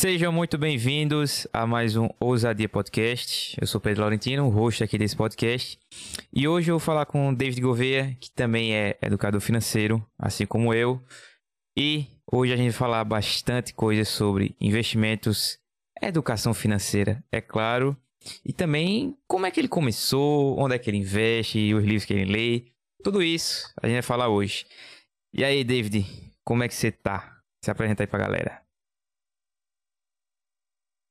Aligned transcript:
Sejam 0.00 0.30
muito 0.30 0.56
bem-vindos 0.56 1.48
a 1.52 1.66
mais 1.66 1.96
um 1.96 2.08
Ousadia 2.20 2.68
Podcast. 2.68 3.58
Eu 3.60 3.66
sou 3.66 3.80
Pedro 3.80 4.02
Laurentino, 4.02 4.46
o 4.46 4.48
host 4.48 4.84
aqui 4.84 4.96
desse 4.96 5.16
podcast. 5.16 5.76
E 6.32 6.46
hoje 6.46 6.70
eu 6.70 6.78
vou 6.78 6.80
falar 6.80 7.04
com 7.04 7.30
o 7.30 7.34
David 7.34 7.60
Gouveia, 7.60 8.16
que 8.20 8.30
também 8.30 8.76
é 8.76 8.96
educador 9.02 9.40
financeiro, 9.40 10.00
assim 10.16 10.46
como 10.46 10.72
eu. 10.72 11.02
E 11.76 12.06
hoje 12.30 12.52
a 12.52 12.56
gente 12.56 12.70
vai 12.70 12.78
falar 12.78 13.02
bastante 13.02 13.74
coisa 13.74 14.04
sobre 14.04 14.54
investimentos, 14.60 15.58
educação 16.00 16.54
financeira, 16.54 17.20
é 17.32 17.40
claro. 17.40 17.96
E 18.46 18.52
também 18.52 19.18
como 19.26 19.46
é 19.46 19.50
que 19.50 19.58
ele 19.58 19.66
começou, 19.66 20.56
onde 20.60 20.76
é 20.76 20.78
que 20.78 20.88
ele 20.88 20.98
investe, 20.98 21.74
os 21.74 21.82
livros 21.82 22.04
que 22.04 22.14
ele 22.14 22.32
lê. 22.32 22.66
Tudo 23.02 23.20
isso 23.20 23.74
a 23.82 23.88
gente 23.88 23.94
vai 23.94 24.02
falar 24.02 24.28
hoje. 24.28 24.64
E 25.34 25.42
aí, 25.42 25.64
David, 25.64 26.06
como 26.44 26.62
é 26.62 26.68
que 26.68 26.74
você 26.76 26.92
tá? 26.92 27.36
Se 27.64 27.68
apresenta 27.68 28.04
aí 28.04 28.06
pra 28.06 28.20
galera. 28.20 28.67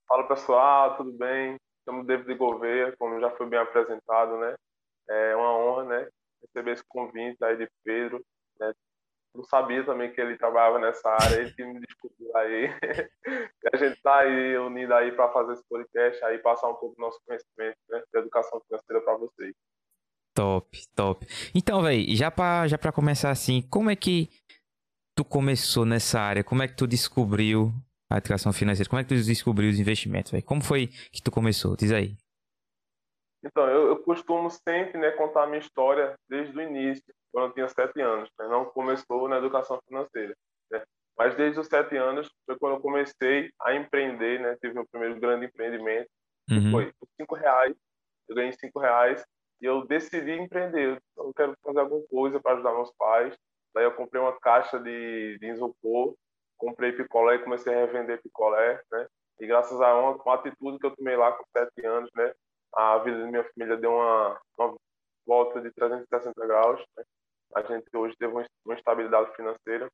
Fala 0.07 0.25
pessoal, 0.25 0.95
tudo 0.95 1.11
bem? 1.11 1.57
Chamo 1.83 2.05
David 2.05 2.33
Gouveia, 2.35 2.95
como 2.97 3.19
já 3.19 3.29
foi 3.31 3.45
bem 3.45 3.59
apresentado, 3.59 4.37
né? 4.37 4.55
É 5.09 5.35
uma 5.35 5.53
honra, 5.53 5.83
né? 5.83 6.09
Receber 6.41 6.71
esse 6.71 6.83
convite 6.87 7.43
aí 7.43 7.57
de 7.57 7.69
Pedro, 7.83 8.23
né? 8.57 8.73
Não 9.35 9.43
sabia 9.43 9.85
também 9.85 10.11
que 10.11 10.21
ele 10.21 10.37
trabalhava 10.37 10.79
nessa 10.79 11.09
área, 11.09 11.41
ele 11.41 11.53
que 11.53 11.65
me 11.65 11.81
descobriu 11.81 12.37
aí. 12.37 12.67
e 13.27 13.69
a 13.73 13.77
gente 13.77 14.01
tá 14.01 14.19
aí 14.19 14.57
unido 14.57 14.93
aí 14.93 15.11
para 15.11 15.29
fazer 15.33 15.53
esse 15.53 15.63
podcast, 15.67 16.23
aí 16.23 16.37
passar 16.37 16.69
um 16.69 16.75
pouco 16.75 16.95
do 16.95 17.01
nosso 17.01 17.19
conhecimento, 17.25 17.77
né? 17.89 18.01
De 18.13 18.19
educação 18.19 18.61
financeira 18.61 19.03
para 19.03 19.17
vocês. 19.17 19.53
Top, 20.33 20.87
top. 20.95 21.27
Então, 21.53 21.81
velho, 21.81 22.15
já 22.15 22.31
para 22.31 22.65
já 22.67 22.77
começar 22.93 23.29
assim, 23.29 23.61
como 23.69 23.89
é 23.89 23.95
que 23.95 24.29
tu 25.15 25.25
começou 25.25 25.85
nessa 25.85 26.21
área? 26.21 26.45
Como 26.45 26.63
é 26.63 26.67
que 26.67 26.77
tu 26.77 26.87
descobriu 26.87 27.73
a 28.09 28.17
educação 28.17 28.53
financeira? 28.53 28.89
Como 28.89 28.99
é 28.99 29.03
que 29.03 29.09
tu 29.09 29.15
descobriu 29.15 29.69
os 29.69 29.79
investimentos, 29.79 30.31
velho? 30.31 30.43
Como 30.43 30.63
foi 30.63 30.87
que 31.11 31.21
tu 31.21 31.31
começou? 31.31 31.75
Diz 31.75 31.91
aí. 31.91 32.15
Então, 33.43 33.67
eu, 33.67 33.87
eu, 33.87 33.97
costumo 34.03 34.49
sempre 34.49 34.97
né, 34.97 35.11
contar 35.11 35.43
a 35.43 35.47
minha 35.47 35.59
história 35.59 36.15
desde 36.27 36.57
o 36.57 36.61
início, 36.61 37.13
quando 37.31 37.47
eu 37.47 37.53
tinha 37.53 37.69
sete 37.69 38.01
anos. 38.01 38.29
Né? 38.37 38.47
Não 38.47 38.65
começou 38.65 39.27
na 39.29 39.37
educação 39.37 39.79
financeira. 39.87 40.35
Né? 40.71 40.83
Mas 41.17 41.35
desde 41.35 41.59
os 41.59 41.67
sete 41.67 41.95
anos 41.95 42.29
foi 42.45 42.57
quando 42.57 42.75
eu 42.75 42.81
comecei 42.81 43.51
a 43.61 43.75
empreender, 43.75 44.39
né? 44.39 44.57
Tive 44.59 44.73
meu 44.73 44.87
primeiro 44.91 45.19
grande 45.19 45.45
empreendimento. 45.45 46.09
Uhum. 46.49 46.71
Foi 46.71 46.91
por 46.99 47.07
cinco 47.19 47.35
reais. 47.35 47.75
Eu 48.27 48.35
ganhei 48.35 48.51
cinco 48.53 48.79
reais 48.79 49.23
e 49.61 49.65
eu 49.65 49.85
decidi 49.85 50.31
empreender. 50.31 51.01
Eu 51.15 51.33
quero 51.33 51.55
fazer 51.63 51.79
alguma 51.79 52.05
coisa 52.07 52.39
para 52.39 52.53
ajudar 52.53 52.73
meus 52.73 52.91
pais. 52.97 53.35
Daí 53.73 53.85
eu 53.85 53.95
comprei 53.95 54.21
uma 54.21 54.37
caixa 54.39 54.79
de, 54.79 55.37
de 55.39 55.47
isopor 55.47 56.15
comprei 56.57 56.91
picolé 56.91 57.35
e 57.35 57.43
comecei 57.43 57.73
a 57.73 57.85
revender 57.85 58.21
picolé, 58.21 58.81
né? 58.91 59.07
E 59.39 59.45
graças 59.45 59.79
a 59.79 59.93
uma, 59.95 60.11
uma 60.21 60.35
atitude 60.35 60.79
que 60.79 60.85
eu 60.85 60.95
tomei 60.95 61.15
lá 61.15 61.31
com 61.31 61.43
sete 61.55 61.85
anos, 61.85 62.09
né? 62.15 62.33
A 62.73 62.97
vida 62.99 63.19
da 63.19 63.27
minha 63.27 63.43
família 63.43 63.77
deu 63.77 63.91
uma, 63.91 64.39
uma 64.57 64.75
volta 65.25 65.61
de 65.61 65.71
360 65.71 66.47
graus, 66.47 66.83
né? 66.97 67.03
A 67.55 67.61
gente 67.61 67.85
hoje 67.95 68.15
teve 68.17 68.33
uma 68.33 68.75
estabilidade 68.75 69.35
financeira. 69.35 69.89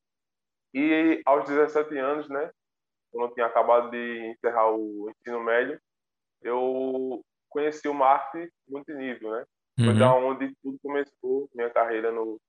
E 0.73 1.21
aos 1.25 1.45
17 1.45 1.97
anos, 1.97 2.27
né? 2.29 2.49
Quando 3.11 3.29
eu 3.29 3.33
tinha 3.33 3.45
acabado 3.45 3.91
de 3.91 4.25
encerrar 4.31 4.71
o 4.71 5.09
ensino 5.09 5.39
médio, 5.39 5.79
eu 6.41 7.21
conheci 7.49 7.87
o 7.87 7.93
marketing 7.93 8.51
multinível, 8.67 9.31
né? 9.31 9.45
Foi 9.77 9.87
uhum. 9.87 9.99
da 9.99 10.13
onde 10.13 10.55
tudo 10.61 10.77
começou, 10.81 11.49
minha 11.53 11.69
carreira 11.69 12.11
no 12.11 12.39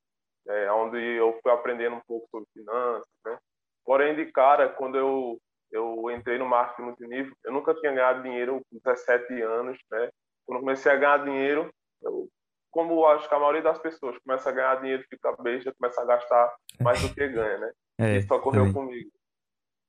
é, 0.47 0.71
onde 0.73 0.99
eu 0.99 1.39
fui 1.43 1.51
aprendendo 1.51 1.97
um 1.97 2.03
pouco 2.07 2.29
sobre 2.31 2.49
finanças, 2.53 3.09
né? 3.25 3.39
Porém, 3.85 4.15
de 4.15 4.27
cara, 4.33 4.69
quando 4.69 4.97
eu, 4.97 5.41
eu 5.71 6.11
entrei 6.11 6.39
no 6.39 6.47
marketing 6.47 6.83
multinível, 6.83 7.37
eu 7.45 7.53
nunca 7.53 7.75
tinha 7.75 7.93
ganhado 7.93 8.23
dinheiro 8.23 8.61
com 8.71 8.79
17 8.79 9.43
anos, 9.43 9.79
né? 9.91 10.11
Quando 10.47 10.61
comecei 10.61 10.91
a 10.91 10.97
ganhar 10.97 11.25
dinheiro, 11.25 11.71
eu, 12.03 12.29
como 12.71 13.07
acho 13.07 13.29
que 13.29 13.35
a 13.35 13.39
maioria 13.39 13.63
das 13.63 13.79
pessoas 13.79 14.19
começa 14.19 14.49
a 14.49 14.53
ganhar 14.53 14.81
dinheiro, 14.81 15.05
fica 15.09 15.33
besta, 15.41 15.75
começa 15.79 16.01
a 16.01 16.05
gastar 16.05 16.55
mais 16.81 17.01
do 17.01 17.15
que 17.15 17.29
ganha, 17.29 17.59
né? 17.59 17.73
É, 17.99 18.17
Isso 18.17 18.35
ocorreu 18.35 18.73
comigo. 18.73 19.11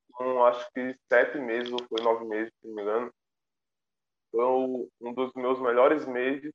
Então, 0.09 0.45
acho 0.45 0.71
que 0.71 0.95
sete 1.11 1.37
meses, 1.39 1.71
ou 1.71 1.79
foi 1.89 2.03
nove 2.03 2.25
meses, 2.25 2.53
se 2.61 2.67
não 2.67 2.75
me 2.75 2.81
engano. 2.81 3.11
Foi 4.31 4.45
um 5.01 5.13
dos 5.13 5.33
meus 5.33 5.59
melhores 5.61 6.05
meses. 6.05 6.51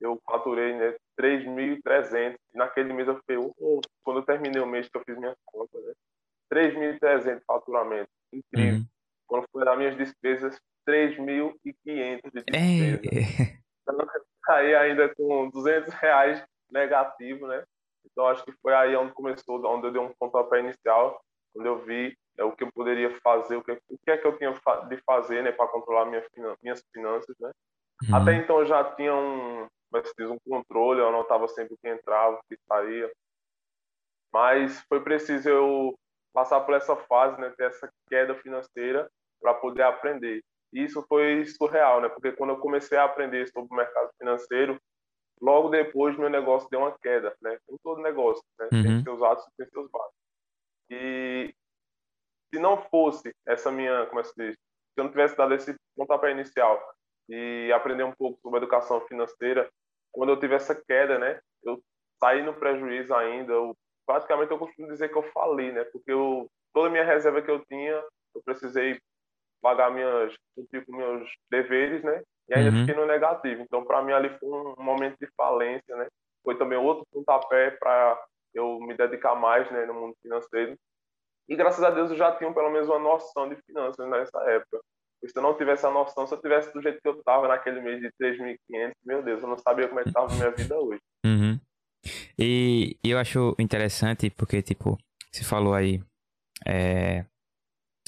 Eu 0.00 0.20
faturei 0.24 0.74
né, 0.74 0.96
3.300. 1.18 2.36
Naquele 2.54 2.92
mês 2.92 3.06
eu 3.06 3.16
fiquei, 3.18 3.36
oh, 3.36 3.80
quando 4.02 4.20
eu 4.20 4.24
terminei 4.24 4.60
o 4.60 4.66
mês 4.66 4.88
que 4.88 4.96
eu 4.96 5.02
fiz 5.04 5.16
minhas 5.18 5.36
contas, 5.44 5.82
né? 5.84 5.92
3.300 6.52 7.38
de 7.38 7.44
faturamento. 7.44 8.10
Incrível. 8.32 8.80
Uhum. 8.80 8.86
Quando 9.26 9.46
foi 9.52 9.64
das 9.64 9.78
minhas 9.78 9.96
despesas, 9.96 10.60
3.500 10.88 11.60
de 11.64 12.42
despesas. 12.44 13.00
É. 13.04 13.60
Então, 13.82 13.96
saí 14.44 14.74
ainda 14.74 15.14
com 15.14 15.50
200 15.50 15.92
reais 15.94 16.44
negativo, 16.70 17.46
né? 17.46 17.64
Então, 18.04 18.26
acho 18.26 18.44
que 18.44 18.52
foi 18.62 18.74
aí 18.74 18.96
onde 18.96 19.12
começou, 19.12 19.64
onde 19.66 19.86
eu 19.86 19.92
dei 19.92 20.00
um 20.00 20.12
pontapé 20.18 20.60
inicial, 20.60 21.20
quando 21.52 21.66
eu 21.66 21.84
vi 21.84 22.16
é, 22.38 22.44
o 22.44 22.52
que 22.52 22.64
eu 22.64 22.72
poderia 22.72 23.10
fazer, 23.20 23.56
o 23.56 23.62
que, 23.62 23.72
o 23.72 23.98
que 24.04 24.10
é 24.10 24.16
que 24.16 24.26
eu 24.26 24.36
tinha 24.36 24.52
de 24.88 24.96
fazer, 25.04 25.42
né, 25.42 25.52
para 25.52 25.68
controlar 25.68 26.06
minha, 26.06 26.24
minhas 26.62 26.82
finanças, 26.92 27.36
né? 27.38 27.50
Uhum. 28.08 28.16
Até 28.16 28.34
então, 28.34 28.60
eu 28.60 28.66
já 28.66 28.82
tinha 28.94 29.14
um, 29.14 29.68
como 29.90 29.96
é 29.96 30.02
diz, 30.02 30.30
um 30.30 30.38
controle, 30.48 31.00
eu 31.00 31.08
anotava 31.08 31.46
sempre 31.48 31.74
o 31.74 31.78
que 31.78 31.88
entrava, 31.88 32.36
o 32.36 32.40
que 32.48 32.56
saía. 32.66 33.10
Mas 34.32 34.80
foi 34.88 35.00
preciso 35.02 35.48
eu 35.48 35.94
passar 36.32 36.60
por 36.60 36.74
essa 36.74 36.96
fase, 36.96 37.40
né, 37.40 37.52
ter 37.56 37.64
essa 37.64 37.90
queda 38.08 38.34
financeira 38.36 39.10
para 39.40 39.54
poder 39.54 39.82
aprender. 39.82 40.42
E 40.72 40.84
isso 40.84 41.04
foi 41.08 41.44
surreal, 41.46 42.00
né? 42.00 42.08
Porque 42.08 42.32
quando 42.32 42.50
eu 42.50 42.58
comecei 42.58 42.96
a 42.96 43.04
aprender 43.04 43.48
sobre 43.48 43.72
o 43.72 43.76
mercado 43.76 44.10
financeiro, 44.18 44.80
logo 45.40 45.68
depois 45.68 46.16
meu 46.16 46.30
negócio 46.30 46.68
deu 46.70 46.80
uma 46.80 46.96
queda, 46.98 47.34
né? 47.42 47.58
Como 47.66 47.78
todo 47.82 48.02
negócio, 48.02 48.42
né? 48.58 48.68
Uhum. 48.72 48.82
Tem 48.82 49.02
seus 49.02 49.22
altos 49.22 49.44
e 49.46 49.50
tem 49.56 49.66
seus 49.68 49.90
baixos. 49.90 50.14
E 50.90 51.54
se 52.54 52.60
não 52.60 52.82
fosse 52.88 53.34
essa 53.46 53.70
minha, 53.70 54.06
como 54.06 54.20
é 54.20 54.22
que 54.22 54.28
se 54.28 54.34
diz? 54.36 54.54
Se 54.54 54.98
eu 55.00 55.04
não 55.04 55.10
tivesse 55.10 55.36
dado 55.36 55.54
esse 55.54 55.74
pontapé 55.96 56.30
inicial 56.30 56.80
e 57.28 57.72
aprender 57.72 58.04
um 58.04 58.12
pouco 58.12 58.40
sobre 58.40 58.58
educação 58.58 59.00
financeira, 59.06 59.68
quando 60.12 60.30
eu 60.30 60.38
tive 60.38 60.54
essa 60.54 60.74
queda, 60.74 61.18
né? 61.18 61.40
Eu 61.64 61.82
saí 62.22 62.42
no 62.42 62.54
prejuízo 62.54 63.14
ainda, 63.14 63.52
eu 63.52 63.76
praticamente 64.10 64.50
eu 64.50 64.58
costumo 64.58 64.88
dizer 64.88 65.08
que 65.08 65.16
eu 65.16 65.22
falei, 65.32 65.70
né? 65.70 65.84
Porque 65.84 66.10
eu, 66.10 66.48
toda 66.74 66.88
a 66.88 66.90
minha 66.90 67.04
reserva 67.04 67.40
que 67.40 67.50
eu 67.50 67.64
tinha, 67.66 68.02
eu 68.34 68.42
precisei 68.44 68.98
pagar 69.62 69.90
minhas, 69.90 70.34
cumprir 70.56 70.84
com 70.84 70.96
meus 70.96 71.30
deveres, 71.48 72.02
né? 72.02 72.20
E 72.48 72.54
ainda 72.54 72.70
uhum. 72.70 72.80
fiquei 72.80 72.94
no 73.00 73.06
negativo. 73.06 73.62
Então, 73.62 73.84
para 73.84 74.02
mim, 74.02 74.12
ali 74.12 74.28
foi 74.38 74.48
um 74.48 74.74
momento 74.78 75.16
de 75.20 75.28
falência, 75.36 75.94
né? 75.94 76.08
Foi 76.42 76.58
também 76.58 76.76
outro 76.76 77.06
pontapé 77.12 77.70
para 77.70 78.20
eu 78.52 78.80
me 78.80 78.96
dedicar 78.96 79.36
mais 79.36 79.70
né, 79.70 79.86
no 79.86 79.94
mundo 79.94 80.16
financeiro. 80.20 80.76
E 81.48 81.54
graças 81.54 81.84
a 81.84 81.90
Deus 81.90 82.10
eu 82.10 82.16
já 82.16 82.32
tinha 82.36 82.52
pelo 82.52 82.70
menos 82.70 82.88
uma 82.88 82.98
noção 82.98 83.48
de 83.48 83.56
finanças 83.62 84.08
nessa 84.08 84.40
época. 84.50 84.80
se 85.24 85.36
eu 85.36 85.42
não 85.42 85.56
tivesse 85.56 85.86
a 85.86 85.90
noção, 85.90 86.26
se 86.26 86.34
eu 86.34 86.40
tivesse 86.40 86.72
do 86.72 86.82
jeito 86.82 87.00
que 87.00 87.08
eu 87.08 87.18
estava 87.18 87.46
naquele 87.46 87.80
mês 87.80 88.00
de 88.00 88.10
3.500, 88.20 88.92
meu 89.04 89.22
Deus, 89.22 89.42
eu 89.42 89.48
não 89.48 89.58
sabia 89.58 89.86
como 89.86 90.00
é 90.00 90.02
que 90.02 90.08
estava 90.08 90.32
a 90.32 90.34
minha 90.34 90.50
vida 90.50 90.76
hoje. 90.76 91.00
Uhum. 91.24 91.49
E, 92.40 92.96
eu 93.04 93.18
acho 93.18 93.54
interessante 93.58 94.30
porque, 94.30 94.62
tipo, 94.62 94.98
você 95.30 95.44
falou 95.44 95.74
aí, 95.74 96.02
é, 96.66 97.26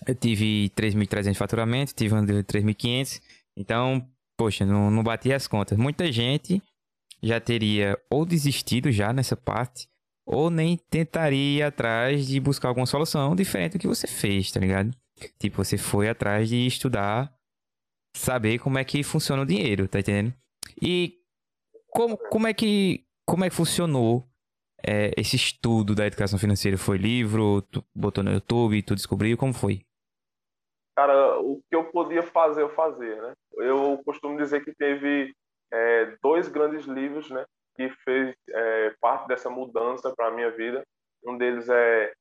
eu 0.06 0.14
tive 0.14 0.70
3.300 0.70 1.32
de 1.32 1.38
faturamento, 1.38 1.94
tive 1.94 2.14
um 2.14 2.24
de 2.24 2.42
3.500, 2.42 3.20
então, 3.58 4.08
poxa, 4.38 4.64
não, 4.64 4.90
não 4.90 5.02
bati 5.02 5.32
as 5.32 5.46
contas. 5.46 5.76
Muita 5.76 6.10
gente 6.10 6.62
já 7.22 7.38
teria 7.38 7.96
ou 8.10 8.24
desistido 8.24 8.90
já 8.90 9.12
nessa 9.12 9.36
parte, 9.36 9.86
ou 10.26 10.50
nem 10.50 10.78
tentaria 10.90 11.58
ir 11.58 11.62
atrás 11.62 12.26
de 12.26 12.40
buscar 12.40 12.68
alguma 12.68 12.86
solução 12.86 13.36
diferente 13.36 13.72
do 13.72 13.78
que 13.78 13.86
você 13.86 14.06
fez, 14.06 14.50
tá 14.50 14.58
ligado? 14.58 14.90
Tipo, 15.38 15.62
você 15.62 15.76
foi 15.76 16.08
atrás 16.08 16.48
de 16.48 16.66
estudar, 16.66 17.32
saber 18.16 18.58
como 18.58 18.78
é 18.78 18.84
que 18.84 19.02
funciona 19.02 19.42
o 19.42 19.46
dinheiro, 19.46 19.86
tá 19.86 20.00
entendendo? 20.00 20.34
E 20.80 21.18
como, 21.90 22.16
como 22.16 22.46
é 22.46 22.54
que 22.54 23.04
como 23.26 23.44
é 23.44 23.50
que 23.50 23.56
funcionou 23.56 24.28
é, 24.84 25.12
esse 25.16 25.36
estudo 25.36 25.94
da 25.94 26.06
educação 26.06 26.38
financeira? 26.38 26.76
Foi 26.76 26.98
livro, 26.98 27.62
tu 27.62 27.84
botou 27.94 28.24
no 28.24 28.32
YouTube, 28.32 28.82
tu 28.82 28.94
descobriu, 28.94 29.36
como 29.36 29.54
foi? 29.54 29.84
Cara, 30.96 31.40
o 31.40 31.62
que 31.68 31.76
eu 31.76 31.84
podia 31.90 32.22
fazer, 32.22 32.62
eu 32.62 32.74
fazia, 32.74 33.20
né? 33.22 33.32
Eu 33.52 34.00
costumo 34.04 34.36
dizer 34.36 34.64
que 34.64 34.74
teve 34.74 35.34
é, 35.72 36.16
dois 36.22 36.48
grandes 36.48 36.84
livros, 36.84 37.30
né? 37.30 37.44
Que 37.76 37.88
fez 38.04 38.34
é, 38.50 38.94
parte 39.00 39.26
dessa 39.28 39.48
mudança 39.48 40.12
para 40.14 40.28
a 40.28 40.30
minha 40.30 40.50
vida. 40.50 40.82
Um 41.24 41.38
deles 41.38 41.68
é 41.68 42.12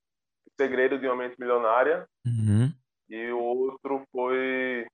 O 0.48 0.52
Segredo 0.62 0.98
de 0.98 1.08
uma 1.08 1.16
Mente 1.16 1.36
Milionária. 1.38 2.06
Uhum. 2.26 2.72
E 3.10 3.30
o 3.32 3.40
outro 3.40 4.06
foi 4.12 4.88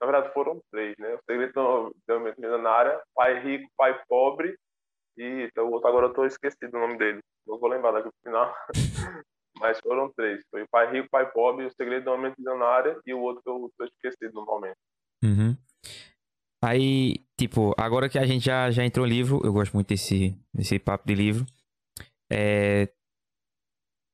na 0.00 0.10
verdade, 0.10 0.34
foram 0.34 0.60
três, 0.70 0.96
né? 0.98 1.14
O 1.14 1.20
Segredo 1.24 1.94
da 2.08 2.18
Mente 2.18 2.40
Milionária, 2.40 3.00
Pai 3.14 3.40
Rico, 3.40 3.70
Pai 3.76 4.00
Pobre 4.08 4.56
e 5.16 5.48
então, 5.48 5.68
o 5.68 5.72
outro 5.72 5.88
agora 5.88 6.06
eu 6.06 6.10
estou 6.10 6.20
esquecido 6.32 6.76
o 6.76 6.80
nome 6.80 6.98
dele. 6.98 7.20
Não 7.46 7.58
vou 7.58 7.68
lembrar 7.68 7.92
daqui 7.92 8.06
no 8.06 8.12
final. 8.22 8.54
mas 9.62 9.78
foram 9.80 10.12
três. 10.12 10.42
Foi 10.50 10.62
o 10.62 10.68
Pai 10.68 10.90
Rico, 10.90 11.08
Pai 11.08 11.30
Pobre, 11.30 11.64
O 11.64 11.72
Segredo 11.72 12.06
da 12.06 12.18
Mente 12.18 12.34
Milionária 12.38 12.98
e 13.06 13.14
o 13.14 13.20
outro 13.20 13.42
que 13.42 13.48
eu 13.48 13.70
tô 13.78 13.84
esquecido 13.84 14.34
no 14.34 14.44
momento. 14.44 14.76
Uhum. 15.22 15.56
Aí, 16.64 17.24
tipo, 17.38 17.72
agora 17.78 18.08
que 18.08 18.18
a 18.18 18.26
gente 18.26 18.44
já, 18.44 18.70
já 18.70 18.84
entrou 18.84 19.06
no 19.06 19.12
livro, 19.12 19.40
eu 19.44 19.52
gosto 19.52 19.72
muito 19.72 19.88
desse, 19.88 20.36
desse 20.52 20.78
papo 20.78 21.06
de 21.06 21.14
livro. 21.14 21.46
É... 22.30 22.88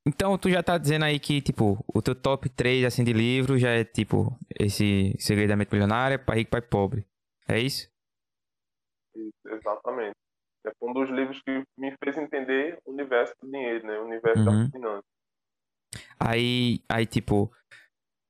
Então, 0.07 0.37
tu 0.39 0.49
já 0.49 0.63
tá 0.63 0.79
dizendo 0.79 1.05
aí 1.05 1.19
que, 1.19 1.41
tipo, 1.43 1.85
o 1.95 2.01
teu 2.01 2.15
top 2.15 2.49
3, 2.49 2.85
assim, 2.85 3.05
de 3.05 3.13
livro 3.13 3.59
já 3.59 3.71
é, 3.71 3.85
tipo, 3.85 4.39
esse 4.59 5.15
Segredo 5.19 5.51
da 5.51 5.57
Mente 5.57 5.73
Milionária, 5.73 6.19
Pai 6.19 6.39
Rico, 6.39 6.51
Pai 6.51 6.63
Pobre. 6.63 7.07
É 7.47 7.59
isso? 7.59 7.91
Isso, 9.15 9.49
exatamente. 9.49 10.18
É 10.69 10.85
um 10.85 10.93
dos 10.93 11.11
livros 11.11 11.41
que 11.43 11.63
me 11.77 11.95
fez 12.03 12.17
entender 12.19 12.79
o 12.85 12.93
universo 12.93 13.35
do 13.43 13.51
dinheiro, 13.51 13.87
né? 13.87 13.99
O 13.99 14.05
universo 14.05 14.41
uhum. 14.41 14.65
da 14.65 14.71
finança. 14.71 15.05
Aí, 16.21 16.81
aí 16.89 17.07
tipo, 17.07 17.51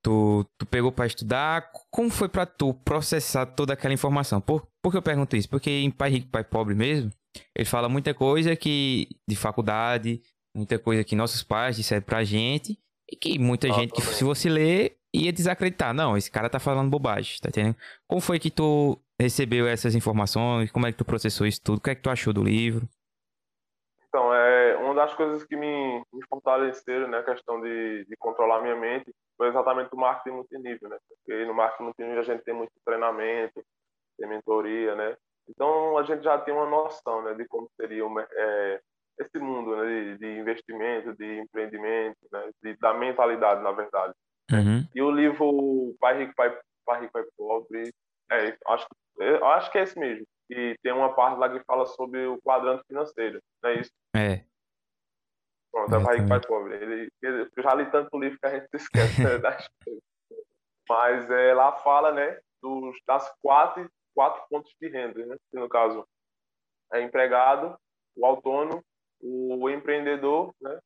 tu, 0.02 0.44
tu 0.58 0.66
pegou 0.66 0.92
para 0.92 1.06
estudar, 1.06 1.70
como 1.90 2.10
foi 2.10 2.28
para 2.28 2.46
tu 2.46 2.74
processar 2.74 3.46
toda 3.46 3.72
aquela 3.72 3.94
informação? 3.94 4.40
Por, 4.40 4.66
por 4.82 4.90
que 4.90 4.98
eu 4.98 5.02
pergunto 5.02 5.36
isso? 5.36 5.48
Porque 5.48 5.70
em 5.70 5.90
Pai 5.90 6.10
Rico, 6.10 6.28
Pai 6.28 6.44
Pobre 6.44 6.74
mesmo, 6.74 7.10
ele 7.54 7.64
fala 7.64 7.88
muita 7.88 8.14
coisa 8.14 8.56
que 8.56 9.08
de 9.28 9.36
faculdade, 9.36 10.22
muita 10.56 10.78
coisa 10.78 11.04
que 11.04 11.16
nossos 11.16 11.42
pais 11.42 11.76
disseram 11.76 12.02
pra 12.02 12.24
gente, 12.24 12.78
e 13.10 13.16
que 13.16 13.38
muita 13.38 13.68
ah, 13.68 13.72
gente, 13.72 13.92
que, 13.92 14.02
se 14.02 14.24
você 14.24 14.48
ler, 14.48 14.96
ia 15.24 15.32
desacreditar. 15.32 15.92
Não, 15.92 16.16
esse 16.16 16.30
cara 16.30 16.48
tá 16.48 16.58
falando 16.58 16.90
bobagem, 16.90 17.38
tá 17.40 17.48
entendendo? 17.48 17.76
Como 18.06 18.20
foi 18.20 18.38
que 18.38 18.50
tu 18.50 18.98
recebeu 19.20 19.66
essas 19.66 19.94
informações? 19.94 20.70
Como 20.70 20.86
é 20.86 20.92
que 20.92 20.98
tu 20.98 21.04
processou 21.04 21.46
isso 21.46 21.60
tudo? 21.62 21.78
O 21.78 21.80
que 21.80 21.90
é 21.90 21.94
que 21.94 22.02
tu 22.02 22.10
achou 22.10 22.32
do 22.32 22.42
livro? 22.42 22.88
Então, 24.08 24.32
é 24.32 24.76
uma 24.76 24.94
das 24.94 25.14
coisas 25.14 25.44
que 25.44 25.54
me, 25.54 26.02
me 26.12 26.24
fortaleceram, 26.28 27.08
né, 27.08 27.18
a 27.18 27.24
questão 27.24 27.60
de, 27.60 28.06
de 28.06 28.16
controlar 28.16 28.62
minha 28.62 28.76
mente, 28.76 29.12
foi 29.36 29.48
exatamente 29.48 29.90
o 29.92 29.96
marketing 29.96 30.36
multinível, 30.36 30.88
né? 30.88 30.98
Porque 31.08 31.44
no 31.44 31.54
marketing 31.54 31.84
multinível 31.84 32.20
a 32.20 32.24
gente 32.24 32.42
tem 32.42 32.54
muito 32.54 32.72
treinamento, 32.84 33.62
tem 34.18 34.28
mentoria, 34.28 34.94
né? 34.94 35.16
Então 35.48 35.96
a 35.96 36.02
gente 36.02 36.22
já 36.22 36.38
tem 36.38 36.52
uma 36.52 36.66
noção, 36.66 37.22
né, 37.22 37.34
de 37.34 37.46
como 37.46 37.70
seria 37.76 38.02
é, 38.32 38.80
esse 39.20 39.38
mundo 39.38 39.76
né, 39.76 39.84
de, 39.86 40.18
de, 40.18 40.38
investimento, 40.38 41.14
de 41.16 41.38
empreendimento, 41.38 42.18
né, 42.30 42.50
de, 42.62 42.76
da 42.76 42.92
mentalidade, 42.94 43.62
na 43.62 43.72
verdade. 43.72 44.14
Uhum. 44.50 44.86
E 44.94 45.02
o 45.02 45.10
livro 45.10 45.94
Pai 46.00 46.18
Rico, 46.18 46.34
Pai, 46.34 46.58
Pai 46.84 47.00
Rico, 47.00 47.12
Pai 47.12 47.24
Pobre, 47.36 47.92
é, 48.30 48.56
acho, 48.66 48.86
eu 49.18 49.44
acho 49.46 49.70
que 49.70 49.78
é 49.78 49.82
esse 49.82 49.98
mesmo. 49.98 50.26
E 50.50 50.74
tem 50.82 50.92
uma 50.92 51.14
parte 51.14 51.38
lá 51.38 51.50
que 51.50 51.64
fala 51.64 51.84
sobre 51.86 52.26
o 52.26 52.40
quadrante 52.40 52.82
financeiro, 52.86 53.40
não 53.62 53.70
é 53.70 53.80
isso? 53.80 53.92
É. 54.16 54.44
Pronto, 55.70 55.94
é 55.94 56.04
Pai 56.04 56.16
Rico, 56.16 56.28
Pai 56.28 56.40
Pobre. 56.40 56.74
Ele, 56.74 57.12
ele, 57.22 57.50
eu 57.54 57.62
já 57.62 57.74
li 57.74 57.90
tanto 57.90 58.18
livro 58.18 58.38
que 58.38 58.46
a 58.46 58.58
gente 58.58 58.68
esquece 58.74 59.22
né, 59.22 59.38
das 59.38 59.68
coisas. 59.84 60.02
Mas 60.88 61.30
é, 61.30 61.52
lá 61.52 61.72
fala, 61.72 62.12
né, 62.12 62.40
dos, 62.62 62.96
das 63.06 63.30
quatro, 63.42 63.90
quatro 64.14 64.42
pontos 64.48 64.74
de 64.80 64.88
renda, 64.88 65.24
né? 65.26 65.36
Que 65.50 65.58
no 65.58 65.68
caso 65.68 66.06
é 66.92 67.02
empregado, 67.02 67.78
o 68.16 68.24
autônomo, 68.24 68.82
o 69.20 69.68
empreendedor, 69.68 70.54
né? 70.60 70.80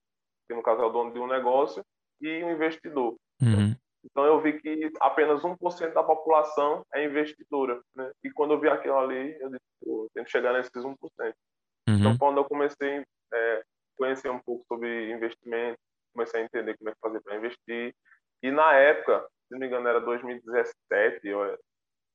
Que 0.49 0.55
no 0.55 0.63
caso 0.63 0.83
é 0.83 0.87
o 0.87 0.91
dono 0.91 1.13
de 1.13 1.21
um 1.21 1.29
negócio, 1.29 1.85
e 2.21 2.43
o 2.45 2.51
investidor. 2.51 3.17
Uhum. 3.43 3.75
Então 4.05 4.25
eu 4.25 4.41
vi 4.41 4.61
que 4.61 4.91
apenas 5.01 5.43
1% 5.43 5.93
da 5.93 6.03
população 6.03 6.85
é 6.95 7.05
investidora. 7.05 7.81
Né? 7.95 8.11
E 8.25 8.31
quando 8.31 8.53
eu 8.55 8.61
vi 8.61 8.69
aquilo 8.69 8.99
ali, 8.99 9.37
eu 9.41 9.49
disse, 9.49 9.65
pô, 9.81 10.05
eu 10.05 10.11
tenho 10.15 10.27
que 10.27 10.33
chegar 10.33 10.53
nesses 10.53 10.73
1%. 10.73 10.95
Uhum. 10.95 11.35
Então 11.89 12.19
quando 12.19 12.39
eu 12.39 12.45
comecei 12.45 12.99
a 12.99 13.37
é, 13.37 13.63
conhecer 13.97 14.31
um 14.31 14.41
pouco 14.41 14.65
sobre 14.67 15.13
investimento, 15.13 15.79
comecei 16.13 16.41
a 16.41 16.45
entender 16.45 16.77
como 16.77 16.91
é 16.91 16.93
que 16.93 17.01
fazer 17.01 17.21
para 17.23 17.37
investir. 17.37 17.95
E 18.43 18.51
na 18.51 18.75
época, 18.75 19.27
se 19.47 19.53
não 19.53 19.61
me 19.61 19.67
engano, 19.67 19.89
era 19.89 20.01
2017, 20.01 21.33
ou 21.33 21.59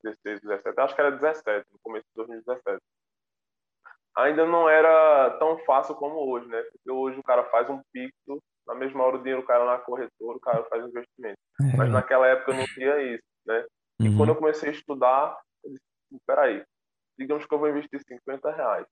16, 0.03 0.41
17, 0.41 0.79
acho 0.79 0.95
que 0.95 1.01
era 1.01 1.11
17, 1.11 1.67
no 1.71 1.79
começo 1.79 2.05
de 2.09 2.15
2017. 2.15 2.79
Ainda 4.17 4.45
não 4.45 4.67
era 4.67 5.37
tão 5.37 5.57
fácil 5.59 5.95
como 5.95 6.29
hoje, 6.29 6.47
né? 6.47 6.61
Porque 6.63 6.91
hoje 6.91 7.19
o 7.19 7.23
cara 7.23 7.43
faz 7.45 7.69
um 7.69 7.81
pixel 7.93 8.41
na 8.67 8.75
mesma 8.75 9.03
hora 9.03 9.15
o 9.15 9.19
dinheiro 9.19 9.43
cai 9.43 9.63
na 9.65 9.77
corretora, 9.77 10.37
o 10.37 10.41
cara 10.41 10.63
faz 10.65 10.85
investimento. 10.85 11.37
É. 11.61 11.77
Mas 11.77 11.91
naquela 11.91 12.27
época 12.27 12.53
não 12.53 12.65
tinha 12.65 12.97
isso, 13.01 13.23
né? 13.45 13.65
E 13.99 14.09
uhum. 14.09 14.17
quando 14.17 14.29
eu 14.29 14.35
comecei 14.35 14.69
a 14.69 14.71
estudar, 14.73 15.37
eu 15.63 15.71
disse, 15.71 16.21
peraí, 16.25 16.63
digamos 17.17 17.45
que 17.45 17.53
eu 17.53 17.59
vou 17.59 17.69
investir 17.69 17.99
50 17.99 18.51
reais. 18.51 18.85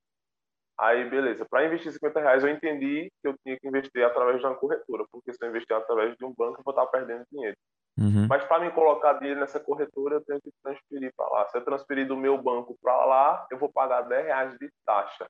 Aí, 0.77 1.10
beleza, 1.10 1.45
para 1.50 1.66
investir 1.66 1.92
50 1.92 2.19
reais 2.19 2.44
eu 2.44 2.50
entendi 2.50 3.10
que 3.22 3.27
eu 3.27 3.36
tinha 3.44 3.57
que 3.57 3.68
investir 3.68 4.04
através 4.04 4.39
de 4.39 4.45
uma 4.45 4.56
corretora, 4.56 5.06
porque 5.12 5.31
se 5.31 5.38
eu 5.42 5.50
investir 5.50 5.75
através 5.75 6.16
de 6.18 6.25
um 6.25 6.33
banco 6.33 6.60
eu 6.60 6.63
vou 6.63 6.74
estar 6.74 6.86
perdendo 6.88 7.25
dinheiro. 7.31 7.56
Uhum. 7.98 8.28
Mas 8.28 8.44
para 8.44 8.60
me 8.60 8.71
colocar 8.71 9.13
dinheiro 9.13 9.39
nessa 9.39 9.60
corretora, 9.60 10.16
eu 10.16 10.25
tenho 10.25 10.42
que 10.42 10.51
transferir 10.62 11.13
para 11.16 11.30
lá. 11.30 11.48
Se 11.48 11.57
eu 11.57 11.63
transferir 11.63 12.06
do 12.06 12.18
meu 12.18 12.38
banco 12.38 12.78
para 12.81 13.06
lá, 13.06 13.48
eu 13.50 13.57
vou 13.57 13.71
pagar 13.71 14.01
10 14.01 14.25
reais 14.25 14.57
de 14.57 14.69
taxa. 14.86 15.25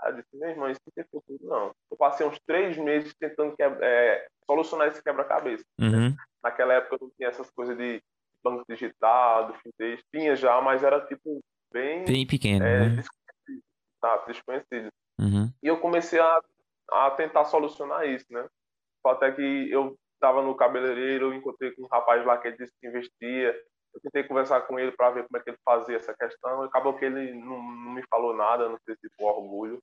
Aí 0.00 0.12
eu 0.12 0.16
disse, 0.16 0.28
meu 0.36 0.48
irmão, 0.48 0.70
isso 0.70 0.80
não 0.86 0.92
tem 0.94 1.04
futuro, 1.10 1.38
não. 1.42 1.74
Eu 1.90 1.96
passei 1.96 2.26
uns 2.26 2.38
três 2.46 2.76
meses 2.76 3.14
tentando 3.18 3.54
é, 3.58 4.28
solucionar 4.46 4.88
esse 4.88 5.02
quebra-cabeça. 5.02 5.64
Uhum. 5.80 6.14
Naquela 6.42 6.74
época 6.74 6.98
não 7.00 7.10
tinha 7.16 7.28
essas 7.28 7.50
coisas 7.50 7.76
de 7.76 8.00
banco 8.42 8.64
digital, 8.68 9.48
do 9.48 9.54
fintech. 9.54 10.02
Tinha 10.12 10.36
já, 10.36 10.60
mas 10.60 10.84
era 10.84 11.04
tipo 11.06 11.40
bem... 11.72 12.04
Bem 12.04 12.26
pequeno, 12.26 12.64
é, 12.64 12.80
né? 12.80 12.88
desconhecido, 12.90 13.64
tá? 14.00 14.24
desconhecido. 14.26 14.88
Uhum. 15.20 15.52
E 15.62 15.66
eu 15.66 15.80
comecei 15.80 16.20
a, 16.20 16.40
a 16.92 17.10
tentar 17.12 17.44
solucionar 17.44 18.08
isso, 18.08 18.26
né? 18.30 18.46
Até 19.04 19.32
que 19.32 19.70
eu 19.70 19.96
estava 20.14 20.42
no 20.42 20.54
cabeleireiro, 20.54 21.26
eu 21.26 21.34
encontrei 21.34 21.72
com 21.72 21.82
um 21.82 21.88
rapaz 21.88 22.24
lá 22.24 22.36
que 22.38 22.48
ele 22.48 22.58
disse 22.58 22.72
que 22.80 22.86
investia, 22.86 23.58
eu 23.94 24.00
tentei 24.00 24.24
conversar 24.24 24.62
com 24.62 24.78
ele 24.78 24.92
para 24.92 25.10
ver 25.10 25.26
como 25.26 25.38
é 25.38 25.40
que 25.42 25.50
ele 25.50 25.58
fazia 25.64 25.96
essa 25.96 26.14
questão. 26.14 26.62
Acabou 26.62 26.94
que 26.94 27.04
ele 27.04 27.34
não, 27.34 27.62
não 27.62 27.92
me 27.92 28.02
falou 28.08 28.34
nada, 28.34 28.68
não 28.68 28.78
sei 28.84 28.94
se 28.96 29.08
por 29.16 29.36
orgulho. 29.36 29.82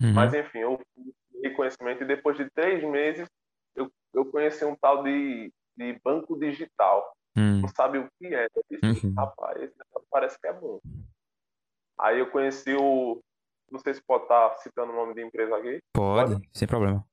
Uhum. 0.00 0.12
Mas, 0.14 0.34
enfim, 0.34 0.58
eu 0.58 0.80
fui 0.94 1.50
conhecimento 1.50 2.02
e 2.02 2.06
depois 2.06 2.36
de 2.36 2.48
três 2.50 2.82
meses 2.82 3.28
eu, 3.74 3.90
eu 4.14 4.24
conheci 4.26 4.64
um 4.64 4.76
tal 4.76 5.02
de, 5.02 5.52
de 5.76 6.00
banco 6.04 6.38
digital. 6.38 7.12
Uhum. 7.36 7.62
Não 7.62 7.68
sabe 7.68 7.98
o 7.98 8.08
que 8.18 8.34
é. 8.34 8.46
Eu 8.54 8.64
disse, 8.70 9.06
uhum. 9.06 9.14
rapaz, 9.14 9.70
parece 10.10 10.38
que 10.38 10.46
é 10.46 10.52
bom. 10.52 10.80
Aí 11.98 12.18
eu 12.18 12.30
conheci 12.30 12.74
o. 12.74 13.22
Não 13.70 13.78
sei 13.78 13.94
se 13.94 14.02
pode 14.02 14.24
estar 14.24 14.58
citando 14.58 14.92
o 14.92 14.96
nome 14.96 15.14
de 15.14 15.22
empresa 15.22 15.56
aqui. 15.56 15.80
Pode, 15.94 16.34
pode? 16.34 16.48
sem 16.52 16.68
problema. 16.68 17.04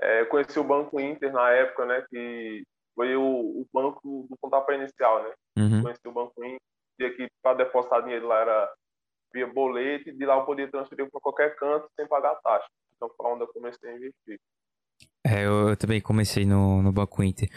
É, 0.00 0.22
eu 0.22 0.26
conheci 0.26 0.58
o 0.58 0.64
Banco 0.64 1.00
Inter 1.00 1.32
na 1.32 1.50
época, 1.50 1.86
né? 1.86 2.04
Que 2.10 2.64
foi 2.96 3.14
o, 3.14 3.22
o 3.22 3.66
banco 3.72 4.26
do 4.28 4.36
pontapé 4.40 4.74
inicial, 4.74 5.22
né? 5.22 5.32
Uhum. 5.58 5.82
Conheci 5.82 6.08
o 6.08 6.12
Banco 6.12 6.42
Inter, 6.42 7.16
que 7.16 7.28
para 7.42 7.58
depositar 7.58 8.02
dinheiro 8.02 8.26
lá 8.26 8.40
era 8.40 8.74
via 9.32 9.46
boleto, 9.46 10.08
e 10.08 10.12
de 10.12 10.24
lá 10.24 10.36
eu 10.36 10.46
podia 10.46 10.68
transferir 10.70 11.08
para 11.10 11.20
qualquer 11.20 11.54
canto 11.56 11.86
sem 11.94 12.08
pagar 12.08 12.34
taxa. 12.36 12.66
Então 12.96 13.10
foi 13.14 13.30
onde 13.30 13.42
eu 13.42 13.52
comecei 13.52 13.90
a 13.90 13.94
investir. 13.94 14.40
É, 15.26 15.44
eu, 15.44 15.68
eu, 15.68 15.76
também 15.76 16.00
comecei 16.00 16.46
no, 16.46 16.82
no 16.82 16.90
Banco 16.90 17.22
Inter. 17.22 17.48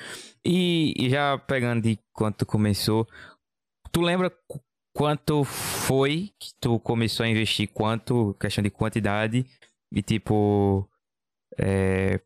E, 0.44 0.94
e, 0.98 1.10
já 1.10 1.38
pegando 1.38 1.84
de 1.84 1.98
quanto 2.12 2.46
começou, 2.46 3.08
tu 3.92 4.02
lembra 4.02 4.30
quanto 4.94 5.46
foi 5.46 6.34
que 6.38 6.52
tu 6.60 6.80
começou 6.80 7.24
a 7.24 7.30
investir? 7.30 7.70
Quanto, 7.72 8.34
questão 8.34 8.62
de 8.62 8.70
quantidade 8.70 9.46
e 9.92 10.02
tipo, 10.02 10.90
é, 11.58 12.20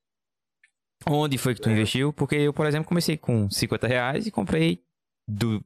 Onde 1.09 1.37
foi 1.37 1.53
que 1.53 1.61
tu 1.61 1.69
é. 1.69 1.73
investiu? 1.73 2.13
Porque 2.13 2.35
eu, 2.35 2.53
por 2.53 2.65
exemplo, 2.65 2.87
comecei 2.87 3.17
com 3.17 3.49
50 3.49 3.87
reais 3.87 4.27
e 4.27 4.31
comprei 4.31 4.83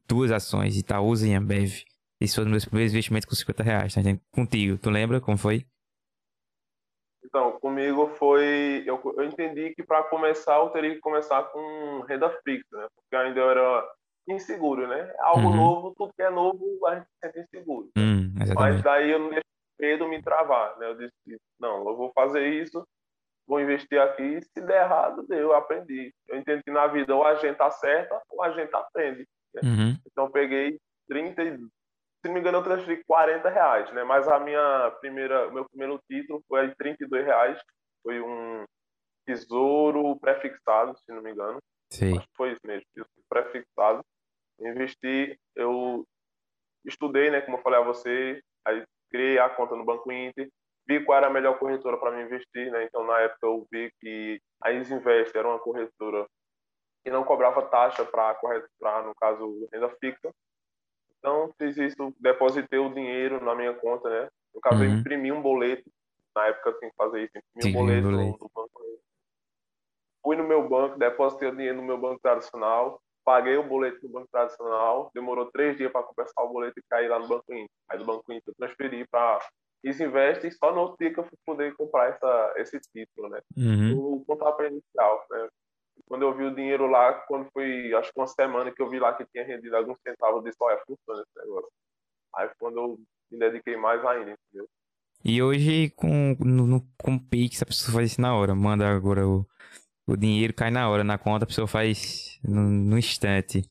duas 0.06 0.30
ações, 0.30 0.76
Itaúsa 0.76 1.26
e 1.26 1.34
Ambev. 1.34 1.84
Esse 2.20 2.34
foi 2.34 2.42
um 2.42 2.46
dos 2.46 2.52
meus 2.52 2.64
primeiros 2.64 2.92
investimentos 2.92 3.26
com 3.26 3.34
50 3.34 3.62
reais, 3.62 3.94
tá 3.94 4.00
entendendo? 4.00 4.22
Contigo, 4.32 4.78
tu 4.78 4.90
lembra 4.90 5.20
como 5.20 5.38
foi? 5.38 5.64
Então, 7.24 7.52
comigo 7.60 8.08
foi. 8.18 8.82
Eu, 8.86 9.00
eu 9.16 9.24
entendi 9.24 9.74
que 9.74 9.82
para 9.82 10.02
começar 10.04 10.56
eu 10.56 10.70
teria 10.70 10.94
que 10.94 11.00
começar 11.00 11.42
com 11.44 12.00
renda 12.08 12.30
fixa, 12.42 12.76
né? 12.76 12.88
Porque 12.94 13.16
ainda 13.16 13.38
eu 13.38 13.50
era 13.50 13.88
inseguro, 14.28 14.86
né? 14.88 15.12
Algo 15.20 15.48
uhum. 15.48 15.56
novo, 15.56 15.94
tudo 15.96 16.12
que 16.14 16.22
é 16.22 16.30
novo 16.30 16.64
a 16.86 16.96
gente 16.96 17.06
se 17.06 17.18
sente 17.20 17.40
inseguro. 17.40 17.90
Uhum, 17.96 18.32
Mas 18.54 18.82
daí 18.82 19.10
eu 19.10 19.18
não 19.18 19.28
deixei 19.28 19.42
medo 19.78 20.08
me 20.08 20.22
travar, 20.22 20.76
né? 20.78 20.88
Eu 20.88 20.96
disse, 20.96 21.40
não, 21.60 21.86
eu 21.88 21.96
vou 21.96 22.10
fazer 22.14 22.48
isso 22.48 22.84
vou 23.48 23.60
investir 23.60 23.98
aqui, 23.98 24.40
se 24.42 24.60
der 24.60 24.82
errado, 24.84 25.26
deu, 25.26 25.38
eu 25.38 25.54
aprendi. 25.54 26.14
Eu 26.28 26.36
entendo 26.38 26.62
que 26.62 26.70
na 26.70 26.86
vida 26.86 27.16
ou 27.16 27.24
a 27.24 27.34
gente 27.36 27.60
acerta 27.60 28.20
ou 28.28 28.42
a 28.42 28.50
gente 28.50 28.72
aprende. 28.74 29.26
Né? 29.54 29.62
Uhum. 29.64 29.98
Então 30.06 30.26
eu 30.26 30.30
peguei 30.30 30.78
30, 31.08 31.42
se 31.42 32.26
não 32.26 32.34
me 32.34 32.40
engano 32.40 32.58
eu 32.58 32.62
transferi 32.62 33.02
40 33.04 33.48
reais, 33.48 33.90
né? 33.94 34.04
Mas 34.04 34.28
a 34.28 34.38
minha 34.38 34.90
primeira, 35.00 35.50
meu 35.50 35.64
primeiro 35.64 35.98
título 36.06 36.44
foi 36.46 36.68
de 36.68 36.76
32 36.76 37.24
reais, 37.24 37.58
foi 38.02 38.20
um 38.20 38.64
tesouro 39.26 40.18
prefixado, 40.20 40.96
se 40.98 41.10
não 41.10 41.22
me 41.22 41.32
engano. 41.32 41.58
Sim. 41.90 42.18
Acho 42.18 42.26
que 42.26 42.36
foi 42.36 42.52
isso 42.52 42.60
mesmo, 42.64 42.84
prefixado. 43.30 44.04
Investi, 44.60 45.38
eu 45.56 46.04
estudei, 46.84 47.30
né, 47.30 47.40
como 47.40 47.56
eu 47.56 47.62
falei 47.62 47.80
a 47.80 47.84
você, 47.84 48.42
aí 48.66 48.84
criei 49.10 49.38
a 49.38 49.48
conta 49.48 49.74
no 49.74 49.84
Banco 49.84 50.12
Inter, 50.12 50.50
vi 50.88 51.04
qual 51.04 51.18
era 51.18 51.26
a 51.26 51.30
melhor 51.30 51.58
corretora 51.58 51.98
para 51.98 52.10
me 52.10 52.22
investir, 52.22 52.70
né? 52.72 52.84
Então, 52.84 53.04
na 53.04 53.20
época, 53.20 53.46
eu 53.46 53.66
vi 53.70 53.92
que 54.00 54.40
a 54.62 54.72
Isinvest 54.72 55.36
era 55.36 55.46
uma 55.46 55.58
corretora 55.58 56.26
que 57.04 57.10
não 57.10 57.24
cobrava 57.24 57.62
taxa 57.62 58.04
para, 58.04 59.02
no 59.04 59.14
caso, 59.14 59.68
renda 59.72 59.90
fixa. 60.00 60.32
Então, 61.18 61.52
fiz 61.58 61.76
isso, 61.76 62.14
depositei 62.18 62.78
o 62.78 62.92
dinheiro 62.92 63.44
na 63.44 63.54
minha 63.54 63.74
conta, 63.74 64.08
né? 64.08 64.28
No 64.54 64.60
caso, 64.60 64.82
uhum. 64.82 64.84
eu 64.84 64.98
imprimi 64.98 65.30
um 65.30 65.42
boleto. 65.42 65.90
Na 66.34 66.46
época, 66.46 66.70
eu 66.70 66.78
tinha 66.78 66.90
que 66.90 66.96
fazer 66.96 67.24
isso, 67.24 67.32
imprimi 67.56 67.76
um 67.76 67.80
boleto, 67.80 68.10
boleto. 68.10 68.38
No, 68.40 68.50
banco. 68.54 68.78
Fui 70.22 70.36
no 70.36 70.44
meu 70.44 70.68
banco, 70.68 70.98
depositei 70.98 71.48
o 71.48 71.56
dinheiro 71.56 71.76
no 71.76 71.82
meu 71.82 71.98
banco 71.98 72.20
tradicional, 72.20 73.00
paguei 73.24 73.56
o 73.56 73.62
boleto 73.62 73.98
no 74.02 74.12
banco 74.12 74.28
tradicional, 74.30 75.10
demorou 75.14 75.50
três 75.50 75.76
dias 75.76 75.90
para 75.92 76.02
compensar 76.02 76.44
o 76.44 76.48
boleto 76.48 76.78
e 76.78 76.82
cair 76.88 77.08
lá 77.08 77.18
no 77.18 77.28
Banco 77.28 77.52
Inter. 77.52 77.68
Aí 77.88 77.98
do 77.98 78.04
Banco 78.04 78.32
Inter 78.32 78.48
eu 78.48 78.54
transferi 78.54 79.06
para 79.06 79.38
isso 79.82 80.02
investe 80.02 80.50
só 80.52 80.72
no 80.72 80.80
outro 80.80 80.96
dia 80.98 81.12
que 81.12 81.20
eu 81.20 81.24
fui 81.24 81.38
poder 81.44 81.74
comprar 81.76 82.08
essa, 82.08 82.54
esse 82.56 82.80
título, 82.92 83.28
né? 83.28 83.40
Uhum. 83.56 84.16
O 84.16 84.24
pontapé 84.24 84.68
inicial, 84.68 85.26
né? 85.30 85.48
Quando 86.06 86.22
eu 86.22 86.34
vi 86.34 86.44
o 86.44 86.54
dinheiro 86.54 86.86
lá, 86.86 87.12
quando 87.12 87.48
foi, 87.52 87.92
acho 87.94 88.12
que 88.12 88.20
uma 88.20 88.26
semana 88.26 88.72
que 88.72 88.80
eu 88.80 88.88
vi 88.88 88.98
lá 88.98 89.14
que 89.14 89.26
tinha 89.26 89.44
rendido 89.44 89.76
alguns 89.76 89.98
centavos, 90.00 90.36
eu 90.36 90.42
disse, 90.42 90.56
olha, 90.60 90.80
funciona 90.86 91.22
esse 91.22 91.46
negócio. 91.46 91.70
Aí 92.34 92.50
quando 92.58 92.78
eu 92.78 92.98
me 93.30 93.38
dediquei 93.38 93.76
mais 93.76 94.04
ainda, 94.04 94.32
entendeu? 94.32 94.68
E 95.24 95.42
hoje, 95.42 95.90
com, 95.90 96.36
no, 96.40 96.66
no, 96.66 96.80
com 96.96 97.16
o 97.16 97.20
Pix, 97.20 97.62
a 97.62 97.66
pessoa 97.66 97.96
faz 97.96 98.12
isso 98.12 98.20
na 98.20 98.36
hora. 98.36 98.54
Manda 98.54 98.88
agora 98.88 99.26
o, 99.26 99.44
o 100.06 100.16
dinheiro, 100.16 100.54
cai 100.54 100.70
na 100.70 100.88
hora 100.88 101.02
na 101.02 101.18
conta, 101.18 101.44
a 101.44 101.48
pessoa 101.48 101.66
faz 101.66 102.38
no, 102.44 102.62
no 102.62 102.96
instante. 102.98 103.68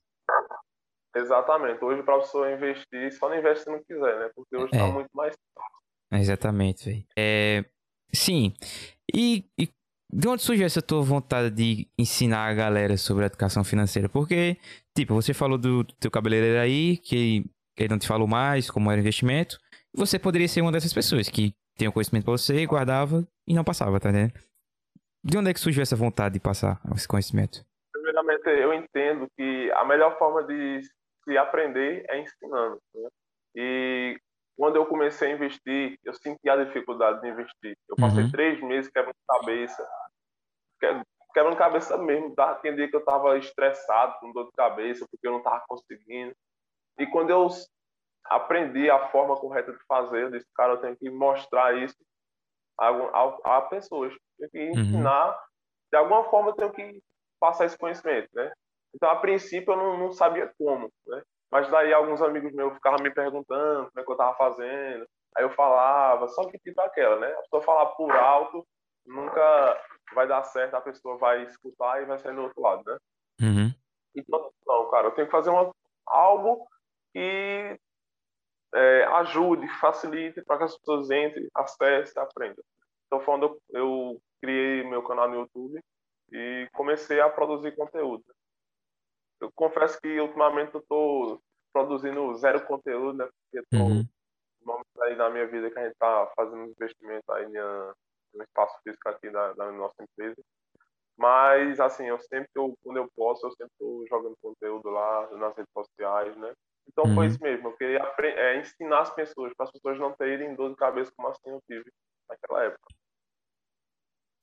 Exatamente. 1.15 1.83
Hoje, 1.83 2.03
para 2.03 2.15
a 2.15 2.19
pessoa 2.19 2.51
investir, 2.51 3.11
só 3.13 3.29
não 3.29 3.37
investe 3.37 3.63
se 3.63 3.71
não 3.71 3.81
quiser, 3.83 4.19
né? 4.19 4.29
Porque 4.35 4.55
hoje 4.55 4.65
está 4.65 4.85
é. 4.85 4.91
muito 4.91 5.09
mais 5.13 5.33
fácil. 5.55 5.76
Exatamente, 6.11 6.85
velho. 6.85 7.05
É, 7.17 7.65
sim. 8.13 8.53
E, 9.13 9.45
e, 9.59 9.69
de 10.11 10.27
onde 10.27 10.41
surgiu 10.41 10.65
essa 10.65 10.81
tua 10.81 11.01
vontade 11.01 11.49
de 11.49 11.87
ensinar 11.97 12.47
a 12.47 12.53
galera 12.53 12.97
sobre 12.97 13.23
a 13.23 13.27
educação 13.27 13.63
financeira? 13.63 14.07
Porque, 14.07 14.57
tipo, 14.95 15.13
você 15.13 15.33
falou 15.33 15.57
do, 15.57 15.83
do 15.83 15.93
teu 15.95 16.09
cabeleireiro 16.09 16.59
aí, 16.59 16.97
que 16.97 17.45
ele 17.77 17.89
não 17.89 17.99
te 17.99 18.07
falou 18.07 18.27
mais 18.27 18.71
como 18.71 18.89
era 18.89 18.99
o 18.99 19.01
investimento. 19.01 19.59
Você 19.95 20.17
poderia 20.17 20.47
ser 20.47 20.61
uma 20.61 20.71
dessas 20.71 20.93
pessoas 20.93 21.29
que 21.29 21.53
tem 21.77 21.87
o 21.87 21.91
conhecimento 21.91 22.25
pra 22.25 22.31
você, 22.31 22.65
guardava 22.65 23.27
e 23.47 23.53
não 23.53 23.63
passava, 23.63 23.99
tá 23.99 24.09
entendendo? 24.09 24.33
De 25.23 25.37
onde 25.37 25.49
é 25.49 25.53
que 25.53 25.59
surgiu 25.59 25.83
essa 25.83 25.95
vontade 25.95 26.33
de 26.33 26.39
passar 26.39 26.81
esse 26.95 27.07
conhecimento? 27.07 27.65
Primeiramente, 27.91 28.47
eu 28.47 28.73
entendo 28.73 29.27
que 29.35 29.71
a 29.71 29.85
melhor 29.85 30.17
forma 30.17 30.43
de 30.43 30.81
se 31.23 31.37
aprender 31.37 32.05
é 32.09 32.19
ensinando. 32.21 32.79
Né? 32.95 33.09
E 33.55 34.17
quando 34.57 34.75
eu 34.75 34.85
comecei 34.87 35.31
a 35.31 35.35
investir, 35.35 35.99
eu 36.03 36.13
senti 36.13 36.49
a 36.49 36.63
dificuldade 36.63 37.21
de 37.21 37.29
investir. 37.29 37.77
Eu 37.87 37.95
passei 37.95 38.23
uhum. 38.23 38.31
três 38.31 38.59
meses 38.61 38.91
quebrando 38.91 39.15
cabeça, 39.27 39.89
quebrando 41.33 41.55
cabeça 41.55 41.97
mesmo. 41.97 42.33
Tá? 42.33 42.55
Tem 42.55 42.75
dia 42.75 42.89
que 42.89 42.95
eu 42.95 43.01
estava 43.01 43.37
estressado, 43.37 44.19
com 44.19 44.33
dor 44.33 44.45
de 44.45 44.51
cabeça, 44.53 45.05
porque 45.11 45.27
eu 45.27 45.31
não 45.31 45.37
estava 45.37 45.63
conseguindo. 45.67 46.35
E 46.97 47.05
quando 47.05 47.29
eu 47.29 47.47
aprendi 48.25 48.89
a 48.89 49.07
forma 49.09 49.35
correta 49.35 49.71
de 49.71 49.79
fazer, 49.87 50.23
eu 50.23 50.31
disse, 50.31 50.47
cara, 50.55 50.73
eu 50.73 50.81
tenho 50.81 50.97
que 50.97 51.09
mostrar 51.09 51.77
isso 51.77 51.95
a, 52.79 52.89
a, 52.89 53.57
a 53.57 53.61
pessoas. 53.61 54.11
Eu 54.39 54.49
tenho 54.49 54.71
que 54.71 54.79
uhum. 54.79 54.85
ensinar, 54.85 55.29
uhum. 55.29 55.35
de 55.91 55.97
alguma 55.97 56.23
forma 56.31 56.49
eu 56.49 56.55
tenho 56.55 56.71
que 56.71 56.99
passar 57.39 57.65
esse 57.65 57.77
conhecimento, 57.77 58.29
né? 58.33 58.51
Então, 58.95 59.09
a 59.11 59.17
princípio, 59.17 59.73
eu 59.73 59.77
não, 59.77 59.97
não 59.99 60.11
sabia 60.11 60.51
como, 60.57 60.89
né? 61.05 61.21
Mas 61.51 61.69
daí 61.69 61.93
alguns 61.93 62.21
amigos 62.21 62.53
meus 62.53 62.73
ficavam 62.73 63.01
me 63.01 63.09
perguntando 63.09 63.89
como 63.89 63.99
é 63.99 64.03
que 64.03 64.09
eu 64.09 64.13
estava 64.13 64.35
fazendo. 64.37 65.07
Aí 65.35 65.43
eu 65.43 65.49
falava, 65.51 66.27
só 66.29 66.45
que 66.49 66.57
tipo 66.59 66.79
aquela, 66.81 67.19
né? 67.19 67.27
A 67.27 67.41
pessoa 67.43 67.61
falar 67.61 67.85
por 67.87 68.11
alto 68.11 68.65
nunca 69.05 69.81
vai 70.13 70.27
dar 70.27 70.43
certo, 70.43 70.75
a 70.75 70.81
pessoa 70.81 71.17
vai 71.17 71.43
escutar 71.43 72.01
e 72.01 72.05
vai 72.05 72.19
sair 72.19 72.35
do 72.35 72.43
outro 72.43 72.61
lado, 72.61 72.83
né? 72.85 72.97
Uhum. 73.41 73.73
Então, 74.15 74.51
não, 74.65 74.89
cara, 74.89 75.07
eu 75.07 75.11
tenho 75.11 75.27
que 75.27 75.31
fazer 75.31 75.49
uma, 75.49 75.71
algo 76.05 76.67
que 77.13 77.79
é, 78.73 79.03
ajude, 79.05 79.67
facilite 79.79 80.41
para 80.41 80.57
que 80.57 80.63
as 80.65 80.77
pessoas 80.77 81.09
entrem, 81.09 81.47
acessem, 81.53 82.21
aprendam. 82.21 82.63
Então, 83.05 83.23
quando 83.23 83.43
eu, 83.43 83.61
eu 83.69 84.21
criei 84.41 84.83
meu 84.83 85.03
canal 85.03 85.29
no 85.29 85.35
YouTube 85.35 85.79
e 86.31 86.67
comecei 86.73 87.21
a 87.21 87.29
produzir 87.29 87.75
conteúdo 87.75 88.23
eu 89.41 89.51
confesso 89.53 89.99
que 89.99 90.19
ultimamente 90.19 90.73
eu 90.73 90.83
tô 90.87 91.41
produzindo 91.73 92.35
zero 92.35 92.65
conteúdo, 92.65 93.17
né? 93.17 93.29
Porque 93.51 93.67
tô 93.69 93.77
uhum. 93.77 94.03
momentos 94.63 95.01
aí 95.01 95.15
na 95.15 95.29
minha 95.29 95.47
vida 95.47 95.69
que 95.69 95.79
a 95.79 95.85
gente 95.85 95.97
tá 95.97 96.31
fazendo 96.35 96.71
investimento 96.71 97.31
aí 97.31 97.47
no 97.47 98.43
espaço 98.43 98.79
físico 98.83 99.09
aqui 99.09 99.29
da, 99.29 99.53
da 99.53 99.71
nossa 99.71 99.95
empresa. 100.01 100.41
Mas, 101.17 101.79
assim, 101.79 102.05
eu 102.05 102.19
sempre, 102.19 102.49
eu, 102.55 102.75
quando 102.83 102.97
eu 102.97 103.09
posso, 103.15 103.47
eu 103.47 103.51
sempre 103.51 103.73
tô 103.79 104.05
jogando 104.07 104.35
conteúdo 104.39 104.89
lá 104.89 105.27
nas 105.35 105.55
redes 105.55 105.71
sociais, 105.73 106.37
né? 106.37 106.53
Então 106.87 107.05
uhum. 107.05 107.15
foi 107.15 107.27
isso 107.27 107.41
mesmo. 107.41 107.69
Eu 107.69 107.77
queria 107.77 108.13
é, 108.19 108.59
ensinar 108.59 109.01
as 109.01 109.13
pessoas, 109.13 109.51
para 109.55 109.65
as 109.65 109.71
pessoas 109.71 109.99
não 109.99 110.13
terem 110.13 110.55
dor 110.55 110.69
de 110.69 110.75
cabeça 110.75 111.11
como 111.15 111.29
assim 111.29 111.49
eu 111.49 111.61
tive 111.67 111.91
naquela 112.29 112.65
época. 112.65 112.93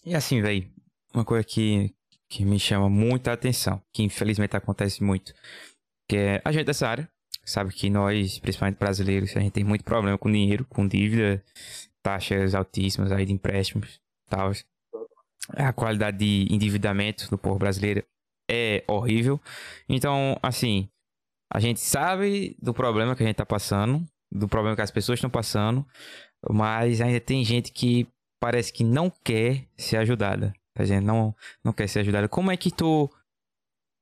E 0.05 0.15
assim, 0.15 0.43
velho, 0.43 0.69
uma 1.15 1.25
coisa 1.25 1.45
que, 1.47 1.95
que 2.35 2.45
me 2.45 2.59
chama 2.59 2.89
muita 2.89 3.33
atenção, 3.33 3.81
que 3.93 4.03
infelizmente 4.03 4.57
acontece 4.57 5.05
muito, 5.05 5.33
que 6.09 6.17
é 6.17 6.43
a 6.45 6.51
gente 6.51 6.65
dessa 6.65 6.89
área, 6.89 7.09
sabe 7.45 7.73
que 7.73 7.89
nós, 7.89 8.41
principalmente 8.41 8.77
brasileiros, 8.77 9.37
a 9.37 9.41
gente 9.41 9.53
tem 9.53 9.63
muito 9.63 9.85
problema 9.85 10.19
com 10.19 10.29
dinheiro, 10.29 10.65
com 10.65 10.89
dívida, 10.89 11.41
taxas 12.03 12.53
altíssimas 12.57 13.13
aí 13.13 13.25
de 13.25 13.33
empréstimos, 13.33 14.01
tal. 14.29 14.51
A 15.51 15.73
qualidade 15.73 16.19
de 16.19 16.53
endividamento 16.53 17.31
do 17.31 17.39
povo 17.39 17.57
brasileiro 17.57 18.05
é 18.51 18.83
horrível. 18.89 19.41
Então, 19.89 20.37
assim, 20.43 20.89
a 21.53 21.61
gente 21.61 21.79
sabe 21.79 22.57
do 22.61 22.75
problema 22.75 23.15
que 23.15 23.23
a 23.23 23.27
gente 23.27 23.37
tá 23.37 23.47
passando, 23.47 24.05
do 24.33 24.49
problema 24.49 24.75
que 24.75 24.83
as 24.83 24.91
pessoas 24.91 25.19
estão 25.19 25.31
passando, 25.31 25.87
mas 26.51 27.01
ainda 27.01 27.21
tem 27.21 27.45
gente 27.45 27.71
que 27.71 28.09
parece 28.41 28.73
que 28.73 28.83
não 28.83 29.09
quer 29.23 29.69
ser 29.77 29.99
ajudada. 29.99 30.53
A 30.77 30.85
gente 30.85 31.05
não, 31.05 31.35
não 31.63 31.73
quer 31.73 31.89
ser 31.89 32.01
ajudado. 32.01 32.29
Como 32.29 32.51
é 32.51 32.57
que 32.57 32.71
tu, 32.75 33.09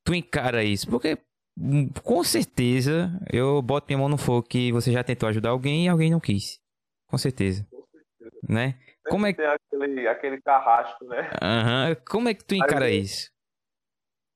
tu 0.05 0.15
encara 0.15 0.65
isso? 0.65 0.89
Porque 0.89 1.19
hum, 1.59 1.91
com 2.03 2.25
certeza 2.25 3.11
eu 3.31 3.61
boto 3.61 3.87
minha 3.89 3.99
mão 3.99 4.09
no 4.09 4.17
fogo 4.17 4.43
que 4.43 4.73
você 4.73 4.91
já 4.91 5.05
tentou 5.05 5.29
ajudar 5.29 5.51
alguém 5.51 5.87
e 5.87 5.89
alguém 5.89 6.11
não 6.11 6.21
quis. 6.21 6.61
Com 7.07 7.19
certeza. 7.19 7.67
Com 7.71 7.85
certeza. 7.93 8.41
Né? 8.49 8.79
Como 9.09 9.27
é 9.27 9.33
que... 9.33 9.43
Aquele, 9.43 10.09
aquele 10.09 10.41
carrasco, 10.41 11.05
né? 11.05 11.31
Uhum. 11.43 12.03
Como 12.09 12.29
é 12.29 12.35
que 12.35 12.45
tu 12.45 12.55
encara 12.55 12.87
Aí, 12.87 13.01
isso? 13.01 13.31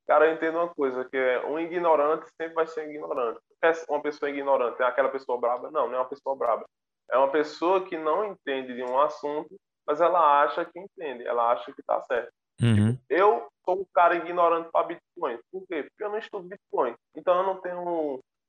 Cara, 0.06 0.26
eu 0.26 0.34
entendo 0.34 0.58
uma 0.58 0.68
coisa, 0.68 1.04
que 1.04 1.16
é 1.16 1.44
um 1.46 1.58
ignorante 1.58 2.26
sempre 2.36 2.54
vai 2.54 2.66
ser 2.66 2.88
ignorante. 2.88 3.40
É 3.62 3.72
uma 3.88 4.00
pessoa 4.00 4.30
ignorante 4.30 4.80
é 4.80 4.84
aquela 4.84 5.08
pessoa 5.08 5.40
braba? 5.40 5.70
Não, 5.70 5.88
não 5.88 5.94
é 5.94 5.98
uma 5.98 6.08
pessoa 6.08 6.36
braba. 6.36 6.64
É 7.10 7.16
uma 7.16 7.30
pessoa 7.30 7.84
que 7.84 7.96
não 7.96 8.24
entende 8.24 8.74
de 8.74 8.82
um 8.82 9.00
assunto 9.00 9.56
mas 9.86 10.00
ela 10.00 10.42
acha 10.42 10.64
que 10.64 10.78
entende, 10.78 11.26
ela 11.26 11.52
acha 11.52 11.72
que 11.72 11.80
está 11.80 12.00
certo. 12.02 12.32
Uhum. 12.60 12.98
Eu 13.08 13.46
sou 13.64 13.80
um 13.80 13.86
cara 13.94 14.16
ignorante 14.16 14.70
para 14.70 14.86
Bitcoin. 14.86 15.38
Por 15.52 15.66
quê? 15.66 15.82
Porque 15.84 16.04
eu 16.04 16.10
não 16.10 16.18
estudo 16.18 16.48
Bitcoin. 16.48 16.94
Então 17.14 17.36
eu 17.36 17.42
não 17.42 17.60
tenho, 17.60 17.84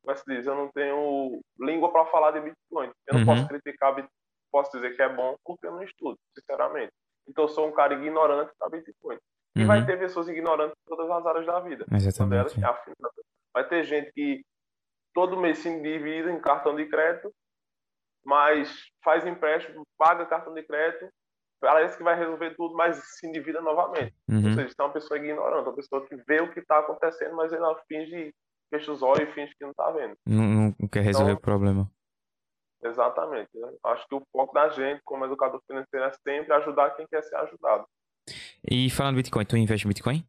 como 0.01 0.11
é 0.11 0.15
se 0.15 0.23
diz, 0.25 0.45
eu 0.45 0.55
não 0.55 0.69
tenho 0.71 1.41
língua 1.59 1.91
para 1.91 2.05
falar 2.05 2.31
de 2.31 2.39
Bitcoin. 2.39 2.89
Eu 3.05 3.13
não 3.13 3.19
uhum. 3.19 3.25
posso 3.25 3.47
criticar 3.47 3.95
Bitcoin, 3.95 4.11
posso 4.51 4.71
dizer 4.71 4.95
que 4.95 5.01
é 5.01 5.09
bom 5.09 5.35
porque 5.43 5.67
eu 5.67 5.71
não 5.71 5.83
estudo, 5.83 6.17
sinceramente. 6.37 6.91
Então 7.27 7.43
eu 7.43 7.49
sou 7.49 7.67
um 7.67 7.73
cara 7.73 7.93
ignorante 7.93 8.51
para 8.57 8.69
Bitcoin. 8.69 9.17
E 9.55 9.61
uhum. 9.61 9.67
vai 9.67 9.85
ter 9.85 9.99
pessoas 9.99 10.27
ignorantes 10.27 10.75
em 10.77 10.89
todas 10.89 11.09
as 11.09 11.25
áreas 11.25 11.45
da 11.45 11.59
vida. 11.59 11.85
Exatamente. 11.91 12.59
Delas, 12.59 12.83
vai 13.53 13.67
ter 13.67 13.83
gente 13.83 14.11
que 14.13 14.41
todo 15.13 15.39
mês 15.39 15.57
se 15.59 15.67
endivida 15.67 16.31
em 16.31 16.39
cartão 16.39 16.75
de 16.75 16.85
crédito, 16.85 17.33
mas 18.23 18.87
faz 19.03 19.25
empréstimo, 19.25 19.83
paga 19.97 20.25
cartão 20.25 20.53
de 20.53 20.63
crédito 20.63 21.09
parece 21.59 21.97
que 21.97 22.03
vai 22.03 22.17
resolver 22.17 22.55
tudo, 22.55 22.75
mas 22.75 22.97
se 22.97 23.27
endivida 23.27 23.61
novamente. 23.61 24.13
Uhum. 24.29 24.45
Ou 24.45 24.53
seja, 24.53 24.75
é 24.77 24.83
uma 24.83 24.93
pessoa 24.93 25.17
ignorante, 25.17 25.67
uma 25.67 25.75
pessoa 25.75 26.05
que 26.05 26.15
vê 26.15 26.41
o 26.41 26.51
que 26.51 26.59
está 26.59 26.79
acontecendo, 26.79 27.35
mas 27.35 27.51
ela 27.51 27.75
finge, 27.87 28.33
fecha 28.69 28.91
os 28.91 29.01
olhos 29.01 29.29
e 29.29 29.33
finge 29.33 29.53
que 29.55 29.63
não 29.63 29.71
está 29.71 29.89
vendo. 29.91 30.15
Não, 30.25 30.73
não, 30.79 30.87
quer 30.87 31.01
resolver 31.01 31.31
então, 31.31 31.39
o 31.39 31.41
problema. 31.41 31.91
Exatamente. 32.83 33.49
Né? 33.55 33.73
Acho 33.83 34.07
que 34.07 34.15
o 34.15 34.23
foco 34.31 34.53
da 34.53 34.69
gente, 34.69 35.01
como 35.03 35.25
educador 35.25 35.61
financeiro, 35.65 36.05
é 36.05 36.11
sempre 36.11 36.53
ajudar 36.53 36.91
quem 36.91 37.07
quer 37.07 37.23
ser 37.23 37.35
ajudado. 37.35 37.87
E 38.69 38.89
falando 38.89 39.15
de 39.15 39.23
Bitcoin, 39.23 39.45
tu 39.45 39.57
investe 39.57 39.85
em 39.85 39.89
Bitcoin? 39.89 40.27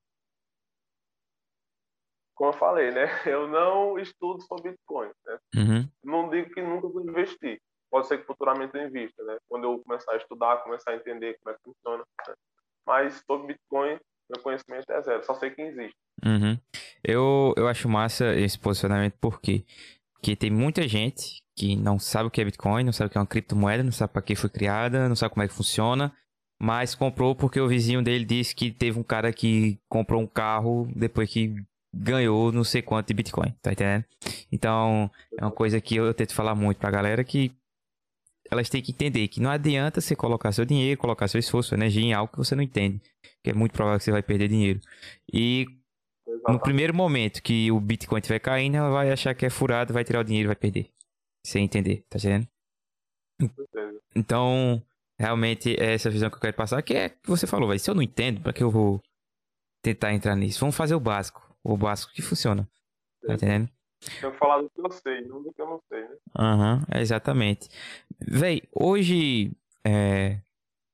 Como 2.35 2.51
eu 2.51 2.55
falei, 2.55 2.91
né? 2.93 3.07
Eu 3.27 3.49
não 3.49 3.99
estudo 3.99 4.41
sobre 4.43 4.71
Bitcoin. 4.71 5.11
Né? 5.27 5.39
Uhum. 5.57 5.89
Não 6.05 6.31
digo 6.31 6.51
que 6.51 6.63
nunca 6.63 6.89
vou 6.89 7.03
investir 7.03 7.61
pode 7.91 8.07
ser 8.07 8.19
que 8.19 8.27
futuramente 8.27 8.77
eu 8.77 8.87
invista, 8.87 9.23
né? 9.25 9.37
Quando 9.49 9.65
eu 9.65 9.79
começar 9.79 10.13
a 10.13 10.17
estudar, 10.17 10.63
começar 10.63 10.93
a 10.93 10.97
entender 10.97 11.39
como 11.43 11.55
é 11.55 11.59
que 11.59 11.65
funciona. 11.65 12.05
Né? 12.27 12.35
Mas 12.87 13.23
sobre 13.27 13.49
Bitcoin, 13.49 13.99
meu 14.31 14.43
conhecimento 14.43 14.91
é 14.91 15.03
zero, 15.03 15.25
só 15.25 15.35
sei 15.35 15.51
que 15.51 15.63
existe. 15.63 15.97
Uhum. 16.25 16.59
Eu, 17.03 17.55
eu 17.57 17.69
acho 17.69 17.89
massa 17.89 18.35
esse 18.35 18.59
posicionamento 18.59 19.15
porque 19.21 19.65
que 20.21 20.35
tem 20.35 20.51
muita 20.51 20.87
gente 20.87 21.43
que 21.57 21.77
não 21.77 21.99
sabe 21.99 22.29
o 22.29 22.31
que 22.31 22.41
é 22.41 22.45
Bitcoin, 22.45 22.85
não 22.85 22.93
sabe 22.93 23.09
o 23.09 23.11
que 23.11 23.19
é 23.19 23.21
uma 23.21 23.27
criptomoeda, 23.27 23.83
não 23.83 23.93
sabe 23.93 24.13
para 24.13 24.23
que 24.23 24.35
foi 24.35 24.51
criada, 24.51 25.09
não 25.09 25.17
sabe 25.17 25.33
como 25.33 25.45
é 25.45 25.49
que 25.49 25.55
funciona, 25.55 26.13
mas 26.61 26.95
comprou 26.95 27.35
porque 27.35 27.61
o 27.61 27.69
vizinho 27.69 28.03
dele 28.03 28.25
disse 28.25 28.55
que 28.55 28.71
teve 28.71 28.99
um 28.99 29.03
cara 29.03 29.33
que 29.33 29.79
comprou 29.89 30.21
um 30.21 30.27
carro 30.27 30.89
depois 30.95 31.31
que 31.31 31.55
ganhou 31.95 32.53
não 32.53 32.65
sei 32.65 32.83
quanto 32.83 33.09
de 33.09 33.15
Bitcoin, 33.15 33.55
tá 33.63 33.73
entendendo? 33.73 34.05
Então, 34.53 35.11
é 35.39 35.45
uma 35.45 35.51
coisa 35.51 35.81
que 35.81 35.97
eu 35.97 36.13
tento 36.13 36.35
falar 36.35 36.55
muito 36.55 36.79
pra 36.79 36.91
galera 36.91 37.25
que 37.25 37.53
elas 38.51 38.69
têm 38.69 38.83
que 38.83 38.93
entender 38.93 39.29
que 39.29 39.41
não 39.41 39.51
adianta 39.51 40.01
você 40.01 40.17
colocar 40.17 40.53
seu 40.53 40.65
dinheiro, 40.65 40.99
colocar 40.99 41.29
seu 41.29 41.39
esforço, 41.39 41.71
sua 41.71 41.77
energia 41.77 42.03
em 42.03 42.13
algo 42.13 42.33
que 42.33 42.39
você 42.39 42.55
não 42.55 42.63
entende, 42.63 43.01
que 43.43 43.51
é 43.51 43.55
muito 43.55 43.73
provável 43.73 43.99
que 43.99 44.05
você 44.05 44.11
vai 44.11 44.23
perder 44.23 44.49
dinheiro. 44.49 44.81
E 45.33 45.67
no 46.49 46.59
primeiro 46.59 46.95
momento 46.95 47.43
que 47.43 47.71
o 47.71 47.81
Bitcoin 47.81 48.21
estiver 48.21 48.39
caindo, 48.39 48.77
ela 48.77 48.91
vai 48.91 49.11
achar 49.11 49.35
que 49.35 49.47
é 49.47 49.51
furado, 49.51 49.93
vai 49.93 50.05
tirar 50.05 50.21
o 50.21 50.25
dinheiro 50.25 50.47
e 50.47 50.49
vai 50.49 50.57
perder. 50.57 50.91
Sem 51.45 51.65
entender, 51.65 52.05
tá 52.09 52.19
entendendo? 52.19 52.49
Então, 54.15 54.83
realmente 55.19 55.77
é 55.79 55.95
essa 55.95 56.11
visão 56.11 56.31
que 56.31 56.37
eu 56.37 56.41
quero 56.41 56.57
passar, 56.57 56.83
que 56.83 56.95
é 56.95 57.09
que 57.09 57.29
você 57.29 57.47
falou, 57.47 57.69
vai. 57.69 57.79
Se 57.79 57.91
eu 57.91 57.95
não 57.95 58.03
entendo, 58.03 58.41
para 58.41 58.53
que 58.53 58.63
eu 58.63 58.71
vou 58.71 59.01
tentar 59.83 60.13
entrar 60.13 60.35
nisso? 60.35 60.61
Vamos 60.61 60.77
fazer 60.77 60.95
o 60.95 61.01
básico. 61.01 61.55
O 61.63 61.77
básico 61.77 62.13
que 62.13 62.23
funciona. 62.23 62.69
Tá 63.27 63.35
entendendo? 63.35 63.69
Eu 64.23 64.33
falar 64.35 64.63
do 64.63 64.71
que 64.71 64.81
eu 64.81 64.91
sei, 64.91 65.23
não 65.23 65.43
do 65.43 65.53
que 65.53 65.61
eu 65.61 65.67
não 65.67 65.81
sei, 65.89 66.03
né? 66.03 66.17
Aham, 66.39 66.75
uhum, 66.75 67.01
exatamente. 67.01 67.69
Véi, 68.21 68.63
hoje 68.73 69.51
é, 69.85 70.41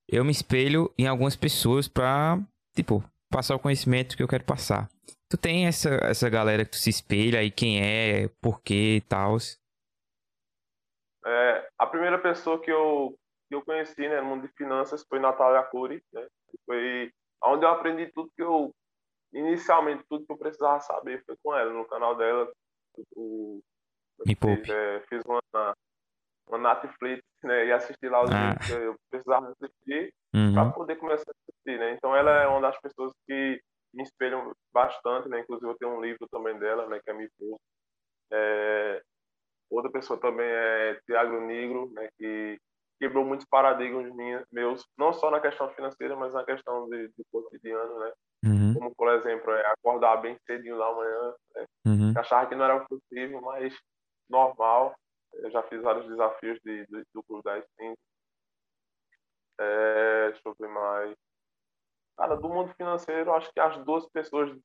eu 0.08 0.24
me 0.24 0.30
espelho 0.30 0.92
em 0.98 1.06
algumas 1.06 1.36
pessoas 1.36 1.88
pra, 1.88 2.38
tipo, 2.74 3.02
passar 3.30 3.56
o 3.56 3.60
conhecimento 3.60 4.16
que 4.16 4.22
eu 4.22 4.28
quero 4.28 4.44
passar. 4.44 4.88
Tu 5.28 5.36
tem 5.36 5.66
essa, 5.66 5.88
essa 6.02 6.30
galera 6.30 6.64
que 6.64 6.72
tu 6.72 6.76
se 6.76 6.90
espelha 6.90 7.40
aí, 7.40 7.50
quem 7.50 7.80
é, 7.80 8.28
por 8.40 8.62
quê 8.62 8.96
e 8.96 9.00
tal? 9.00 9.36
É, 11.26 11.68
a 11.78 11.86
primeira 11.86 12.18
pessoa 12.18 12.60
que 12.60 12.70
eu, 12.70 13.18
que 13.48 13.54
eu 13.54 13.64
conheci 13.64 14.08
né, 14.08 14.20
no 14.20 14.28
mundo 14.28 14.46
de 14.46 14.54
finanças 14.54 15.04
foi 15.08 15.18
Natália 15.18 15.62
Cury, 15.62 16.02
né? 16.12 16.26
Foi 16.66 17.10
onde 17.42 17.64
eu 17.64 17.70
aprendi 17.70 18.06
tudo 18.12 18.30
que 18.36 18.42
eu, 18.42 18.72
inicialmente, 19.32 20.04
tudo 20.08 20.24
que 20.24 20.32
eu 20.32 20.38
precisava 20.38 20.80
saber 20.80 21.24
foi 21.24 21.36
com 21.42 21.54
ela, 21.54 21.72
no 21.72 21.86
canal 21.86 22.14
dela. 22.16 22.50
O, 23.16 23.60
Me 24.26 24.34
fiz, 24.34 24.68
é, 24.68 25.00
fiz 25.08 25.22
uma, 25.24 25.40
uma 26.48 26.58
Netflix, 26.58 27.22
né? 27.42 27.66
E 27.66 27.72
assisti 27.72 28.08
lá 28.08 28.22
os 28.22 28.30
ah. 28.30 28.50
vídeos 28.50 28.66
que 28.66 28.72
eu 28.72 28.96
precisava 29.10 29.48
assistir 29.50 30.14
uhum. 30.34 30.54
para 30.54 30.70
poder 30.72 30.96
começar 30.96 31.30
a 31.30 31.34
assistir, 31.48 31.78
né? 31.78 31.92
Então 31.92 32.14
ela 32.14 32.30
é 32.30 32.46
uma 32.46 32.60
das 32.60 32.80
pessoas 32.80 33.12
que 33.26 33.60
me 33.92 34.02
espelham 34.02 34.52
bastante, 34.72 35.28
né? 35.28 35.40
Inclusive 35.40 35.70
eu 35.70 35.76
tenho 35.78 35.96
um 35.96 36.00
livro 36.00 36.26
também 36.30 36.58
dela, 36.58 36.86
né? 36.88 37.00
Que 37.02 37.10
é 37.10 37.14
Me 37.14 37.28
É... 38.32 39.02
Outra 39.70 39.90
pessoa 39.90 40.20
também 40.20 40.46
é 40.46 41.00
Tiago 41.06 41.40
Negro, 41.40 41.90
né? 41.92 42.08
Que 42.18 42.58
quebrou 42.98 43.24
muitos 43.24 43.46
paradigmas 43.46 44.10
meus, 44.52 44.86
não 44.96 45.12
só 45.12 45.30
na 45.30 45.40
questão 45.40 45.68
financeira, 45.70 46.16
mas 46.16 46.32
na 46.32 46.44
questão 46.44 46.88
de, 46.88 47.08
de 47.08 47.24
cotidiano, 47.30 47.98
né? 47.98 48.12
Uhum. 48.44 48.74
Como, 48.74 48.94
por 48.94 49.12
exemplo, 49.14 49.50
é 49.52 49.66
acordar 49.72 50.18
bem 50.18 50.38
cedinho 50.46 50.78
da 50.78 50.92
manhã, 50.92 51.34
né? 51.54 51.66
Uhum. 51.86 52.12
Achava 52.16 52.46
que 52.46 52.54
não 52.54 52.64
era 52.64 52.84
possível, 52.84 53.40
mas 53.40 53.74
normal. 54.28 54.94
Eu 55.32 55.50
já 55.50 55.62
fiz 55.64 55.82
vários 55.82 56.06
desafios 56.06 56.58
de, 56.64 56.86
de, 56.86 57.04
do 57.12 57.22
Clube 57.24 57.42
das 57.42 57.64
5. 57.78 57.96
É, 59.58 60.30
deixa 60.30 60.48
eu 60.48 60.54
ver 60.58 60.68
mais. 60.68 61.14
Cara, 62.16 62.36
do 62.36 62.48
mundo 62.48 62.72
financeiro, 62.74 63.32
acho 63.34 63.52
que 63.52 63.60
as 63.60 63.76
duas 63.84 64.06
pessoas, 64.10 64.56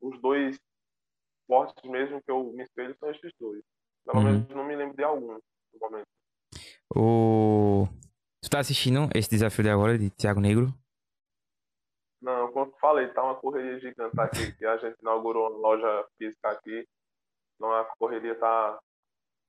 os 0.00 0.20
dois 0.20 0.58
fortes 1.46 1.88
mesmo 1.88 2.20
que 2.22 2.30
eu 2.30 2.44
me 2.52 2.64
espelho 2.64 2.96
são 2.98 3.10
esses 3.10 3.32
dois. 3.38 3.62
Pelo 4.04 4.18
uhum. 4.18 4.24
menos 4.24 4.48
não 4.48 4.64
me 4.64 4.74
lembro 4.74 4.96
de 4.96 5.04
algum 5.04 5.34
no 5.34 5.40
momento. 5.80 6.06
O... 6.94 7.86
Tu 8.42 8.50
tá 8.50 8.58
assistindo 8.58 9.08
esse 9.14 9.30
desafio 9.30 9.62
de 9.62 9.70
agora 9.70 9.96
de 9.96 10.10
Thiago 10.10 10.40
Negro? 10.40 10.74
Não, 12.22 12.52
como 12.52 12.66
eu 12.66 12.78
falei, 12.80 13.08
tá 13.08 13.22
uma 13.22 13.34
correria 13.34 13.80
gigante 13.80 14.18
aqui, 14.20 14.52
que 14.52 14.64
a 14.64 14.76
gente 14.76 14.96
inaugurou 15.00 15.50
uma 15.50 15.58
loja 15.58 16.06
física 16.16 16.50
aqui. 16.50 16.86
Então 17.56 17.72
a 17.72 17.84
correria 17.98 18.34
tá 18.36 18.78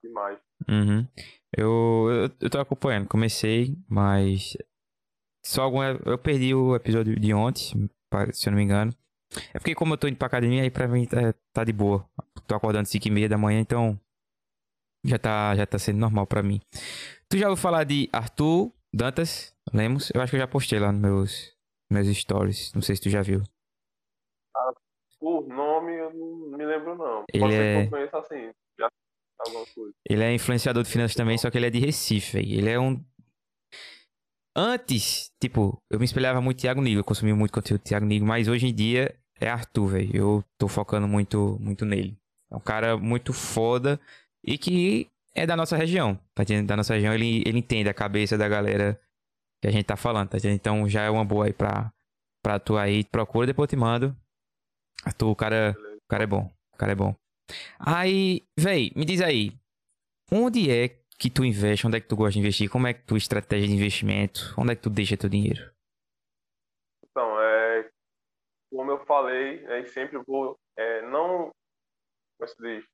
demais. 0.04 0.40
Uhum. 0.68 1.08
Eu, 1.56 2.08
eu, 2.10 2.30
eu 2.42 2.50
tô 2.50 2.60
acompanhando, 2.60 3.08
comecei, 3.08 3.76
mas 3.88 4.58
só 5.46 5.64
algum. 5.64 5.84
Eu 5.84 6.18
perdi 6.18 6.54
o 6.56 6.76
episódio 6.76 7.20
de 7.20 7.34
ontem, 7.34 7.90
se 8.32 8.48
eu 8.48 8.52
não 8.52 8.58
me 8.58 8.64
engano. 8.64 8.92
É 9.54 9.60
porque 9.60 9.76
como 9.76 9.94
eu 9.94 9.98
tô 9.98 10.08
indo 10.08 10.18
pra 10.18 10.28
academia, 10.28 10.64
aí 10.64 10.72
pra 10.72 10.88
mim 10.88 11.06
tá, 11.06 11.34
tá 11.52 11.64
de 11.64 11.74
boa. 11.74 12.08
Tô 12.48 12.56
acordando 12.56 12.88
5 12.88 13.08
e 13.08 13.12
meia 13.12 13.30
da 13.30 13.38
manhã, 13.38 13.60
então 13.60 14.00
já 15.06 15.20
tá, 15.20 15.56
já 15.56 15.66
tá 15.66 15.78
sendo 15.78 16.00
normal 16.00 16.26
pra 16.26 16.44
mim. 16.44 16.62
Tu 17.30 17.38
já 17.38 17.50
ouviu 17.50 17.62
falar 17.62 17.84
de 17.84 18.10
Arthur 18.12 18.72
Dantas 18.94 19.56
Lemos? 19.74 20.12
Eu 20.14 20.22
acho 20.22 20.32
que 20.32 20.36
eu 20.36 20.40
já 20.40 20.48
postei 20.48 20.80
lá 20.80 20.92
nos 20.92 21.02
meus, 21.02 21.53
meus 21.90 22.08
stories. 22.08 22.74
Não 22.74 22.82
sei 22.82 22.96
se 22.96 23.02
tu 23.02 23.10
já 23.10 23.22
viu. 23.22 23.42
Ah, 24.56 24.74
por 25.20 25.48
nome 25.48 25.96
eu 25.96 26.14
não 26.14 26.58
me 26.58 26.66
lembro 26.66 26.96
não. 26.96 27.24
Ele 27.34 27.44
Pode 27.44 27.56
é... 27.56 27.88
conheço 27.88 28.18
assim. 28.18 28.52
Já 28.80 28.90
alguma 29.40 29.66
coisa. 29.74 29.94
Ele 30.10 30.24
é 30.24 30.34
influenciador 30.34 30.84
de 30.84 30.90
finanças 30.90 31.16
também, 31.16 31.38
só 31.38 31.50
que 31.50 31.58
ele 31.58 31.68
é 31.68 31.70
de 31.70 31.80
Recife, 31.80 32.38
véio. 32.38 32.60
Ele 32.60 32.70
é 32.70 32.80
um 32.80 33.04
Antes, 34.56 35.32
tipo, 35.42 35.82
eu 35.90 35.98
me 35.98 36.06
espelhava 36.06 36.40
muito 36.40 36.60
Thiago 36.60 36.80
Nigo, 36.80 37.00
eu 37.00 37.04
consumia 37.04 37.36
muito 37.36 37.52
conteúdo 37.52 37.82
de 37.82 37.90
Thiago 37.90 38.06
Nigo, 38.06 38.24
mas 38.24 38.48
hoje 38.48 38.68
em 38.68 38.74
dia 38.74 39.16
é 39.40 39.50
Arthur, 39.50 39.88
velho. 39.88 40.16
Eu 40.16 40.44
tô 40.60 40.68
focando 40.68 41.08
muito, 41.08 41.58
muito 41.60 41.86
nele. 41.86 42.16
É 42.52 42.56
um 42.56 42.60
cara 42.60 42.96
muito 42.96 43.34
foda 43.34 44.00
e 44.44 44.56
que 44.58 45.10
é 45.34 45.48
da 45.48 45.58
nossa 45.58 45.76
região, 45.76 46.20
tá? 46.36 46.44
Da 46.66 46.78
nossa 46.78 46.94
região, 46.94 47.14
ele, 47.16 47.42
ele 47.48 47.58
entende 47.58 47.90
a 47.90 47.94
cabeça 47.96 48.38
da 48.38 48.48
galera 48.48 49.00
que 49.64 49.68
a 49.68 49.72
gente 49.72 49.86
tá 49.86 49.96
falando, 49.96 50.28
tá? 50.28 50.38
Então 50.44 50.90
já 50.90 51.04
é 51.04 51.10
uma 51.10 51.24
boa 51.24 51.46
aí 51.46 51.54
pra, 51.54 51.90
pra 52.44 52.60
tu 52.60 52.76
aí. 52.76 53.06
Procura, 53.06 53.48
depois 53.48 53.66
eu 53.68 53.70
te 53.70 53.80
mando. 53.80 54.14
Arthur, 55.06 55.30
o 55.30 55.36
cara, 55.38 55.74
o 55.80 56.08
cara 56.10 56.24
é 56.24 56.28
bom. 56.28 56.52
O 56.74 56.78
cara 56.78 56.92
é 56.92 56.96
bom. 56.96 57.16
Aí, 57.80 58.46
véi, 58.60 58.92
me 58.94 59.06
diz 59.06 59.22
aí. 59.22 59.58
Onde 60.30 60.70
é 60.70 60.90
que 61.18 61.30
tu 61.30 61.46
investe, 61.46 61.88
onde 61.88 61.96
é 61.96 62.02
que 62.02 62.10
tu 62.10 62.16
gosta 62.18 62.34
de 62.34 62.40
investir, 62.40 62.70
como 62.70 62.88
é 62.88 62.94
que 62.94 63.06
tua 63.06 63.18
estratégia 63.18 63.66
de 63.66 63.74
investimento, 63.74 64.54
onde 64.58 64.74
é 64.74 64.76
que 64.76 64.82
tu 64.82 64.90
deixa 64.90 65.16
teu 65.16 65.30
dinheiro? 65.30 65.72
Então, 67.06 67.40
é, 67.40 67.90
como 68.70 68.92
eu 68.92 69.06
falei, 69.06 69.62
né, 69.62 69.86
sempre 69.86 70.18
vou, 70.28 70.60
é, 70.76 71.04
não, 71.04 71.52
como 72.38 72.50
se 72.50 72.56
diz, 72.62 72.86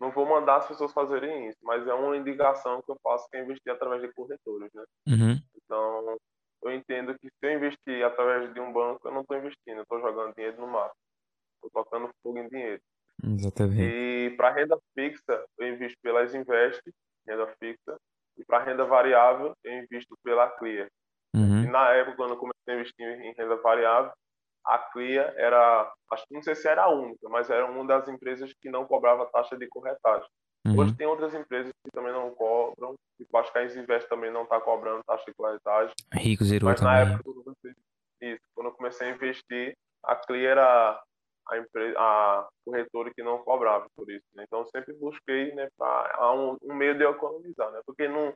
não 0.00 0.10
vou 0.10 0.26
mandar 0.26 0.56
as 0.56 0.66
pessoas 0.66 0.92
fazerem 0.92 1.48
isso, 1.48 1.58
mas 1.62 1.86
é 1.86 1.94
uma 1.94 2.16
indicação 2.16 2.82
que 2.82 2.90
eu 2.90 2.96
faço 3.04 3.28
que 3.30 3.36
é 3.36 3.44
investir 3.44 3.72
através 3.72 4.02
de 4.02 4.12
corretores, 4.12 4.72
né? 4.72 4.84
Uhum. 5.06 5.40
Então, 5.68 6.16
eu 6.62 6.72
entendo 6.72 7.16
que 7.18 7.28
se 7.28 7.36
eu 7.42 7.52
investir 7.52 8.02
através 8.04 8.52
de 8.52 8.58
um 8.58 8.72
banco, 8.72 9.06
eu 9.06 9.12
não 9.12 9.20
estou 9.20 9.36
investindo, 9.36 9.76
eu 9.76 9.82
estou 9.82 10.00
jogando 10.00 10.34
dinheiro 10.34 10.58
no 10.58 10.66
mar. 10.66 10.90
Estou 11.54 11.84
tocando 11.84 12.10
fogo 12.22 12.38
em 12.38 12.48
dinheiro. 12.48 12.80
Exatamente. 13.22 13.82
E 13.82 14.34
para 14.36 14.52
renda 14.52 14.78
fixa, 14.94 15.44
eu 15.58 15.68
invisto 15.68 15.98
pelas 16.02 16.34
Invest, 16.34 16.82
renda 17.26 17.46
fixa. 17.58 17.96
E 18.38 18.44
para 18.44 18.64
renda 18.64 18.84
variável, 18.84 19.54
eu 19.62 19.82
invisto 19.82 20.16
pela 20.24 20.48
Clear. 20.48 20.88
Uhum. 21.34 21.64
E 21.64 21.66
na 21.66 21.90
época, 21.90 22.16
quando 22.16 22.30
eu 22.30 22.38
comecei 22.38 22.68
a 22.68 22.74
investir 22.74 23.06
em 23.06 23.34
renda 23.34 23.56
variável, 23.56 24.12
a 24.64 24.78
Clear 24.78 25.34
era, 25.36 25.92
acho 26.10 26.26
que 26.26 26.34
não 26.34 26.42
sei 26.42 26.54
se 26.54 26.68
era 26.68 26.84
a 26.84 26.88
única, 26.88 27.28
mas 27.28 27.50
era 27.50 27.66
uma 27.66 27.84
das 27.86 28.08
empresas 28.08 28.52
que 28.60 28.70
não 28.70 28.86
cobrava 28.86 29.28
taxa 29.30 29.56
de 29.56 29.66
corretagem. 29.68 30.28
Uhum. 30.68 30.78
Hoje 30.78 30.94
tem 30.94 31.06
outras 31.06 31.34
empresas 31.34 31.72
que 31.84 31.90
também 31.92 32.12
não 32.12 32.30
cobram, 32.30 32.94
tipo, 33.16 33.36
a 33.36 33.64
Invest 33.64 34.08
também 34.08 34.30
não 34.30 34.42
está 34.42 34.60
cobrando 34.60 35.02
taxa 35.04 35.24
de 35.26 35.34
corretagem. 35.34 35.94
Rico 36.12 36.44
zerou 36.44 36.68
Mas 36.68 36.80
também. 36.80 36.94
na 36.94 37.12
época, 37.12 37.52
isso, 38.20 38.40
quando 38.54 38.68
eu 38.68 38.72
comecei 38.72 39.08
a 39.08 39.14
investir, 39.14 39.74
a 40.04 40.16
Clear 40.16 40.52
era 40.52 41.02
a, 41.48 41.58
empresa, 41.58 41.98
a 41.98 42.48
corretora 42.64 43.12
que 43.14 43.22
não 43.22 43.38
cobrava 43.38 43.86
por 43.96 44.10
isso. 44.10 44.24
Né? 44.34 44.44
Então, 44.46 44.66
sempre 44.66 44.92
busquei 44.94 45.54
né, 45.54 45.68
para 45.76 46.32
um, 46.32 46.56
um, 46.62 46.74
meio 46.74 46.96
de 46.96 47.04
economizar, 47.04 47.70
né? 47.70 47.80
porque 47.86 48.08
não, 48.08 48.32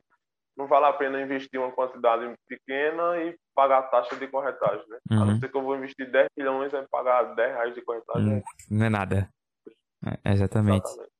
não 0.57 0.67
vale 0.67 0.85
a 0.85 0.93
pena 0.93 1.21
investir 1.21 1.59
uma 1.59 1.71
quantidade 1.71 2.33
pequena 2.47 3.17
e 3.23 3.35
pagar 3.53 3.83
taxa 3.83 4.15
de 4.15 4.27
corretagem. 4.27 4.85
Né? 4.87 4.97
Uhum. 5.11 5.21
A 5.21 5.25
não 5.25 5.33
uhum. 5.33 5.39
ser 5.39 5.49
que 5.49 5.57
eu 5.57 5.63
vou 5.63 5.75
investir 5.75 6.09
10 6.09 6.27
milhões 6.37 6.73
e 6.73 6.87
pagar 6.89 7.35
10 7.35 7.53
reais 7.53 7.75
de 7.75 7.81
corretagem. 7.81 8.37
Hum, 8.37 8.43
não 8.71 8.85
é 8.85 8.89
nada. 8.89 9.29
É, 10.05 10.31
exatamente. 10.33 10.85
exatamente. 10.85 11.12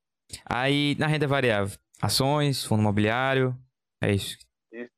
Aí, 0.45 0.95
na 0.97 1.07
renda 1.07 1.27
variável, 1.27 1.77
ações, 2.01 2.63
fundo 2.65 2.81
imobiliário, 2.81 3.55
é 4.01 4.11
isso. 4.11 4.37
Isso, 4.71 4.91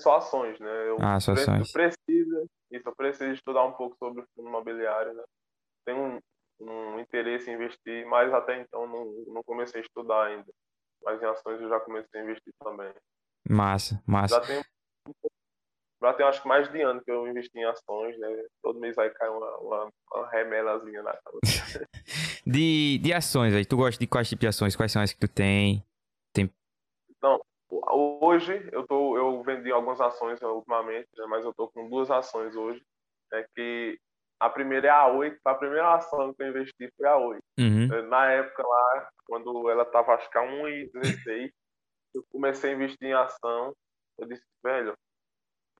só 0.00 0.16
ações, 0.16 0.58
né? 0.58 0.88
Eu 0.88 0.96
ah, 1.00 1.20
só 1.20 1.32
ações. 1.32 1.72
Preciso, 1.72 2.46
isso, 2.70 2.88
eu 2.88 2.96
preciso 2.96 3.32
estudar 3.32 3.64
um 3.64 3.72
pouco 3.72 3.96
sobre 3.98 4.22
o 4.22 4.26
fundo 4.34 4.48
imobiliário, 4.48 5.14
né? 5.14 5.22
Tem 5.84 5.94
um, 5.94 6.18
um 6.60 7.00
interesse 7.00 7.50
em 7.50 7.54
investir, 7.54 8.06
mas 8.06 8.32
até 8.32 8.60
então 8.60 8.86
não, 8.86 9.04
não 9.32 9.42
comecei 9.42 9.80
a 9.80 9.84
estudar 9.84 10.26
ainda. 10.26 10.50
Mas 11.02 11.22
em 11.22 11.26
ações 11.26 11.60
eu 11.60 11.68
já 11.68 11.80
comecei 11.80 12.20
a 12.20 12.24
investir 12.24 12.52
também. 12.62 12.92
Massa, 13.48 14.02
massa. 14.06 14.34
Já 14.34 14.46
tem, 14.46 14.62
já 16.02 16.14
tem 16.14 16.26
acho 16.26 16.42
que 16.42 16.48
mais 16.48 16.70
de 16.70 16.80
ano 16.80 17.02
que 17.02 17.10
eu 17.10 17.26
investi 17.26 17.58
em 17.58 17.64
ações, 17.64 18.18
né? 18.18 18.28
Todo 18.62 18.80
mês 18.80 18.96
aí 18.98 19.10
cai 19.10 19.28
uma, 19.28 19.56
uma, 19.58 19.88
uma 20.12 20.30
remelazinha 20.30 21.02
na 21.02 21.16
cabeça. 21.16 21.86
de, 22.46 22.98
de 22.98 23.12
ações 23.12 23.54
aí, 23.54 23.64
tu 23.64 23.76
gosta 23.76 23.98
de 23.98 24.06
quais 24.06 24.28
tipos 24.28 24.40
de 24.40 24.48
ações? 24.48 24.76
Quais 24.76 24.92
são 24.92 25.02
as 25.02 25.12
que 25.12 25.20
tu 25.20 25.28
tem? 25.28 25.84
tem... 26.34 26.50
Então, 27.10 27.40
Hoje 28.20 28.68
eu 28.72 28.86
tô, 28.86 29.16
eu 29.16 29.42
vendi 29.42 29.70
algumas 29.70 30.00
ações 30.00 30.40
ultimamente, 30.42 31.08
né, 31.16 31.26
mas 31.28 31.44
eu 31.44 31.54
tô 31.54 31.68
com 31.68 31.88
duas 31.88 32.10
ações 32.10 32.54
hoje, 32.56 32.82
né, 33.32 33.44
que 33.54 33.98
a 34.40 34.50
primeira 34.50 34.88
é 34.88 34.90
a 34.90 35.06
Oi, 35.06 35.38
a 35.44 35.54
primeira 35.54 35.94
ação 35.94 36.34
que 36.34 36.42
eu 36.42 36.48
investi 36.48 36.90
foi 36.96 37.06
a 37.06 37.16
Oi. 37.16 37.38
Uhum. 37.58 38.08
Na 38.08 38.30
época 38.32 38.66
lá, 38.66 39.08
quando 39.26 39.70
ela 39.70 39.84
tava 39.84 40.14
acho 40.14 40.28
que 40.30 40.38
a 40.38 40.42
1,16, 40.42 41.50
eu 42.14 42.24
comecei 42.30 42.70
a 42.70 42.74
investir 42.74 43.08
em 43.08 43.12
ação, 43.12 43.72
eu 44.18 44.26
disse, 44.26 44.42
velho, 44.62 44.94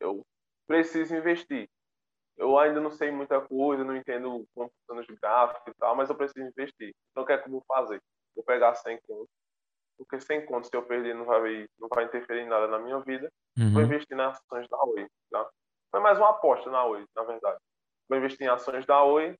eu 0.01 0.25
preciso 0.67 1.15
investir. 1.15 1.69
Eu 2.37 2.59
ainda 2.59 2.81
não 2.81 2.91
sei 2.91 3.11
muita 3.11 3.41
coisa, 3.41 3.85
não 3.85 3.97
entendo 3.97 4.47
como 4.55 4.71
funciona 4.71 5.01
os 5.01 5.21
gráficos 5.21 5.63
e 5.67 5.79
tal, 5.79 5.95
mas 5.95 6.09
eu 6.09 6.17
preciso 6.17 6.47
investir. 6.47 6.95
Então 7.11 7.23
o 7.23 7.27
que 7.27 7.33
é 7.33 7.39
que 7.39 7.47
eu 7.47 7.53
vou 7.53 7.65
fazer? 7.67 8.01
Vou 8.35 8.45
pegar 8.45 8.75
100 8.75 8.99
contos 9.07 9.31
porque 10.01 10.19
sem 10.19 10.47
conta, 10.47 10.67
se 10.67 10.75
eu 10.75 10.83
perder, 10.83 11.15
não 11.15 11.27
vai, 11.27 11.67
não 11.79 11.89
vai 11.95 12.05
interferir 12.05 12.41
em 12.41 12.49
nada 12.49 12.67
na 12.67 12.79
minha 12.79 12.99
vida. 13.01 13.31
Uhum. 13.59 13.73
Vou 13.75 13.83
investir 13.83 14.17
nas 14.17 14.39
ações 14.39 14.67
da 14.69 14.83
Oi. 14.85 15.07
Tá? 15.31 15.47
Foi 15.91 16.01
mais 16.01 16.17
uma 16.17 16.31
aposta 16.31 16.71
na 16.71 16.85
Oi, 16.87 17.05
na 17.15 17.23
verdade. 17.23 17.59
Vou 18.09 18.17
investir 18.17 18.47
em 18.47 18.51
ações 18.51 18.87
da 18.87 19.05
Oi, 19.05 19.37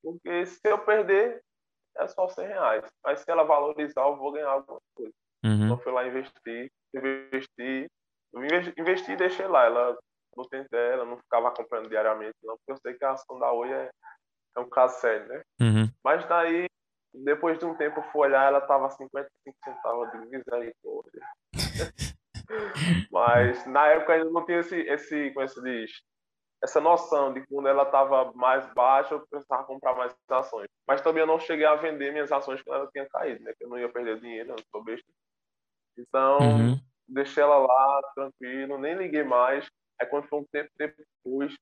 porque 0.00 0.46
se 0.46 0.60
eu 0.64 0.78
perder, 0.78 1.42
é 1.96 2.06
só 2.06 2.28
100 2.28 2.46
reais. 2.46 2.84
Mas 3.04 3.20
se 3.20 3.30
ela 3.30 3.42
valorizar, 3.42 4.02
eu 4.02 4.16
vou 4.16 4.30
ganhar 4.30 4.50
alguma 4.50 4.78
coisa. 4.94 5.12
Uhum. 5.44 5.64
Então, 5.64 5.78
fui 5.78 5.92
lá 5.92 6.06
investir, 6.06 6.70
investi, 6.94 7.90
investi 8.78 9.12
e 9.12 9.16
deixei 9.16 9.46
lá. 9.46 9.64
Ela 9.64 9.98
não 10.36 10.44
tentei, 10.44 10.92
ela 10.92 11.04
não 11.04 11.16
ficava 11.18 11.48
acompanhando 11.48 11.88
diariamente, 11.88 12.36
não, 12.42 12.56
porque 12.56 12.72
eu 12.72 12.76
sei 12.78 12.94
que 12.94 13.04
a 13.04 13.12
ação 13.12 13.38
da 13.38 13.52
Oi 13.52 13.72
é, 13.72 13.90
é 14.56 14.60
um 14.60 14.68
caso 14.68 15.00
sério, 15.00 15.26
né? 15.28 15.42
Uhum. 15.60 15.90
Mas 16.04 16.26
daí 16.28 16.66
depois 17.24 17.58
de 17.58 17.64
um 17.64 17.74
tempo 17.74 18.00
eu 18.00 18.04
fui 18.04 18.22
olhar, 18.22 18.46
ela 18.46 18.60
tava 18.60 18.90
55 18.90 19.56
centavos 19.64 20.10
de 20.12 20.18
misericórdia. 20.18 21.22
Mas 23.10 23.66
na 23.66 23.86
época 23.88 24.12
ainda 24.12 24.30
não 24.30 24.44
tinha 24.44 24.60
esse, 24.60 24.76
esse, 24.82 25.30
como 25.30 25.44
é 25.44 25.48
se 25.48 25.62
diz, 25.62 25.90
essa 26.62 26.80
noção 26.80 27.32
de 27.32 27.44
quando 27.46 27.68
ela 27.68 27.82
estava 27.84 28.32
mais 28.32 28.66
baixa, 28.74 29.14
eu 29.14 29.26
precisava 29.26 29.64
comprar 29.64 29.94
mais 29.94 30.14
ações. 30.28 30.68
Mas 30.86 31.00
também 31.00 31.20
eu 31.20 31.26
não 31.26 31.40
cheguei 31.40 31.66
a 31.66 31.74
vender 31.74 32.12
minhas 32.12 32.30
ações 32.30 32.62
quando 32.62 32.80
ela 32.80 32.90
tinha 32.90 33.06
caído, 33.08 33.42
né? 33.42 33.52
Que 33.56 33.64
eu 33.64 33.68
não 33.68 33.78
ia 33.78 33.88
perder 33.88 34.20
dinheiro, 34.20 34.50
eu 34.50 34.56
não 34.56 34.64
sou 34.70 34.84
besta. 34.84 35.06
Então, 35.98 36.38
uhum. 36.38 36.80
Deixei 37.08 37.42
ela 37.42 37.58
lá, 37.58 38.02
tranquilo, 38.14 38.78
nem 38.78 38.96
liguei 38.96 39.22
mais. 39.22 39.68
Aí 40.00 40.06
quando 40.06 40.28
foi 40.28 40.40
um 40.40 40.46
tempo 40.52 40.70
depois, 40.76 41.56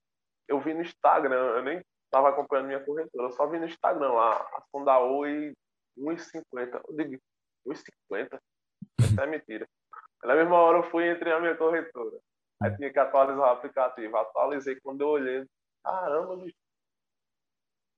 eu 0.48 0.60
vi 0.60 0.74
no 0.74 0.82
Instagram, 0.82 1.56
eu 1.56 1.62
nem 1.62 1.82
estava 2.04 2.28
acompanhando 2.28 2.66
minha 2.66 2.84
corretora. 2.84 3.28
Eu 3.28 3.32
só 3.32 3.46
vi 3.46 3.58
no 3.58 3.66
Instagram 3.66 4.12
lá, 4.12 4.36
a 4.36 4.58
ação 4.58 4.84
da 4.84 4.98
Oi 5.00 5.54
1,50. 5.98 6.80
Eu 6.88 6.96
digo, 6.96 7.22
1,50? 7.66 8.40
Isso 9.00 9.20
é 9.20 9.26
mentira. 9.26 9.68
Na 10.22 10.34
mesma 10.34 10.56
hora 10.56 10.78
eu 10.78 10.90
fui 10.90 11.08
entre 11.08 11.32
a 11.32 11.40
minha 11.40 11.56
corretora. 11.56 12.18
Aí 12.62 12.74
tinha 12.76 12.92
que 12.92 12.98
atualizar 12.98 13.46
o 13.46 13.52
aplicativo. 13.52 14.16
Atualizei 14.16 14.80
quando 14.80 15.02
eu 15.02 15.08
olhei. 15.08 15.44
Caramba, 15.82 16.36
bicho. 16.36 16.56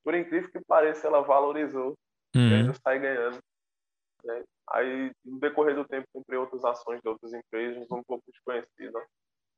Por 0.02 0.14
incrível 0.14 0.50
que 0.50 0.60
pareça, 0.60 1.06
ela 1.06 1.20
valorizou. 1.20 1.94
Uhum. 2.34 2.48
E 2.50 2.54
ainda 2.54 2.74
sai 2.74 2.98
ganhando. 2.98 3.38
Né? 4.24 4.44
Aí, 4.70 5.12
no 5.24 5.38
decorrer 5.38 5.74
do 5.74 5.84
tempo, 5.84 6.06
comprei 6.12 6.38
outras 6.38 6.64
ações 6.64 7.00
de 7.00 7.08
outras 7.08 7.32
empresas, 7.32 7.86
um 7.90 8.02
pouco 8.02 8.24
desconhecidas. 8.26 9.04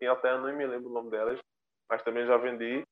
E 0.01 0.07
até 0.07 0.39
nem 0.41 0.57
me 0.57 0.67
lembro 0.67 0.91
o 0.91 0.93
nome 0.93 1.11
delas, 1.11 1.41
mas 1.89 2.03
também 2.03 2.27
já 2.27 2.37
vendi. 2.37 2.85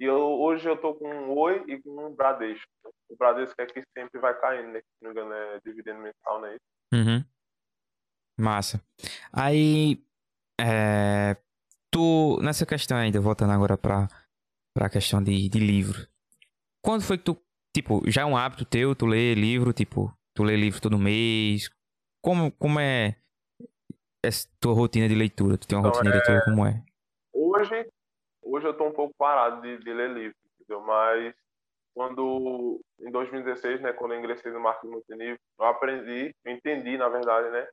E 0.00 0.04
eu, 0.04 0.16
hoje 0.16 0.68
eu 0.68 0.80
tô 0.80 0.94
com 0.94 1.08
um 1.08 1.36
Oi 1.36 1.64
e 1.66 1.82
com 1.82 2.06
um 2.06 2.14
Bradesco. 2.14 2.70
O 3.10 3.16
Bradesco 3.16 3.60
é 3.60 3.66
que 3.66 3.82
sempre 3.96 4.20
vai 4.20 4.38
caindo, 4.40 4.68
né? 4.68 4.80
Se 4.80 4.86
não 5.02 5.12
me 5.12 5.20
engano, 5.20 5.34
é 5.34 5.60
dividendo 5.64 6.00
mensal, 6.00 6.40
né? 6.40 6.56
Uhum. 6.92 7.24
Massa. 8.38 8.80
Aí, 9.32 10.02
é, 10.60 11.36
tu, 11.90 12.38
nessa 12.40 12.64
questão 12.64 12.96
ainda, 12.96 13.20
voltando 13.20 13.52
agora 13.52 13.76
pra, 13.76 14.08
pra 14.74 14.88
questão 14.88 15.22
de, 15.22 15.48
de 15.48 15.58
livro. 15.58 16.06
Quando 16.84 17.02
foi 17.02 17.18
que 17.18 17.24
tu, 17.24 17.36
tipo, 17.74 18.08
já 18.08 18.22
é 18.22 18.24
um 18.24 18.36
hábito 18.36 18.64
teu, 18.64 18.94
tu 18.94 19.04
lê 19.04 19.34
livro, 19.34 19.72
tipo, 19.72 20.16
tu 20.38 20.44
lê 20.44 20.56
livro 20.56 20.80
todo 20.80 20.98
mês? 20.98 21.68
Como, 22.22 22.52
como 22.52 22.78
é 22.78 23.16
essa 24.24 24.48
tua 24.60 24.72
rotina 24.72 25.08
de 25.08 25.14
leitura? 25.16 25.58
Tu 25.58 25.66
tem 25.66 25.76
uma 25.76 25.88
então, 25.88 25.98
rotina 25.98 26.10
é... 26.10 26.12
de 26.12 26.18
leitura 26.18 26.44
como 26.44 26.64
é? 26.64 26.84
Hoje, 27.32 27.90
Hoje 28.50 28.66
eu 28.66 28.70
estou 28.70 28.88
um 28.88 28.92
pouco 28.92 29.14
parado 29.18 29.60
de, 29.60 29.78
de 29.78 29.92
ler 29.92 30.10
livro, 30.10 30.36
entendeu? 30.54 30.80
Mas 30.80 31.34
quando 31.92 32.80
em 33.00 33.10
2016, 33.10 33.80
né, 33.82 33.92
quando 33.92 34.14
eu 34.14 34.20
ingressei 34.20 34.50
no 34.52 34.60
marketing 34.60 34.92
multinível, 34.92 35.38
eu 35.58 35.66
aprendi, 35.66 36.34
eu 36.44 36.52
entendi, 36.52 36.96
na 36.96 37.08
verdade, 37.08 37.50
né, 37.50 37.68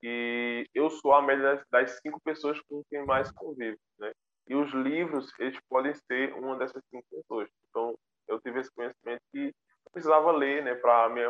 que 0.00 0.68
eu 0.74 0.88
sou 0.88 1.14
a 1.14 1.22
média 1.22 1.60
das 1.70 1.98
cinco 2.00 2.20
pessoas 2.20 2.60
com 2.60 2.82
quem 2.88 3.04
mais 3.04 3.32
convivo, 3.32 3.78
né? 3.98 4.12
E 4.46 4.54
os 4.54 4.70
livros, 4.72 5.32
eles 5.38 5.58
podem 5.68 5.94
ser 5.94 6.32
uma 6.34 6.56
dessas 6.56 6.82
cinco 6.90 7.04
pessoas. 7.10 7.48
Então, 7.68 7.96
eu 8.28 8.40
tive 8.40 8.60
esse 8.60 8.70
conhecimento 8.72 9.20
que 9.32 9.46
eu 9.46 9.92
precisava 9.92 10.30
ler, 10.30 10.62
né, 10.62 10.74
para 10.76 11.08
me, 11.08 11.22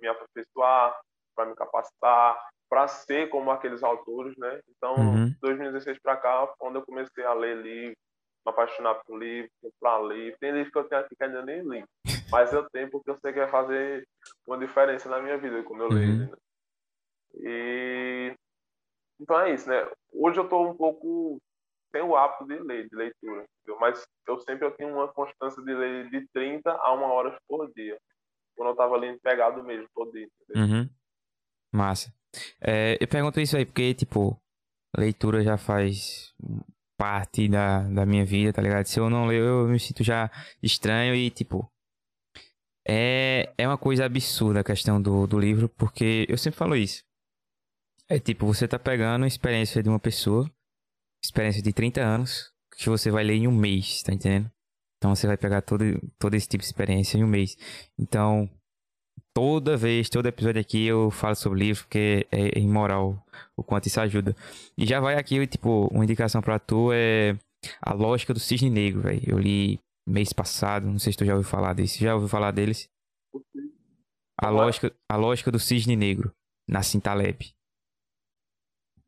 me 0.00 0.08
aperfeiçoar, 0.08 0.98
para 1.34 1.46
me 1.46 1.54
capacitar, 1.54 2.38
para 2.68 2.88
ser 2.88 3.28
como 3.28 3.50
aqueles 3.50 3.82
autores, 3.82 4.36
né? 4.36 4.60
Então, 4.68 4.94
uhum. 4.96 5.34
2016 5.40 5.98
para 6.00 6.16
cá, 6.16 6.46
quando 6.58 6.76
eu 6.76 6.84
comecei 6.84 7.24
a 7.24 7.32
ler 7.32 7.56
livros, 7.56 7.96
me 8.44 8.52
apaixonar 8.52 8.94
por 8.96 9.18
livro, 9.18 9.50
comprar 9.62 10.02
livro. 10.02 10.38
Tem 10.38 10.52
livro 10.52 10.70
que 10.70 10.78
eu 10.78 10.84
tenho 10.84 11.00
aqui 11.00 11.16
que 11.16 11.24
ainda 11.24 11.42
nem 11.42 11.62
li. 11.62 11.84
Mas 12.30 12.52
eu 12.52 12.68
tenho 12.70 12.90
porque 12.90 13.10
eu 13.10 13.16
sei 13.16 13.32
que 13.32 13.38
vai 13.38 13.48
fazer 13.48 14.06
uma 14.46 14.58
diferença 14.58 15.08
na 15.08 15.20
minha 15.20 15.38
vida 15.38 15.62
quando 15.62 15.84
eu 15.84 15.88
leio. 15.88 16.10
Uhum. 16.10 16.18
Né? 16.18 16.36
E 17.34 18.34
então 19.20 19.40
é 19.40 19.52
isso, 19.52 19.68
né? 19.68 19.90
Hoje 20.12 20.38
eu 20.38 20.44
estou 20.44 20.68
um 20.68 20.76
pouco 20.76 21.38
sem 21.90 22.02
o 22.02 22.16
hábito 22.16 22.46
de 22.46 22.58
ler, 22.58 22.88
de 22.88 22.94
leitura, 22.94 23.44
entendeu? 23.62 23.80
mas 23.80 24.06
eu 24.26 24.38
sempre 24.40 24.66
eu 24.66 24.70
tenho 24.72 24.94
uma 24.94 25.08
constância 25.08 25.62
de 25.62 25.74
ler 25.74 26.08
de 26.10 26.26
30 26.28 26.70
a 26.70 26.94
1 26.94 27.02
hora 27.02 27.38
por 27.48 27.72
dia. 27.72 27.98
Quando 28.58 28.70
eu 28.70 28.72
estava 28.72 28.96
lendo 28.96 29.20
pegado 29.20 29.62
mesmo, 29.62 29.88
dia. 30.12 30.28
Uhum. 30.56 30.90
Massa. 31.72 32.12
É, 32.60 32.98
eu 33.00 33.06
pergunto 33.06 33.40
isso 33.40 33.56
aí 33.56 33.64
porque, 33.64 33.94
tipo, 33.94 34.36
leitura 34.96 35.44
já 35.44 35.56
faz 35.56 36.34
parte 36.96 37.48
da, 37.48 37.84
da 37.84 38.04
minha 38.04 38.24
vida, 38.24 38.52
tá 38.52 38.60
ligado? 38.60 38.84
Se 38.86 38.98
eu 38.98 39.08
não 39.08 39.26
ler, 39.26 39.40
eu 39.40 39.68
me 39.68 39.78
sinto 39.78 40.02
já 40.02 40.28
estranho 40.60 41.14
e, 41.14 41.30
tipo. 41.30 41.70
É, 42.84 43.54
é 43.56 43.68
uma 43.68 43.78
coisa 43.78 44.04
absurda 44.04 44.60
a 44.60 44.64
questão 44.64 45.00
do, 45.00 45.24
do 45.24 45.38
livro, 45.38 45.68
porque 45.68 46.26
eu 46.28 46.36
sempre 46.36 46.58
falo 46.58 46.74
isso. 46.74 47.04
É 48.08 48.18
tipo, 48.18 48.44
você 48.44 48.66
tá 48.66 48.78
pegando 48.78 49.24
a 49.24 49.28
experiência 49.28 49.82
de 49.84 49.88
uma 49.88 50.00
pessoa, 50.00 50.50
experiência 51.22 51.62
de 51.62 51.72
30 51.72 52.00
anos, 52.00 52.52
que 52.76 52.88
você 52.88 53.08
vai 53.08 53.22
ler 53.22 53.34
em 53.34 53.46
um 53.46 53.54
mês, 53.54 54.02
tá 54.02 54.12
entendendo? 54.12 54.50
Então 54.98 55.14
você 55.14 55.26
vai 55.26 55.36
pegar 55.36 55.62
todo, 55.62 55.84
todo 56.18 56.34
esse 56.34 56.48
tipo 56.48 56.62
de 56.62 56.66
experiência 56.66 57.16
em 57.16 57.24
um 57.24 57.28
mês. 57.28 57.56
Então, 57.98 58.50
toda 59.32 59.76
vez, 59.76 60.10
todo 60.10 60.26
episódio 60.26 60.60
aqui 60.60 60.86
eu 60.86 61.10
falo 61.10 61.36
sobre 61.36 61.60
livro, 61.60 61.84
porque 61.84 62.26
é, 62.32 62.58
é 62.58 62.60
imoral 62.60 63.24
o 63.56 63.62
quanto 63.62 63.86
isso 63.86 64.00
ajuda. 64.00 64.34
E 64.76 64.84
já 64.84 65.00
vai 65.00 65.14
aqui, 65.14 65.46
tipo, 65.46 65.86
uma 65.92 66.04
indicação 66.04 66.42
pra 66.42 66.58
tu 66.58 66.90
é 66.92 67.38
A 67.80 67.94
Lógica 67.94 68.34
do 68.34 68.40
Cisne 68.40 68.70
Negro, 68.70 69.02
velho. 69.02 69.22
Eu 69.24 69.38
li 69.38 69.80
mês 70.08 70.32
passado, 70.32 70.86
não 70.86 70.98
sei 70.98 71.12
se 71.12 71.18
tu 71.18 71.24
já 71.24 71.34
ouviu 71.34 71.48
falar 71.48 71.74
desse. 71.74 72.02
Já 72.02 72.14
ouviu 72.14 72.28
falar 72.28 72.50
deles? 72.50 72.88
A 74.40 74.50
lógica, 74.50 74.94
a 75.08 75.16
lógica 75.16 75.50
do 75.50 75.58
cisne 75.58 75.96
negro, 75.96 76.32
na 76.68 76.82
Cintaleb. 76.82 77.52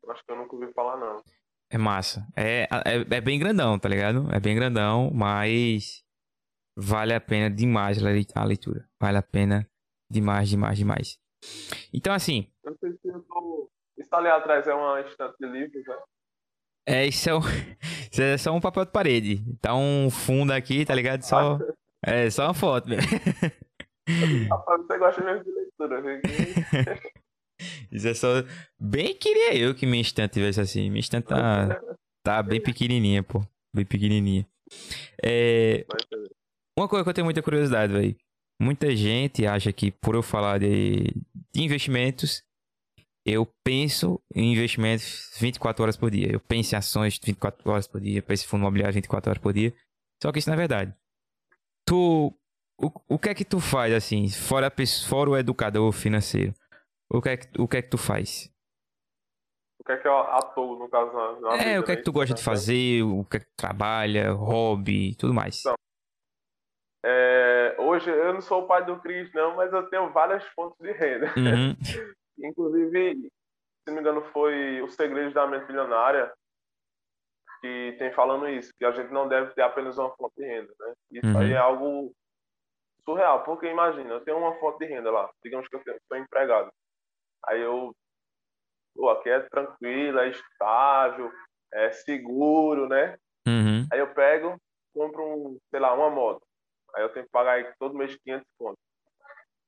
Acho 0.09 0.25
que 0.25 0.31
eu 0.31 0.35
nunca 0.35 0.55
ouvi 0.55 0.71
falar, 0.73 0.97
não. 0.97 1.23
É 1.71 1.77
massa. 1.77 2.27
É, 2.35 2.67
é, 2.85 3.15
é 3.17 3.21
bem 3.21 3.39
grandão, 3.39 3.79
tá 3.79 3.87
ligado? 3.89 4.27
É 4.31 4.39
bem 4.39 4.55
grandão, 4.55 5.09
mas 5.13 6.03
vale 6.77 7.13
a 7.13 7.21
pena 7.21 7.49
demais 7.49 7.97
a 8.35 8.43
leitura. 8.43 8.87
Vale 8.99 9.17
a 9.17 9.21
pena 9.23 9.67
Demais, 10.11 10.49
demais, 10.49 10.77
demais. 10.77 11.19
Então, 11.93 12.13
assim. 12.13 12.51
Eu 12.65 12.75
sei 12.81 12.91
se 12.91 13.07
eu 13.07 13.21
tô... 13.21 13.71
Isso 13.97 14.13
ali 14.13 14.27
atrás 14.27 14.67
é 14.67 14.73
uma 14.73 14.99
estante 14.99 15.37
de 15.39 15.47
livros, 15.47 15.85
né? 15.87 15.97
É, 16.85 17.05
isso 17.05 17.29
é, 17.29 17.35
um... 17.35 17.39
isso 18.11 18.21
é 18.21 18.37
só 18.37 18.51
um 18.51 18.59
papel 18.59 18.83
de 18.83 18.91
parede. 18.91 19.41
Tá 19.61 19.73
um 19.73 20.09
fundo 20.09 20.51
aqui, 20.51 20.83
tá 20.83 20.93
ligado? 20.93 21.21
Só. 21.21 21.57
É, 22.05 22.29
só 22.29 22.47
uma 22.47 22.53
foto. 22.53 22.89
Rapaz, 24.49 24.81
você 24.85 24.97
gosta 24.97 25.23
mesmo 25.23 25.45
de 25.45 25.51
leitura, 25.51 26.01
né? 26.01 26.21
Isso 27.91 28.07
é 28.07 28.13
só. 28.13 28.27
Bem 28.79 29.15
queria 29.15 29.55
eu 29.55 29.75
que 29.75 29.85
minha 29.85 30.01
estante 30.01 30.33
tivesse 30.33 30.59
assim. 30.59 30.89
Minha 30.89 31.01
estante 31.01 31.25
tá, 31.25 31.81
tá 32.23 32.43
bem 32.43 32.61
pequenininha, 32.61 33.23
pô. 33.23 33.45
Bem 33.73 33.85
pequenininha. 33.85 34.45
É... 35.23 35.85
Uma 36.77 36.87
coisa 36.87 37.03
que 37.03 37.09
eu 37.09 37.13
tenho 37.13 37.25
muita 37.25 37.41
curiosidade, 37.41 37.93
velho. 37.93 38.15
Muita 38.61 38.95
gente 38.95 39.45
acha 39.45 39.73
que 39.73 39.91
por 39.91 40.15
eu 40.15 40.21
falar 40.21 40.59
de, 40.59 41.13
de 41.53 41.63
investimentos, 41.63 42.43
eu 43.25 43.45
penso 43.63 44.21
em 44.33 44.51
investimentos 44.51 45.31
24 45.39 45.83
horas 45.83 45.97
por 45.97 46.11
dia. 46.11 46.31
Eu 46.31 46.39
penso 46.39 46.75
em 46.75 46.77
ações 46.77 47.19
24 47.23 47.71
horas 47.71 47.87
por 47.87 47.99
dia, 47.99 48.21
penso 48.21 48.45
em 48.45 48.47
fundo 48.47 48.61
imobiliário 48.61 48.93
24 48.93 49.31
horas 49.31 49.41
por 49.41 49.53
dia. 49.53 49.73
Só 50.21 50.31
que 50.31 50.39
isso 50.39 50.49
não 50.49 50.53
é 50.53 50.57
verdade. 50.57 50.93
Tu, 51.85 52.33
o, 52.79 52.91
o 53.07 53.19
que 53.19 53.29
é 53.29 53.33
que 53.33 53.45
tu 53.45 53.59
faz 53.59 53.93
assim, 53.93 54.29
fora, 54.29 54.71
fora 55.07 55.29
o 55.29 55.37
educador 55.37 55.91
financeiro? 55.91 56.53
O 57.13 57.21
que, 57.21 57.29
é 57.29 57.37
que, 57.37 57.61
o 57.61 57.67
que 57.67 57.77
é 57.77 57.81
que 57.81 57.89
tu 57.89 57.97
faz? 57.97 58.49
o 59.79 59.83
que 59.83 59.91
é 59.93 59.97
que 59.97 60.07
eu 60.07 60.15
atuo, 60.15 60.77
no 60.77 60.87
caso, 60.87 61.11
na, 61.11 61.39
na 61.41 61.53
É, 61.55 61.57
vida, 61.65 61.79
o 61.79 61.83
que 61.83 61.91
é 61.91 61.95
né? 61.95 61.97
que 61.97 62.03
tu 62.03 62.11
gosta 62.13 62.35
de 62.35 62.43
fazer, 62.43 63.01
o 63.01 63.25
que 63.25 63.37
é 63.37 63.39
que 63.39 63.45
tu 63.47 63.55
trabalha, 63.57 64.31
hobby, 64.31 65.15
tudo 65.15 65.33
mais. 65.33 65.59
Então. 65.61 65.73
É, 67.03 67.75
hoje 67.79 68.09
eu 68.11 68.31
não 68.33 68.41
sou 68.41 68.63
o 68.63 68.67
pai 68.67 68.85
do 68.85 68.99
Cris, 68.99 69.33
não, 69.33 69.55
mas 69.55 69.73
eu 69.73 69.89
tenho 69.89 70.11
várias 70.11 70.45
fontes 70.49 70.77
de 70.79 70.91
renda. 70.91 71.25
Uhum. 71.35 71.75
Inclusive, 72.37 73.15
se 73.15 73.87
não 73.87 73.95
me 73.95 74.01
engano, 74.01 74.21
foi 74.31 74.81
o 74.83 74.87
Segredos 74.89 75.33
da 75.33 75.47
Mente 75.47 75.65
Milionária 75.67 76.31
que 77.59 77.95
tem 77.99 78.11
falando 78.13 78.47
isso, 78.49 78.71
que 78.77 78.83
a 78.85 78.91
gente 78.91 79.11
não 79.11 79.27
deve 79.27 79.53
ter 79.53 79.61
apenas 79.61 79.95
uma 79.97 80.09
fonte 80.15 80.33
de 80.35 80.45
renda, 80.45 80.73
né? 80.79 80.93
Isso 81.11 81.27
Uhum. 81.27 81.37
aí 81.39 81.51
é 81.53 81.57
algo 81.57 82.11
surreal, 83.03 83.43
porque 83.43 83.67
imagina, 83.67 84.09
eu 84.09 84.21
tenho 84.21 84.37
uma 84.37 84.55
fonte 84.59 84.79
de 84.79 84.85
renda 84.85 85.11
lá, 85.11 85.29
digamos 85.43 85.67
que 85.67 85.75
eu 85.75 85.81
sou 86.07 86.17
empregado. 86.17 86.71
Aí 87.47 87.61
eu, 87.61 87.95
pô, 88.95 89.09
aqui 89.09 89.29
é 89.29 89.39
tranquilo, 89.41 90.19
é 90.19 90.29
estável, 90.29 91.31
é 91.73 91.91
seguro, 91.91 92.87
né? 92.87 93.17
Uhum. 93.47 93.87
Aí 93.91 93.99
eu 93.99 94.13
pego, 94.13 94.57
compro, 94.93 95.23
um, 95.23 95.59
sei 95.69 95.79
lá, 95.79 95.93
uma 95.93 96.09
moto. 96.09 96.41
Aí 96.95 97.03
eu 97.03 97.09
tenho 97.09 97.25
que 97.25 97.31
pagar 97.31 97.53
aí 97.53 97.73
todo 97.79 97.95
mês 97.95 98.15
500 98.23 98.45
conto. 98.57 98.77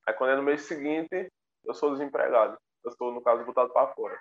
Aí 0.06 0.14
quando 0.14 0.32
é 0.32 0.36
no 0.36 0.44
mês 0.44 0.64
seguinte, 0.64 1.32
eu 1.64 1.74
sou 1.74 1.92
desempregado. 1.92 2.58
Eu 2.84 2.92
sou, 2.92 3.14
no 3.14 3.22
caso, 3.22 3.46
botado 3.46 3.72
para 3.72 3.94
fora. 3.94 4.20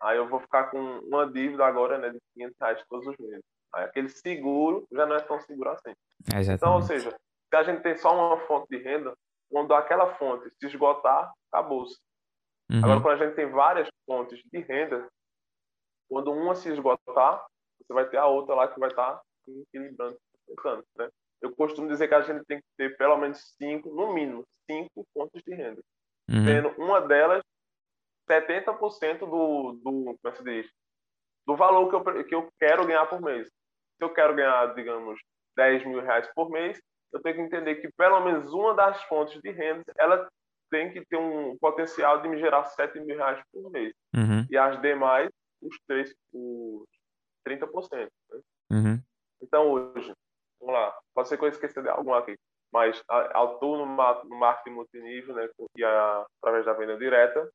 Aí 0.00 0.16
eu 0.16 0.28
vou 0.28 0.40
ficar 0.40 0.70
com 0.70 0.78
uma 1.00 1.26
dívida 1.26 1.66
agora, 1.66 1.98
né, 1.98 2.10
de 2.10 2.18
500 2.34 2.56
reais 2.60 2.84
todos 2.88 3.06
os 3.08 3.16
meses. 3.18 3.44
Aí 3.74 3.84
aquele 3.84 4.08
seguro 4.08 4.86
já 4.92 5.06
não 5.06 5.16
é 5.16 5.20
tão 5.20 5.40
seguro 5.40 5.70
assim. 5.70 5.94
Então, 6.28 6.74
ou 6.74 6.78
Exatamente. 6.78 6.86
seja, 6.86 7.10
se 7.10 7.56
a 7.56 7.62
gente 7.62 7.82
tem 7.82 7.96
só 7.96 8.14
uma 8.14 8.46
fonte 8.46 8.68
de 8.68 8.82
renda, 8.82 9.14
quando 9.50 9.74
aquela 9.74 10.14
fonte 10.14 10.48
se 10.50 10.66
esgotar, 10.66 11.32
acabou-se. 11.50 11.98
Agora, 12.70 12.96
Uhum. 12.96 13.02
quando 13.02 13.22
a 13.22 13.26
gente 13.26 13.36
tem 13.36 13.50
várias 13.50 13.88
fontes 14.04 14.40
de 14.52 14.58
renda, 14.60 15.08
quando 16.08 16.32
uma 16.32 16.54
se 16.54 16.68
esgotar, 16.70 17.46
você 17.78 17.92
vai 17.92 18.08
ter 18.08 18.16
a 18.16 18.26
outra 18.26 18.54
lá 18.54 18.68
que 18.68 18.80
vai 18.80 18.88
estar 18.88 19.20
equilibrando, 19.48 20.16
tentando, 20.46 20.84
né? 20.96 21.08
Eu 21.40 21.54
costumo 21.54 21.88
dizer 21.88 22.08
que 22.08 22.14
a 22.14 22.22
gente 22.22 22.44
tem 22.46 22.58
que 22.58 22.66
ter 22.76 22.96
pelo 22.96 23.16
menos 23.18 23.54
cinco, 23.60 23.94
no 23.94 24.12
mínimo, 24.12 24.44
cinco 24.68 25.06
fontes 25.12 25.42
de 25.44 25.54
renda. 25.54 25.80
Uhum. 26.28 26.44
Sendo 26.44 26.68
uma 26.82 27.00
delas 27.00 27.42
70% 28.28 29.20
do, 29.20 29.72
do, 29.74 29.82
como 29.82 30.18
é 30.24 30.32
se 30.32 30.42
diz? 30.42 30.68
do 31.46 31.54
valor 31.54 31.88
que 31.88 31.94
eu, 31.94 32.24
que 32.24 32.34
eu 32.34 32.48
quero 32.58 32.84
ganhar 32.84 33.06
por 33.06 33.22
mês. 33.22 33.46
Se 33.46 34.04
eu 34.04 34.12
quero 34.12 34.34
ganhar, 34.34 34.74
digamos, 34.74 35.18
10 35.56 35.86
mil 35.86 36.00
reais 36.00 36.28
por 36.34 36.50
mês, 36.50 36.80
eu 37.12 37.22
tenho 37.22 37.36
que 37.36 37.42
entender 37.42 37.76
que 37.76 37.88
pelo 37.96 38.20
menos 38.20 38.52
uma 38.52 38.74
das 38.74 39.00
fontes 39.04 39.40
de 39.40 39.50
renda, 39.52 39.84
ela 39.96 40.28
tem 40.70 40.92
que 40.92 41.04
ter 41.06 41.16
um 41.16 41.56
potencial 41.58 42.20
de 42.20 42.28
me 42.28 42.38
gerar 42.38 42.64
7 42.64 42.98
mil 43.00 43.16
reais 43.16 43.42
por 43.52 43.70
mês. 43.70 43.94
Uhum. 44.14 44.46
E 44.50 44.56
as 44.56 44.80
demais, 44.80 45.30
os, 45.62 45.76
três, 45.86 46.14
os 46.32 46.84
30%. 47.46 48.08
Né? 48.30 48.40
Uhum. 48.72 49.02
Então, 49.42 49.70
hoje, 49.70 50.12
vamos 50.60 50.74
lá, 50.74 50.98
pode 51.14 51.28
ser 51.28 51.38
que 51.38 51.44
eu 51.44 51.48
esqueça 51.48 51.82
de 51.82 51.88
alguma 51.88 52.18
aqui, 52.18 52.36
mas 52.72 53.02
atuo 53.08 53.76
no, 53.78 53.86
ma- 53.86 54.24
no 54.24 54.36
marketing 54.38 54.74
multinível, 54.76 55.34
né, 55.34 55.48
e 55.76 55.84
a- 55.84 56.26
através 56.40 56.64
da 56.66 56.72
venda 56.72 56.96
direta, 56.96 57.48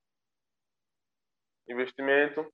investimento, 1.67 2.47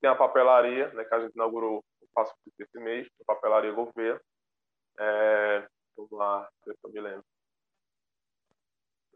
tem 0.00 0.08
a 0.10 0.14
papelaria, 0.14 0.88
né, 0.94 1.04
que 1.04 1.14
a 1.14 1.20
gente 1.20 1.34
inaugurou, 1.34 1.82
eu 2.00 2.08
faço 2.14 2.32
esse 2.58 2.78
mês, 2.78 3.08
a 3.20 3.24
papelaria 3.34 3.72
Gouveia. 3.72 4.20
É, 5.00 5.66
vamos 5.96 6.10
lá, 6.12 6.48
se 6.64 6.70
eu 6.70 6.90
me 6.90 7.00
lembro. 7.00 7.24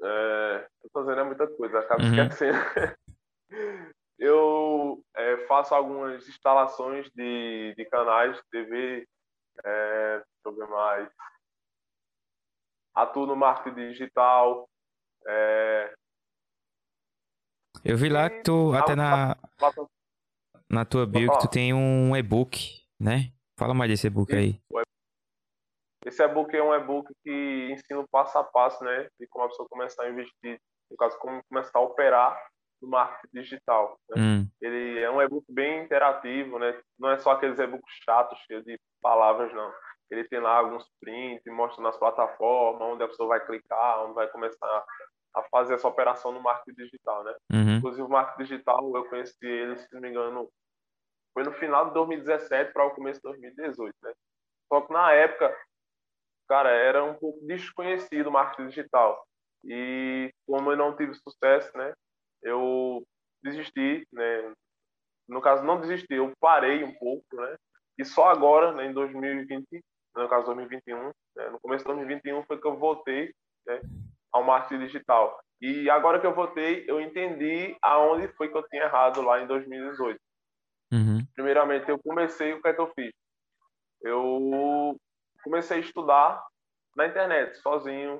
É, 0.02 0.68
tô 0.82 0.90
fazendo 0.92 1.24
muita 1.26 1.46
coisa, 1.46 1.78
acabo 1.78 2.02
Uhum. 2.02 2.08
esquecendo. 2.08 2.58
eu 4.18 5.04
é, 5.14 5.36
faço 5.46 5.74
algumas 5.74 6.28
instalações 6.28 7.08
de, 7.14 7.74
de 7.76 7.84
canais 7.86 8.36
de 8.36 8.42
TV, 8.50 9.06
é, 9.64 10.16
deixa 10.16 10.26
eu 10.44 10.54
ver 10.54 10.66
mais. 10.68 11.08
Atuo 12.94 13.26
no 13.26 13.36
marketing 13.36 13.92
digital. 13.92 14.68
É, 15.26 15.94
Eu 17.84 17.96
vi 17.96 18.08
lá 18.08 18.28
que 18.28 18.42
tu, 18.42 18.72
até 18.74 18.94
na, 18.94 19.36
na 20.68 20.84
tua 20.84 21.06
bio, 21.06 21.30
que 21.30 21.38
tu 21.38 21.48
tem 21.48 21.72
um 21.72 22.14
e-book, 22.16 22.58
né? 23.00 23.32
Fala 23.58 23.72
mais 23.72 23.90
desse 23.90 24.06
e-book 24.06 24.34
aí. 24.34 24.60
Esse 26.04 26.22
e-book 26.22 26.54
é 26.56 26.62
um 26.62 26.74
e-book 26.74 27.10
que 27.22 27.68
ensina 27.72 28.00
o 28.00 28.08
passo 28.08 28.36
a 28.38 28.44
passo, 28.44 28.82
né? 28.84 29.08
De 29.18 29.26
como 29.28 29.44
a 29.44 29.48
pessoa 29.48 29.68
começar 29.68 30.04
a 30.04 30.10
investir, 30.10 30.60
no 30.90 30.96
caso, 30.96 31.18
como 31.18 31.42
começar 31.48 31.78
a 31.78 31.82
operar 31.82 32.38
no 32.80 32.88
marketing 32.88 33.40
digital. 33.40 33.96
né? 34.10 34.16
Hum, 34.22 34.48
Ele 34.60 35.00
é 35.00 35.10
um 35.10 35.22
e-book 35.22 35.44
bem 35.48 35.84
interativo, 35.84 36.58
né? 36.58 36.78
Não 36.98 37.10
é 37.10 37.18
só 37.18 37.30
aqueles 37.32 37.58
e-books 37.58 37.94
chatos, 38.04 38.38
cheios 38.40 38.64
de 38.64 38.78
palavras, 39.00 39.52
não. 39.54 39.72
Ele 40.10 40.24
tem 40.28 40.40
lá 40.40 40.58
alguns 40.58 40.86
prints, 41.00 41.42
mostra 41.46 41.82
nas 41.82 41.96
plataformas, 41.96 42.82
onde 42.82 43.02
a 43.02 43.08
pessoa 43.08 43.28
vai 43.28 43.46
clicar, 43.46 44.04
onde 44.04 44.14
vai 44.14 44.28
começar 44.28 44.84
a 45.34 45.42
fazer 45.44 45.74
essa 45.74 45.88
operação 45.88 46.32
no 46.32 46.42
marketing 46.42 46.76
digital, 46.82 47.24
né? 47.24 47.34
uhum. 47.52 47.76
Inclusive, 47.76 48.02
o 48.02 48.08
marketing 48.08 48.42
digital, 48.42 48.96
eu 48.96 49.08
conheci 49.08 49.46
ele, 49.46 49.76
se 49.78 49.88
não 49.94 50.00
me 50.02 50.10
engano, 50.10 50.48
foi 51.32 51.44
no 51.44 51.52
final 51.52 51.86
de 51.86 51.94
2017 51.94 52.72
para 52.72 52.84
o 52.86 52.90
começo 52.90 53.20
de 53.20 53.22
2018, 53.22 53.94
né? 54.02 54.12
Só 54.70 54.82
que 54.82 54.92
na 54.92 55.12
época, 55.12 55.56
cara, 56.48 56.70
era 56.70 57.04
um 57.04 57.14
pouco 57.14 57.44
desconhecido 57.46 58.28
o 58.28 58.32
marketing 58.32 58.68
digital. 58.68 59.24
E 59.64 60.32
como 60.46 60.72
eu 60.72 60.76
não 60.76 60.96
tive 60.96 61.14
sucesso, 61.14 61.76
né? 61.76 61.92
Eu 62.42 63.02
desisti, 63.42 64.06
né? 64.12 64.52
No 65.28 65.40
caso, 65.40 65.64
não 65.64 65.80
desisti, 65.80 66.14
eu 66.14 66.32
parei 66.40 66.82
um 66.82 66.92
pouco, 66.94 67.24
né? 67.36 67.56
E 67.98 68.04
só 68.04 68.28
agora, 68.28 68.72
né, 68.72 68.86
em 68.86 68.92
2020, 68.92 69.64
no 70.16 70.28
caso 70.28 70.46
2021, 70.46 71.10
né, 71.36 71.48
no 71.50 71.60
começo 71.60 71.84
de 71.84 71.92
2021 71.92 72.42
foi 72.44 72.60
que 72.60 72.66
eu 72.66 72.76
voltei, 72.76 73.32
né, 73.66 73.80
ao 74.32 74.42
marketing 74.42 74.86
digital. 74.86 75.38
E 75.60 75.88
agora 75.88 76.18
que 76.18 76.26
eu 76.26 76.34
voltei, 76.34 76.84
eu 76.88 77.00
entendi 77.00 77.76
aonde 77.80 78.28
foi 78.28 78.48
que 78.48 78.56
eu 78.56 78.66
tinha 78.68 78.82
errado 78.82 79.22
lá 79.22 79.40
em 79.40 79.46
2018. 79.46 80.18
Uhum. 80.92 81.24
Primeiramente, 81.34 81.88
eu 81.88 81.98
comecei, 81.98 82.52
o 82.52 82.60
que 82.60 82.68
é 82.68 82.74
que 82.74 82.80
eu 82.80 82.92
fiz? 82.94 83.12
Eu 84.02 84.98
comecei 85.42 85.78
a 85.78 85.80
estudar 85.80 86.44
na 86.96 87.06
internet, 87.06 87.56
sozinho, 87.58 88.18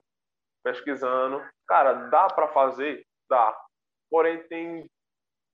pesquisando. 0.62 1.42
Cara, 1.66 2.08
dá 2.08 2.26
para 2.28 2.48
fazer? 2.48 3.04
Dá. 3.28 3.56
Porém, 4.10 4.42
tem 4.48 4.88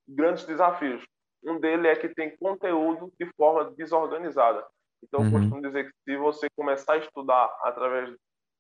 grandes 0.06 0.44
desafios. 0.44 1.04
Um 1.44 1.58
deles 1.60 1.86
é 1.86 1.96
que 1.96 2.08
tem 2.08 2.36
conteúdo 2.36 3.12
de 3.18 3.26
forma 3.36 3.70
desorganizada. 3.76 4.66
Então, 5.02 5.20
eu 5.20 5.26
Uhum. 5.26 5.32
costumo 5.32 5.62
dizer 5.62 5.84
que 5.84 5.92
se 6.04 6.16
você 6.16 6.48
começar 6.56 6.94
a 6.94 6.98
estudar 6.98 7.48
através 7.62 8.14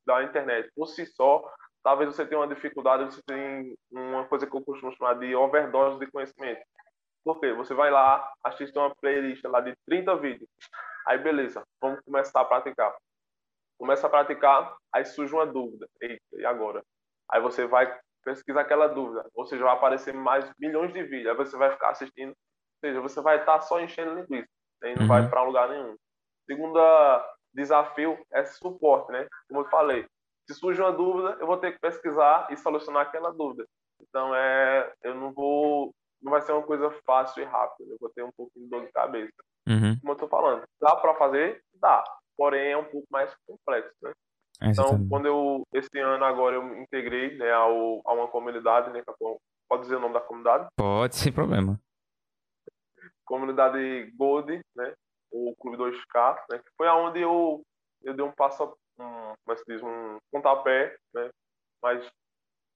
da 0.06 0.22
internet 0.22 0.70
por 0.74 0.86
si 0.86 1.04
só, 1.06 1.42
talvez 1.82 2.14
você 2.14 2.24
tenha 2.24 2.40
uma 2.40 2.46
dificuldade, 2.54 3.12
você 3.12 3.22
tem 3.26 3.76
uma 3.90 4.24
coisa 4.26 4.46
que 4.46 4.56
eu 4.56 4.62
costumo 4.62 4.94
chamar 4.96 5.14
de 5.14 5.34
overdose 5.34 5.98
de 5.98 6.10
conhecimento. 6.10 6.62
Por 7.24 7.40
quê? 7.40 7.52
Você 7.52 7.74
vai 7.74 7.90
lá, 7.90 8.32
assiste 8.44 8.78
uma 8.78 8.94
playlist 8.94 9.42
lá 9.44 9.60
de 9.60 9.74
30 9.84 10.16
vídeos. 10.16 10.48
Aí, 11.08 11.18
beleza, 11.18 11.62
vamos 11.80 12.00
começar 12.04 12.42
a 12.42 12.44
praticar. 12.44 12.94
Começa 13.78 14.06
a 14.06 14.10
praticar, 14.10 14.76
aí 14.92 15.04
surge 15.04 15.32
uma 15.34 15.46
dúvida. 15.46 15.88
Eita, 16.00 16.22
e 16.34 16.44
agora? 16.44 16.82
Aí 17.30 17.40
você 17.40 17.66
vai 17.66 17.98
pesquisar 18.24 18.62
aquela 18.62 18.88
dúvida. 18.88 19.24
Ou 19.34 19.46
seja, 19.46 19.64
vai 19.64 19.74
aparecer 19.74 20.12
mais 20.12 20.50
milhões 20.58 20.92
de 20.92 21.02
vídeos. 21.04 21.28
Aí 21.28 21.36
você 21.36 21.56
vai 21.56 21.70
ficar 21.72 21.90
assistindo. 21.90 22.30
Ou 22.30 22.80
seja, 22.88 23.00
você 23.00 23.20
vai 23.22 23.38
estar 23.40 23.60
só 23.62 23.80
enchendo 23.80 24.14
linguiça. 24.14 24.48
né? 24.82 24.92
E 24.92 24.94
não 24.96 25.02
Uhum. 25.02 25.08
vai 25.08 25.28
para 25.28 25.42
lugar 25.42 25.68
nenhum. 25.70 25.96
Segunda 26.46 27.34
desafio 27.54 28.18
é 28.32 28.44
suporte, 28.44 29.10
né? 29.12 29.26
Como 29.48 29.60
eu 29.62 29.70
falei. 29.70 30.06
Se 30.46 30.54
surge 30.54 30.80
uma 30.80 30.92
dúvida, 30.92 31.36
eu 31.40 31.46
vou 31.46 31.56
ter 31.58 31.72
que 31.72 31.80
pesquisar 31.80 32.46
e 32.50 32.56
solucionar 32.56 33.02
aquela 33.02 33.32
dúvida. 33.32 33.66
Então, 34.00 34.34
é, 34.34 34.92
eu 35.02 35.14
não 35.14 35.32
vou 35.32 35.92
não 36.22 36.32
vai 36.32 36.40
ser 36.42 36.52
uma 36.52 36.62
coisa 36.62 36.90
fácil 37.06 37.42
e 37.42 37.46
rápida. 37.46 37.90
Eu 37.92 37.98
vou 38.00 38.10
ter 38.10 38.22
um 38.22 38.32
pouquinho 38.32 38.64
de 38.64 38.70
dor 38.70 38.84
de 38.86 38.92
cabeça. 38.92 39.32
Uhum. 39.68 39.98
Como 40.00 40.12
eu 40.12 40.16
tô 40.16 40.28
falando, 40.28 40.64
dá 40.80 40.96
para 40.96 41.14
fazer? 41.14 41.62
Dá. 41.74 42.02
Porém, 42.36 42.72
é 42.72 42.76
um 42.76 42.84
pouco 42.84 43.06
mais 43.10 43.34
complexo, 43.46 43.94
né? 44.02 44.12
Então, 44.60 44.70
Exatamente. 44.86 45.08
quando 45.08 45.26
eu, 45.26 45.62
esse 45.72 45.98
ano 45.98 46.24
agora, 46.24 46.56
eu 46.56 46.62
me 46.62 46.80
integrei 46.82 47.36
né, 47.36 47.52
ao, 47.52 48.00
a 48.04 48.12
uma 48.12 48.28
comunidade, 48.28 48.90
né? 48.90 49.02
eu- 49.20 49.38
Pode 49.68 49.82
dizer 49.82 49.96
o 49.96 50.00
nome 50.00 50.14
da 50.14 50.20
comunidade? 50.20 50.66
Pode, 50.76 51.14
sem 51.14 51.30
problema. 51.30 51.78
Comunidade 53.24 54.10
Gold, 54.16 54.60
né? 54.74 54.94
O 55.30 55.54
Clube 55.56 55.76
2K, 55.76 56.38
né? 56.50 56.58
Que 56.58 56.70
foi 56.76 56.88
aonde 56.88 57.20
eu, 57.20 57.62
eu 58.02 58.14
dei 58.14 58.24
um 58.24 58.32
passo, 58.32 58.64
um, 58.98 59.34
como 59.44 59.52
é 59.52 59.56
se 59.56 59.64
diz, 59.66 59.82
um 59.82 60.18
pontapé, 60.32 60.96
né? 61.12 61.28
Mas 61.82 62.10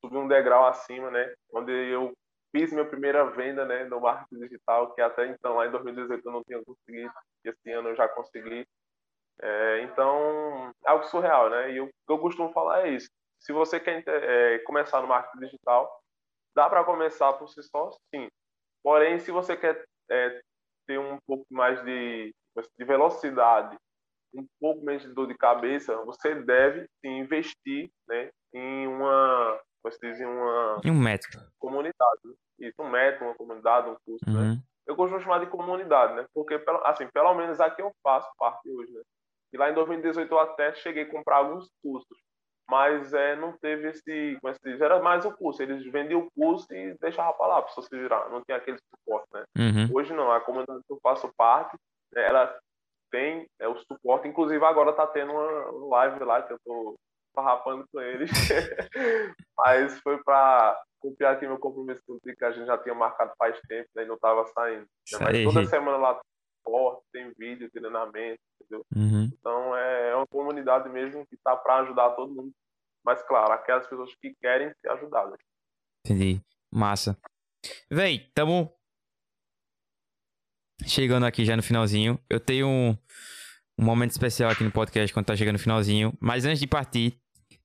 subi 0.05 0.17
um 0.19 0.29
degrau 0.29 0.67
acima, 0.67 1.11
né? 1.11 1.33
Onde 1.53 1.73
eu 1.73 2.13
fiz 2.53 2.73
minha 2.73 2.85
primeira 2.85 3.25
venda, 3.31 3.65
né? 3.65 3.85
No 3.85 4.01
marketing 4.01 4.43
digital, 4.43 4.95
que 4.95 5.01
até 5.01 5.27
então, 5.27 5.57
lá 5.57 5.67
em 5.67 5.71
2018, 5.71 6.25
eu 6.25 6.33
não 6.33 6.45
tinha 6.45 6.63
conseguido. 6.63 7.13
E 7.45 7.49
esse 7.49 7.71
ano 7.73 7.89
eu 7.89 7.97
já 7.97 8.09
consegui. 8.09 8.67
É, 9.41 9.83
então, 9.83 10.73
algo 10.85 11.05
surreal, 11.05 11.51
né? 11.51 11.73
E 11.73 11.81
o 11.81 11.87
que 11.89 12.13
eu 12.13 12.19
costumo 12.19 12.53
falar 12.53 12.87
é 12.87 12.91
isso. 12.91 13.09
Se 13.41 13.53
você 13.53 13.81
quer 13.81 14.05
é, 14.07 14.59
começar 14.61 15.01
no 15.01 15.09
marketing 15.09 15.47
digital, 15.47 15.91
dá 16.55 16.69
para 16.69 16.85
começar 16.85 17.33
por 17.33 17.49
si 17.49 17.63
só, 17.63 17.91
sim. 18.15 18.29
Porém, 18.83 19.19
se 19.19 19.31
você 19.31 19.57
quer 19.57 19.83
é, 20.11 20.41
ter 20.87 20.99
um 20.99 21.19
pouco 21.27 21.47
mais 21.51 21.83
de, 21.85 22.33
de 22.79 22.85
velocidade, 22.85 23.77
um 24.35 24.47
pouco 24.61 24.85
menos 24.85 25.03
de 25.03 25.13
dor 25.13 25.27
de 25.27 25.37
cabeça, 25.37 25.97
você 26.05 26.35
deve 26.35 26.87
sim, 27.01 27.19
investir 27.19 27.91
né, 28.09 28.31
em 28.53 28.87
uma, 28.87 29.61
como 29.83 29.93
se 29.93 30.01
diz, 30.01 30.21
em 30.21 30.25
uma 30.25 30.81
em 30.85 30.91
um 30.91 30.99
método. 30.99 31.45
comunidade. 31.59 32.21
Né? 32.25 32.35
Isso, 32.61 32.81
um 32.81 32.89
método, 32.89 33.25
uma 33.25 33.35
comunidade, 33.35 33.91
um 33.91 33.97
curso, 34.05 34.25
né? 34.27 34.41
uhum. 34.41 34.55
né? 34.55 34.63
Eu 34.87 34.97
costumo 34.97 35.21
chamar 35.21 35.39
de 35.39 35.47
comunidade, 35.47 36.15
né? 36.15 36.27
Porque, 36.35 36.61
assim, 36.85 37.07
pelo 37.09 37.35
menos 37.35 37.61
aqui 37.61 37.83
eu 37.83 37.93
faço 38.03 38.29
parte 38.37 38.69
hoje, 38.69 38.93
né? 38.93 39.03
E 39.53 39.57
lá 39.59 39.71
em 39.71 39.75
2018 39.75 40.33
eu 40.33 40.39
até 40.39 40.75
cheguei 40.75 41.05
a 41.05 41.11
comprar 41.11 41.37
alguns 41.37 41.69
cursos, 41.83 42.19
mas 42.69 43.13
é, 43.13 43.37
não 43.37 43.53
teve 43.59 43.91
esse, 43.91 44.39
como 44.41 44.53
é 44.53 44.57
que 44.57 44.71
diz? 44.71 44.81
Era 44.81 45.01
mais 45.01 45.27
o 45.27 45.33
curso, 45.33 45.63
eles 45.63 45.85
vendiam 45.93 46.21
o 46.21 46.31
curso 46.31 46.67
e 46.73 46.97
deixavam 47.01 47.35
para 47.35 47.47
lá, 47.47 47.55
para 47.57 47.67
pessoa 47.67 47.87
se 47.87 47.97
virar, 47.97 48.31
não 48.31 48.43
tinha 48.43 48.57
aquele 48.57 48.79
suporte, 48.79 49.29
né? 49.33 49.45
Uhum. 49.59 49.97
Hoje 49.97 50.15
não, 50.15 50.33
a 50.33 50.41
comunidade 50.41 50.81
que 50.87 50.93
eu 50.93 50.99
faço 51.03 51.31
parte, 51.37 51.77
né, 52.15 52.27
ela 52.27 52.59
tem 53.11 53.47
é, 53.61 53.69
o 53.69 53.77
suporte, 53.77 54.27
inclusive 54.27 54.65
agora 54.65 54.95
tá 54.95 55.07
tendo 55.07 55.33
uma 55.33 55.89
live 55.97 56.25
lá 56.25 56.43
que 56.43 56.53
eu 56.55 56.59
tô 56.65 56.97
farrapando 57.35 57.87
com 57.91 58.01
eles, 58.01 58.31
mas 59.57 59.99
foi 60.01 60.23
para 60.23 60.81
cumprir 61.01 61.27
aqui 61.27 61.47
meu 61.47 61.59
compromisso 61.59 62.03
com 62.07 62.15
o 62.15 62.21
que 62.21 62.45
a 62.45 62.53
gente 62.53 62.67
já 62.67 62.79
tinha 62.79 62.95
marcado 62.95 63.33
faz 63.39 63.59
tempo, 63.69 63.89
né, 63.95 64.05
e 64.05 64.07
não 64.07 64.19
tava 64.19 64.47
saindo. 64.47 64.87
Né? 65.13 65.19
Mas 65.21 65.45
toda 65.45 65.67
semana 65.67 65.97
lá 65.97 66.21
tem 67.13 67.33
vídeo, 67.39 67.71
treinamento, 67.73 68.41
entendeu? 68.61 68.87
Uhum. 68.95 69.31
Então 69.33 69.77
é, 69.77 70.11
é 70.11 70.17
uma 70.17 70.27
comunidade 70.27 70.89
mesmo 70.89 71.27
que 71.27 71.37
tá 71.43 71.57
para 71.57 71.81
ajudar 71.81 72.11
todo 72.11 72.35
mundo. 72.35 72.53
Mas 73.05 73.23
claro, 73.23 73.53
aquelas 73.53 73.87
pessoas 73.87 74.15
que 74.21 74.35
querem 74.41 74.73
ser 74.81 74.91
ajudadas. 74.91 75.39
Entendi. 76.07 76.41
Massa. 76.73 77.19
Véi, 77.91 78.31
tamo 78.35 78.73
chegando 80.87 81.27
aqui 81.27 81.45
já 81.45 81.57
no 81.57 81.63
finalzinho. 81.63 82.19
Eu 82.31 82.41
tenho 82.41 82.67
um, 82.67 82.97
um 83.79 83.85
momento 83.85 84.11
especial 84.11 84.51
aqui 84.51 84.65
no 84.65 84.73
podcast 84.73 85.13
quando 85.13 85.27
tá 85.27 85.37
chegando 85.37 85.55
no 85.55 85.59
finalzinho. 85.59 86.17
Mas 86.21 86.45
antes 86.45 86.61
de 86.61 86.67
partir, 86.67 87.21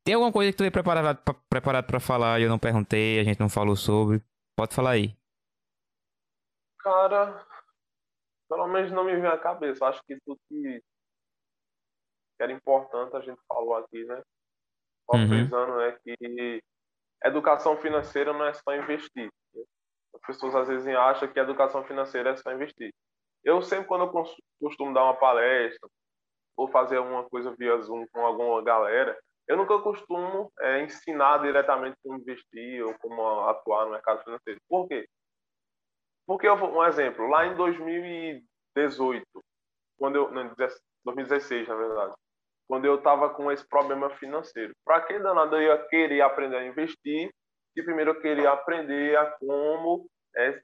tem 0.08 0.14
alguma 0.14 0.32
coisa 0.32 0.54
que 0.54 0.58
tu 0.58 0.64
é 0.64 0.72
preparado 0.72 1.22
pra, 1.22 1.34
preparado 1.50 1.86
para 1.86 2.00
falar 2.00 2.40
e 2.40 2.44
eu 2.44 2.50
não 2.50 2.58
perguntei, 2.58 3.20
a 3.20 3.26
gente 3.26 3.42
não 3.42 3.50
falou 3.50 3.76
sobre? 3.76 4.24
Pode 4.56 4.74
falar 4.74 4.92
aí. 4.92 5.14
Cara, 6.80 7.46
pelo 8.48 8.68
menos 8.68 8.90
não 8.90 9.04
me 9.04 9.14
vem 9.14 9.30
à 9.30 9.38
cabeça. 9.38 9.86
Acho 9.86 10.02
que 10.08 10.18
tudo 10.26 10.40
que 10.48 10.82
era 12.40 12.54
importante 12.54 13.18
a 13.18 13.20
gente 13.20 13.38
falou 13.50 13.76
aqui, 13.76 14.06
né? 14.06 14.24
Só 15.12 15.18
uhum. 15.18 15.28
frisando, 15.28 15.76
né, 15.76 16.00
que 16.02 16.64
educação 17.26 17.76
financeira 17.76 18.32
não 18.32 18.46
é 18.46 18.54
só 18.54 18.76
investir. 18.78 19.30
As 20.16 20.22
pessoas 20.26 20.56
às 20.56 20.70
vezes 20.70 20.88
acham 20.88 21.28
que 21.28 21.38
educação 21.38 21.84
financeira 21.84 22.30
é 22.30 22.38
só 22.38 22.54
investir. 22.54 22.94
Eu 23.44 23.62
sempre, 23.62 23.88
quando 23.88 24.06
eu 24.06 24.26
costumo 24.62 24.94
dar 24.94 25.04
uma 25.04 25.20
palestra 25.20 25.90
ou 26.56 26.70
fazer 26.70 26.96
alguma 26.96 27.28
coisa 27.30 27.54
via 27.58 27.78
Zoom 27.82 28.06
com 28.08 28.26
alguma 28.26 28.64
galera, 28.64 29.20
eu 29.48 29.58
nunca 29.58 29.80
costumo 29.80 30.52
é, 30.60 30.84
ensinar 30.84 31.40
diretamente 31.40 31.96
como 32.04 32.20
investir 32.20 32.86
ou 32.86 32.94
como 33.00 33.22
atuar 33.48 33.86
no 33.86 33.92
mercado 33.92 34.24
financeiro. 34.24 34.60
Por 34.68 34.88
quê? 34.88 35.08
Porque, 36.26 36.50
um 36.50 36.84
exemplo, 36.84 37.28
lá 37.28 37.46
em 37.46 37.56
2018, 37.56 39.24
quando 39.98 40.16
eu, 40.16 40.32
não, 40.32 40.54
2016, 41.06 41.68
na 41.68 41.76
verdade, 41.76 42.14
quando 42.68 42.86
eu 42.86 42.96
estava 42.96 43.30
com 43.30 43.50
esse 43.50 43.66
problema 43.66 44.10
financeiro. 44.18 44.74
Para 44.86 45.02
que 45.02 45.18
danado 45.20 45.56
eu 45.56 45.62
ia 45.62 45.88
querer 45.88 46.22
aprender 46.22 46.58
a 46.58 46.66
investir 46.66 47.32
se 47.74 47.84
primeiro 47.84 48.12
eu 48.12 48.20
queria 48.20 48.52
aprender 48.52 49.16
a 49.16 49.32
como 49.38 50.10
é, 50.36 50.62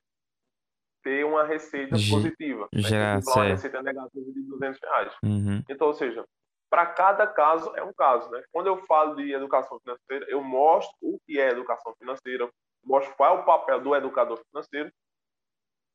ter 1.03 1.23
uma 1.23 1.45
receita 1.45 1.95
G 1.95 2.09
positiva. 2.09 2.67
Já, 2.73 3.15
né? 3.15 3.21
Uma 3.25 3.45
receita 3.45 3.81
negativa 3.81 4.31
de 4.31 4.41
200 4.41 4.79
reais. 4.81 5.13
Uhum. 5.23 5.63
Então, 5.69 5.87
ou 5.87 5.93
seja, 5.93 6.25
para 6.73 6.88
cada 6.88 7.27
caso 7.27 7.71
é 7.75 7.83
um 7.83 7.93
caso. 7.93 8.31
Né? 8.31 8.43
Quando 8.51 8.65
eu 8.65 8.83
falo 8.88 9.15
de 9.15 9.31
educação 9.31 9.79
financeira, 9.79 10.25
eu 10.27 10.43
mostro 10.43 10.97
o 11.03 11.19
que 11.23 11.39
é 11.39 11.51
educação 11.51 11.93
financeira, 11.99 12.49
mostro 12.83 13.13
qual 13.15 13.38
é 13.38 13.39
o 13.39 13.45
papel 13.45 13.79
do 13.79 13.95
educador 13.95 14.41
financeiro, 14.49 14.91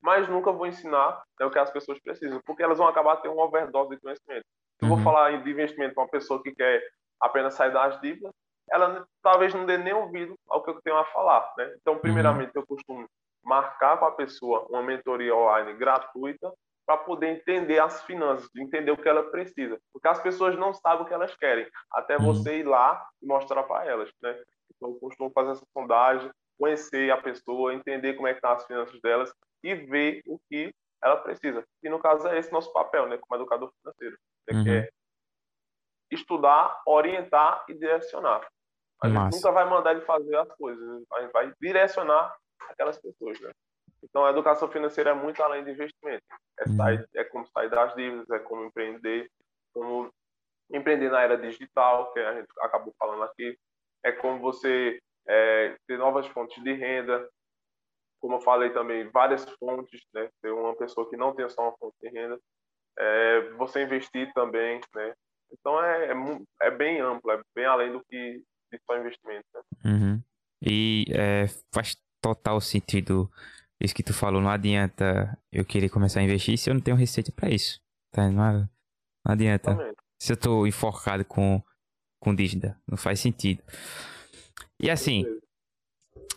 mas 0.01 0.29
nunca 0.29 0.53
vou 0.53 0.69
ensinar 0.69 1.21
né, 1.41 1.47
o 1.47 1.51
que 1.51 1.59
as 1.59 1.69
pessoas 1.73 1.99
precisam, 1.99 2.41
porque 2.47 2.63
elas 2.63 2.79
vão 2.79 2.87
acabar 2.87 3.17
tendo 3.17 3.35
uma 3.35 3.47
overdose 3.47 3.91
de 3.91 4.01
conhecimento. 4.01 4.45
Se 4.79 4.85
eu 4.85 4.89
vou 4.89 4.99
uhum. 4.99 5.03
falar 5.03 5.43
de 5.43 5.51
investimento 5.51 5.95
para 5.95 6.05
uma 6.05 6.11
pessoa 6.11 6.41
que 6.41 6.55
quer 6.55 6.81
apenas 7.21 7.55
sair 7.55 7.73
das 7.73 8.01
dívidas, 8.01 8.31
ela 8.71 9.05
talvez 9.21 9.53
não 9.53 9.67
dê 9.67 9.79
nem 9.79 9.93
ouvido 9.93 10.37
ao 10.49 10.63
que 10.63 10.71
eu 10.71 10.81
tenho 10.81 10.97
a 10.97 11.05
falar. 11.07 11.53
Né? 11.59 11.75
Então, 11.81 11.95
uhum. 11.95 12.01
primeiramente, 12.01 12.53
eu 12.55 12.65
costumo 12.65 13.05
marcar 13.43 13.99
com 13.99 14.05
a 14.05 14.13
pessoa 14.13 14.65
uma 14.71 14.85
mentoria 14.85 15.35
online 15.35 15.75
gratuita 15.75 16.53
para 16.89 16.97
poder 16.97 17.27
entender 17.27 17.79
as 17.79 18.03
finanças, 18.05 18.49
entender 18.57 18.91
o 18.91 18.97
que 18.97 19.07
ela 19.07 19.23
precisa. 19.31 19.79
Porque 19.93 20.09
as 20.09 20.23
pessoas 20.23 20.57
não 20.57 20.73
sabem 20.73 21.05
o 21.05 21.07
que 21.07 21.13
elas 21.13 21.37
querem, 21.37 21.69
até 21.93 22.17
uhum. 22.17 22.33
você 22.33 22.61
ir 22.61 22.63
lá 22.63 23.07
e 23.21 23.27
mostrar 23.27 23.63
para 23.65 23.85
elas. 23.85 24.11
Né? 24.23 24.43
Então, 24.75 24.93
eu 24.93 24.95
costumo 24.95 25.31
fazer 25.35 25.51
essa 25.51 25.67
sondagem, 25.77 26.31
conhecer 26.59 27.11
a 27.11 27.19
pessoa, 27.19 27.75
entender 27.75 28.15
como 28.15 28.27
é 28.27 28.33
que 28.33 28.39
estão 28.39 28.53
tá 28.53 28.57
as 28.57 28.67
finanças 28.67 28.99
delas 29.03 29.31
e 29.63 29.75
ver 29.75 30.23
o 30.27 30.41
que 30.49 30.75
ela 31.05 31.19
precisa. 31.19 31.63
E 31.83 31.91
no 31.91 31.99
caso 31.99 32.27
é 32.27 32.39
esse 32.39 32.51
nosso 32.51 32.73
papel, 32.73 33.07
né, 33.07 33.19
como 33.19 33.39
educador 33.39 33.71
financeiro, 33.83 34.17
né, 34.51 34.57
uhum. 34.57 34.65
que 34.65 34.71
é 34.71 34.89
estudar, 36.11 36.81
orientar 36.87 37.67
e 37.69 37.75
direcionar. 37.75 38.49
A 39.03 39.09
gente 39.09 39.37
nunca 39.37 39.53
vai 39.53 39.69
mandar 39.69 39.93
ele 39.93 40.07
fazer 40.07 40.37
as 40.37 40.49
coisas, 40.57 41.05
a 41.13 41.21
gente 41.21 41.33
vai 41.33 41.53
direcionar 41.61 42.35
aquelas 42.71 42.99
pessoas, 42.99 43.39
né? 43.41 43.53
Então 44.03 44.25
a 44.25 44.31
educação 44.31 44.69
financeira 44.71 45.11
é 45.11 45.15
muito 45.15 45.43
além 45.43 45.65
de 45.65 45.71
investimento. 45.71 46.23
É, 46.61 46.69
uhum. 46.69 46.77
sair, 46.77 47.09
é 47.15 47.25
como 47.25 47.47
sair 47.47 47.71
das 47.71 47.95
dívidas, 47.95 48.31
é 48.31 48.39
como 48.39 48.65
empreender, 48.65 49.31
como 49.73 50.13
empreender 50.71 51.11
na 51.11 51.23
era 51.23 51.37
digital, 51.37 52.13
que 52.13 52.21
a 52.21 52.35
gente 52.35 52.49
acabou 52.61 52.95
falando 52.99 53.23
aqui, 53.23 53.59
é 54.05 54.13
como 54.13 54.41
você 54.41 55.01
é, 55.27 55.77
ter 55.87 55.99
novas 55.99 56.27
fontes 56.29 56.63
de 56.63 56.73
renda, 56.73 57.29
como 58.21 58.37
eu 58.37 58.41
falei 58.41 58.71
também, 58.71 59.09
várias 59.09 59.45
fontes, 59.59 60.03
né? 60.13 60.29
Ter 60.43 60.51
uma 60.51 60.75
pessoa 60.77 61.09
que 61.09 61.17
não 61.17 61.35
tem 61.35 61.49
só 61.49 61.63
uma 61.63 61.77
fonte 61.79 61.97
de 62.01 62.09
renda, 62.09 62.39
é, 62.99 63.41
você 63.51 63.83
investir 63.83 64.33
também, 64.35 64.81
né? 64.95 65.15
Então 65.53 65.83
é, 65.83 66.13
é, 66.13 66.15
é, 66.63 66.71
bem 66.71 67.01
amplo, 67.01 67.31
é 67.31 67.41
bem 67.55 67.65
além 67.65 67.93
do 67.93 68.05
que 68.05 68.43
de 68.71 68.81
só 68.85 68.99
investimento. 68.99 69.47
Né? 69.55 69.63
Uhum. 69.85 70.23
E 70.61 71.05
é, 71.11 71.47
faz 71.73 71.97
total 72.21 72.61
sentido 72.61 73.31
isso 73.81 73.95
que 73.95 74.03
tu 74.03 74.15
falou. 74.15 74.41
Não 74.41 74.51
adianta 74.51 75.39
eu 75.53 75.65
querer 75.65 75.89
começar 75.89 76.21
a 76.21 76.23
investir 76.23 76.59
se 76.59 76.71
eu 76.71 76.75
não 76.75 76.81
tenho 76.81 76.97
receita 76.97 77.33
para 77.33 77.51
isso. 77.51 77.81
Tá? 78.13 78.31
Não, 78.31 78.61
não 79.25 79.33
adianta. 79.33 79.77
Se 80.21 80.33
eu 80.33 80.37
tô 80.37 80.67
enforcado 80.67 81.25
com, 81.25 81.63
com 82.21 82.35
dívida, 82.35 82.77
não 82.87 82.97
faz 82.97 83.21
sentido. 83.21 83.63
E 84.81 84.91
assim, 84.91 85.25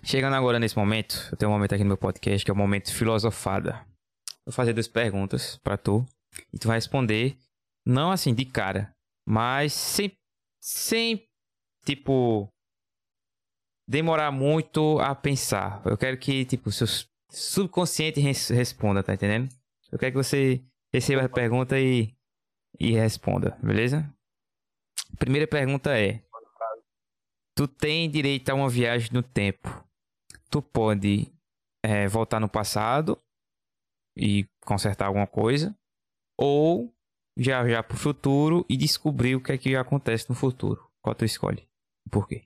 Chegando 0.04 0.36
agora 0.36 0.58
nesse 0.58 0.76
momento, 0.76 1.30
eu 1.32 1.38
tenho 1.38 1.52
um 1.52 1.54
momento 1.54 1.76
aqui 1.76 1.84
no 1.84 1.90
meu 1.90 1.98
podcast 1.98 2.44
que 2.44 2.50
é 2.50 2.54
o 2.54 2.58
momento 2.58 2.94
filosofada. 2.94 3.86
Vou 4.46 4.52
fazer 4.52 4.74
duas 4.74 4.88
perguntas 4.88 5.58
para 5.58 5.78
tu 5.78 6.04
e 6.52 6.58
tu 6.58 6.68
vai 6.68 6.78
responder 6.78 7.38
não 7.86 8.12
assim 8.12 8.34
de 8.34 8.44
cara, 8.44 8.92
mas 9.28 9.74
sem 9.74 10.12
sem 10.60 11.24
tipo 11.86 12.50
demorar 13.88 14.32
muito 14.32 15.00
a 15.00 15.14
pensar. 15.14 15.84
Eu 15.86 15.98
quero 15.98 16.18
que 16.18 16.46
tipo 16.46 16.72
seu 16.72 16.88
subconsciente 17.32 18.20
res 18.20 18.50
responda, 18.50 19.02
tá 19.02 19.14
entendendo? 19.14 19.50
Eu 19.92 19.98
quero 19.98 20.12
que 20.12 20.18
você 20.18 20.62
receba 20.94 21.26
a 21.26 21.30
pergunta 21.30 21.80
e 21.80 22.14
e 22.80 22.92
responda, 22.94 23.58
beleza? 23.62 24.12
Primeira 25.20 25.48
pergunta 25.48 25.98
é: 25.98 26.24
Tu 27.56 27.68
tem 27.68 28.10
direito 28.10 28.50
a 28.50 28.54
uma 28.54 28.70
viagem 28.70 29.10
no 29.12 29.22
tempo 29.22 29.84
tu 30.52 30.62
pode 30.62 31.34
é, 31.84 32.08
voltar 32.08 32.40
no 32.40 32.50
passado 32.50 33.18
e 34.16 34.46
consertar 34.66 35.08
alguma 35.08 35.26
coisa, 35.26 35.74
ou 36.38 36.94
já 37.38 37.68
já 37.68 37.82
para 37.82 37.96
o 37.96 38.00
futuro 38.00 38.66
e 38.70 38.76
descobrir 38.76 39.36
o 39.36 39.42
que 39.42 39.54
é 39.54 39.58
que 39.58 39.76
acontece 39.76 40.30
no 40.30 40.36
futuro. 40.36 40.86
Qual 41.02 41.16
tu 41.16 41.24
escolhe? 41.24 41.68
Por 42.12 42.28
quê? 42.28 42.44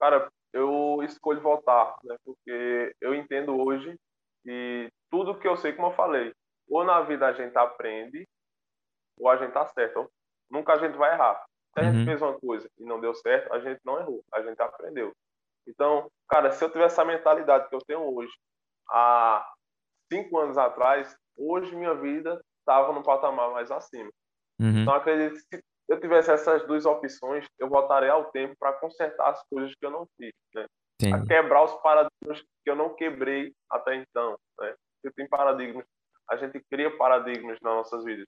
Cara, 0.00 0.30
escolho 1.06 1.40
voltar, 1.40 1.96
né? 2.04 2.16
Porque 2.24 2.94
eu 3.00 3.14
entendo 3.14 3.58
hoje 3.60 3.96
que 4.42 4.88
tudo 5.10 5.38
que 5.38 5.48
eu 5.48 5.56
sei, 5.56 5.72
como 5.72 5.88
eu 5.88 5.92
falei, 5.92 6.32
ou 6.68 6.84
na 6.84 7.00
vida 7.02 7.26
a 7.26 7.32
gente 7.32 7.56
aprende, 7.56 8.26
ou 9.18 9.28
a 9.28 9.36
gente 9.36 9.52
tá 9.52 9.66
certo. 9.66 10.10
Nunca 10.50 10.74
a 10.74 10.78
gente 10.78 10.96
vai 10.96 11.12
errar. 11.12 11.44
Se 11.72 11.80
a 11.80 11.84
gente 11.84 11.98
uhum. 11.98 12.04
fez 12.04 12.22
uma 12.22 12.38
coisa 12.38 12.68
e 12.78 12.84
não 12.84 13.00
deu 13.00 13.14
certo, 13.14 13.52
a 13.52 13.60
gente 13.60 13.80
não 13.84 13.98
errou, 13.98 14.24
a 14.32 14.42
gente 14.42 14.60
aprendeu. 14.60 15.12
Então, 15.66 16.10
cara, 16.28 16.52
se 16.52 16.64
eu 16.64 16.70
tivesse 16.70 16.94
essa 16.94 17.04
mentalidade 17.04 17.68
que 17.68 17.74
eu 17.74 17.80
tenho 17.86 18.14
hoje, 18.14 18.32
há 18.88 19.46
cinco 20.10 20.38
anos 20.38 20.56
atrás, 20.56 21.16
hoje 21.36 21.74
minha 21.74 21.94
vida 21.94 22.40
estava 22.60 22.92
no 22.92 23.02
patamar 23.02 23.50
mais 23.50 23.70
acima. 23.70 24.10
Uhum. 24.60 24.82
Então, 24.82 24.94
acredito 24.94 25.40
que 25.50 25.56
se 25.56 25.62
eu 25.88 26.00
tivesse 26.00 26.30
essas 26.30 26.66
duas 26.66 26.86
opções, 26.86 27.46
eu 27.58 27.68
voltaria 27.68 28.12
ao 28.12 28.30
tempo 28.30 28.54
para 28.58 28.72
consertar 28.74 29.30
as 29.30 29.42
coisas 29.48 29.74
que 29.74 29.84
eu 29.84 29.90
não 29.90 30.06
fiz, 30.16 30.32
né? 30.54 30.66
A 31.04 31.26
quebrar 31.26 31.64
os 31.64 31.74
paradigmas 31.82 32.40
que 32.64 32.70
eu 32.70 32.76
não 32.76 32.94
quebrei 32.94 33.52
até 33.70 33.96
então. 33.96 34.38
Né? 34.60 34.74
Porque 35.02 35.14
tem 35.14 35.28
paradigmas, 35.28 35.84
a 36.30 36.36
gente 36.36 36.60
cria 36.70 36.96
paradigmas 36.96 37.58
nas 37.60 37.76
nossas 37.76 38.04
vidas. 38.04 38.26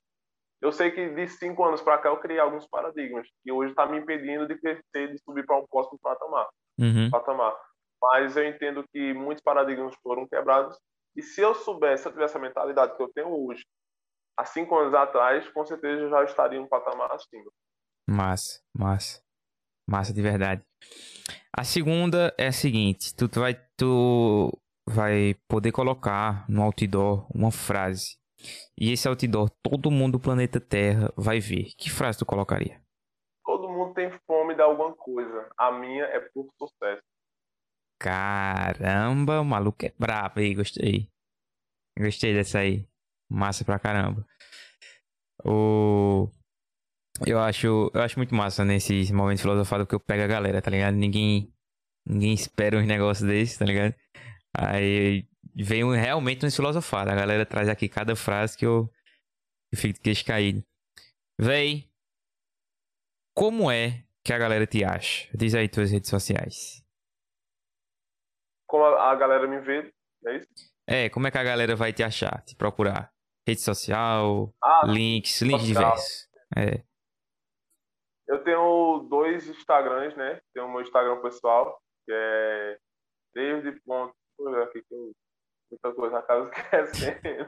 Eu 0.61 0.73
sei 0.73 0.91
que 0.91 1.09
de 1.11 1.29
cinco 1.29 1.65
anos 1.65 1.81
para 1.81 1.99
cá 1.99 2.09
eu 2.09 2.19
criei 2.19 2.41
alguns 2.41 2.67
paradigmas 2.67 3.27
que 3.43 3.53
hoje 3.53 3.71
está 3.71 3.87
me 3.87 3.99
impedindo 3.99 4.47
de 4.47 4.57
crescer, 4.57 5.13
de 5.13 5.19
subir 5.23 5.47
para 5.47 5.59
um 5.59 5.67
próximo 5.67 5.99
patamar. 6.03 6.49
Uhum. 6.79 7.11
patamar. 7.11 7.57
Mas 8.03 8.37
eu 8.37 8.47
entendo 8.47 8.85
que 8.93 9.13
muitos 9.15 9.43
paradigmas 9.43 9.95
foram 10.03 10.27
quebrados. 10.27 10.77
E 11.17 11.23
se 11.23 11.41
eu 11.41 11.55
soubesse, 11.55 12.03
se 12.03 12.09
eu 12.09 12.13
tivesse 12.13 12.37
a 12.37 12.41
mentalidade 12.41 12.97
que 12.97 13.03
eu 13.03 13.11
tenho 13.13 13.29
hoje, 13.29 13.65
há 14.37 14.45
cinco 14.45 14.77
anos 14.77 14.95
atrás, 14.95 15.49
com 15.51 15.65
certeza 15.65 16.03
eu 16.03 16.11
já 16.11 16.25
estaria 16.25 16.59
em 16.59 16.63
um 16.63 16.69
patamar 16.69 17.11
acima. 17.13 17.51
Massa, 18.09 18.61
massa. 18.77 19.23
Massa 19.89 20.13
de 20.13 20.23
verdade. 20.23 20.63
A 21.53 21.65
segunda 21.65 22.35
é 22.39 22.47
a 22.47 22.53
seguinte: 22.53 23.15
tu 23.15 23.29
vai, 23.41 23.55
tu 23.77 24.53
vai 24.89 25.35
poder 25.49 25.73
colocar 25.73 26.49
no 26.49 26.63
outdoor 26.63 27.27
uma 27.35 27.51
frase. 27.51 28.17
E 28.77 28.93
esse 28.93 29.09
outdoor, 29.09 29.51
todo 29.63 29.91
mundo 29.91 30.13
do 30.13 30.21
planeta 30.21 30.61
Terra 30.61 31.13
vai 31.17 31.41
ver. 31.41 31.73
Que 31.77 31.91
frase 31.91 32.19
tu 32.19 32.27
colocaria? 32.27 32.81
Todo 33.45 33.69
mundo 33.69 33.95
tem 33.95 34.11
fome 34.27 34.55
de 34.55 34.63
alguma 34.63 34.95
coisa. 34.95 35.51
A 35.59 35.73
minha 35.73 36.05
é 36.05 36.21
por 36.21 36.49
sucesso. 36.59 37.03
Caramba, 38.01 39.41
o 39.41 39.45
maluco 39.45 39.85
é 39.85 39.93
brabo 39.99 40.39
aí, 40.39 40.55
gostei. 40.55 41.11
Gostei 41.99 42.33
dessa 42.33 42.61
aí. 42.61 42.87
Massa 43.29 43.65
pra 43.65 43.79
caramba. 43.79 44.25
O... 45.45 46.31
Eu 47.27 47.39
acho, 47.41 47.91
eu 47.93 48.01
acho 48.01 48.19
muito 48.19 48.35
massa 48.35 48.65
nesse 48.65 49.13
momento 49.13 49.41
filosofado 49.41 49.87
que 49.87 49.95
eu 49.95 50.01
pego 50.01 50.23
a 50.23 50.27
galera, 50.27 50.63
tá 50.63 50.71
ligado? 50.71 50.95
Ninguém, 50.95 51.53
ninguém 52.07 52.33
espera 52.33 52.79
uns 52.79 52.87
negócios 52.87 53.27
desses, 53.29 53.59
tá 53.59 53.65
ligado? 53.65 53.95
Aí 54.57 55.27
vem 55.55 55.85
realmente 55.97 56.47
uns 56.47 56.55
filosofados. 56.57 57.13
A 57.13 57.17
galera 57.17 57.45
traz 57.45 57.69
aqui 57.69 57.89
cada 57.89 58.15
frase 58.15 58.57
que 58.57 58.65
eu, 58.65 58.91
eu 59.73 59.79
fico 59.79 59.95
de 59.95 60.01
queixo 60.01 60.25
caído. 60.25 60.65
Véi, 61.41 61.91
como 63.35 63.71
é 63.71 64.05
que 64.25 64.33
a 64.33 64.39
galera 64.39 64.67
te 64.67 64.85
acha? 64.85 65.29
Diz 65.37 65.55
aí 65.55 65.69
tuas 65.69 65.91
redes 65.91 66.11
sociais. 66.11 66.85
Como 68.67 68.85
a 68.85 69.15
galera 69.15 69.47
me 69.47 69.61
vê, 69.61 69.93
é 70.27 70.37
isso? 70.37 70.49
É, 70.87 71.09
como 71.09 71.27
é 71.27 71.31
que 71.31 71.39
a 71.39 71.45
galera 71.45 71.75
vai 71.77 71.93
te 71.93 72.03
achar, 72.03 72.43
te 72.45 72.55
procurar? 72.55 73.13
Rede 73.47 73.61
social, 73.63 74.55
Ah, 74.63 74.83
links, 74.87 75.41
links 75.41 75.67
social. 75.69 75.85
diversos. 75.85 76.29
É. 76.57 76.88
Eu 78.29 78.45
tenho 78.45 79.07
dois 79.09 79.49
Instagrams, 79.49 80.15
né? 80.15 80.39
Tem 80.53 80.63
o 80.63 80.69
meu 80.69 80.83
Instagram 80.83 81.19
pessoal, 81.23 81.81
que 82.05 82.13
é 82.13 82.79
David. 83.35 83.81
Ponto... 83.87 84.15
Aqui 84.63 84.85
eu... 84.91 85.13
muita 85.71 85.95
coisa 85.95 86.19
acaba 86.19 86.51
esquecendo. 86.53 87.47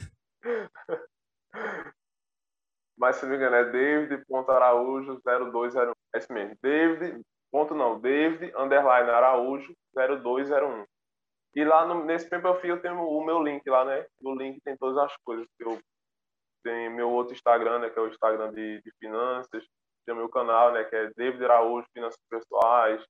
Mas 2.99 3.17
se 3.17 3.25
não 3.25 3.31
me 3.31 3.37
engano, 3.37 3.57
é 3.57 3.71
David.araújo0201. 3.71 5.93
É 6.15 6.19
esse 6.19 6.33
mesmo. 6.33 6.57
David. 6.63 7.21
Ponto 7.53 7.75
não, 7.75 8.01
David 8.01 8.55
underline 8.57 9.11
Araújo 9.11 9.75
0201. 9.95 10.87
E 11.57 11.65
lá 11.65 11.85
no, 11.85 12.05
nesse 12.05 12.31
meu 12.31 12.41
perfil 12.41 12.81
tenho 12.81 13.03
o 13.03 13.25
meu 13.25 13.43
link 13.43 13.69
lá, 13.69 13.85
né? 13.85 14.07
No 14.21 14.37
link 14.37 14.61
tem 14.61 14.77
todas 14.77 14.97
as 14.99 15.13
coisas 15.25 15.49
que 15.59 15.65
eu 15.65 15.77
tem 16.63 16.91
meu 16.91 17.11
outro 17.11 17.35
Instagram, 17.35 17.81
né, 17.81 17.91
que 17.91 17.99
é 17.99 18.03
o 18.03 18.09
Instagram 18.09 18.53
de, 18.53 18.81
de 18.83 18.93
finanças, 18.99 19.65
tem 20.11 20.15
o 20.15 20.19
meu 20.19 20.29
canal, 20.29 20.73
né, 20.73 20.83
que 20.85 20.97
é 20.97 21.11
David 21.17 21.45
Araújo 21.45 21.87
Finanças 21.93 22.19
Pessoais. 22.29 23.01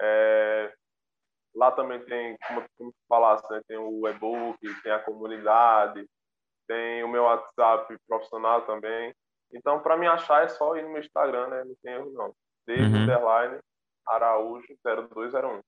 É, 0.00 0.72
lá 1.54 1.72
também 1.72 2.00
tem, 2.04 2.36
como 2.46 2.64
tu 2.76 2.94
falasse, 3.08 3.44
né, 3.50 3.60
tem 3.66 3.76
o 3.76 4.06
e-book, 4.06 4.56
tem 4.82 4.92
a 4.92 5.00
comunidade, 5.00 6.06
tem 6.68 7.02
o 7.02 7.08
meu 7.08 7.24
WhatsApp 7.24 7.96
profissional 8.06 8.64
também. 8.66 9.12
Então, 9.52 9.80
para 9.80 9.96
me 9.96 10.06
achar 10.06 10.44
é 10.44 10.48
só 10.48 10.76
ir 10.76 10.82
no 10.82 10.90
meu 10.90 11.00
Instagram, 11.00 11.48
né, 11.48 11.64
não 11.64 11.74
tem 11.82 11.94
erro 11.94 12.12
não. 12.12 12.32
David 12.66 12.94
Uhum. 12.94 13.02
underline 13.02 13.58
Araújo 14.06 14.76
0201. 14.84 15.60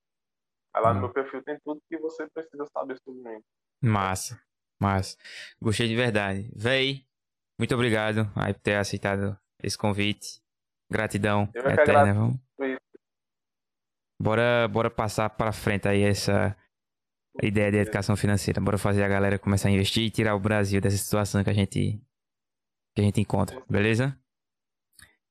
Aí 0.72 0.82
lá 0.82 0.94
no 0.94 1.00
meu 1.00 1.12
perfil 1.12 1.42
tem 1.42 1.58
tudo 1.64 1.82
que 1.88 1.98
você 1.98 2.28
precisa 2.32 2.64
saber 2.66 2.96
sobre 3.02 3.20
mim. 3.28 3.40
Massa, 3.82 4.40
massa. 4.80 5.16
Gostei 5.60 5.88
de 5.88 5.96
verdade. 5.96 6.48
Véi, 6.54 7.04
muito 7.58 7.74
obrigado 7.74 8.20
aí 8.36 8.54
por 8.54 8.60
ter 8.60 8.76
aceitado 8.76 9.36
esse 9.62 9.76
convite. 9.76 10.40
Gratidão 10.90 11.48
Eu 11.54 11.66
é 11.68 11.74
eterna, 11.74 12.12
vamos. 12.12 12.36
Bora, 14.20 14.68
bora 14.68 14.90
passar 14.90 15.30
para 15.30 15.52
frente 15.52 15.88
aí 15.88 16.02
essa 16.02 16.54
ideia 17.42 17.70
de 17.70 17.78
educação 17.78 18.16
financeira. 18.16 18.60
Bora 18.60 18.76
fazer 18.76 19.02
a 19.02 19.08
galera 19.08 19.38
começar 19.38 19.68
a 19.68 19.72
investir 19.72 20.04
e 20.04 20.10
tirar 20.10 20.34
o 20.34 20.40
Brasil 20.40 20.80
dessa 20.80 20.98
situação 20.98 21.42
que 21.42 21.48
a 21.48 21.54
gente 21.54 21.98
que 22.94 23.00
a 23.00 23.04
gente 23.04 23.20
encontra, 23.20 23.62
beleza? 23.70 24.18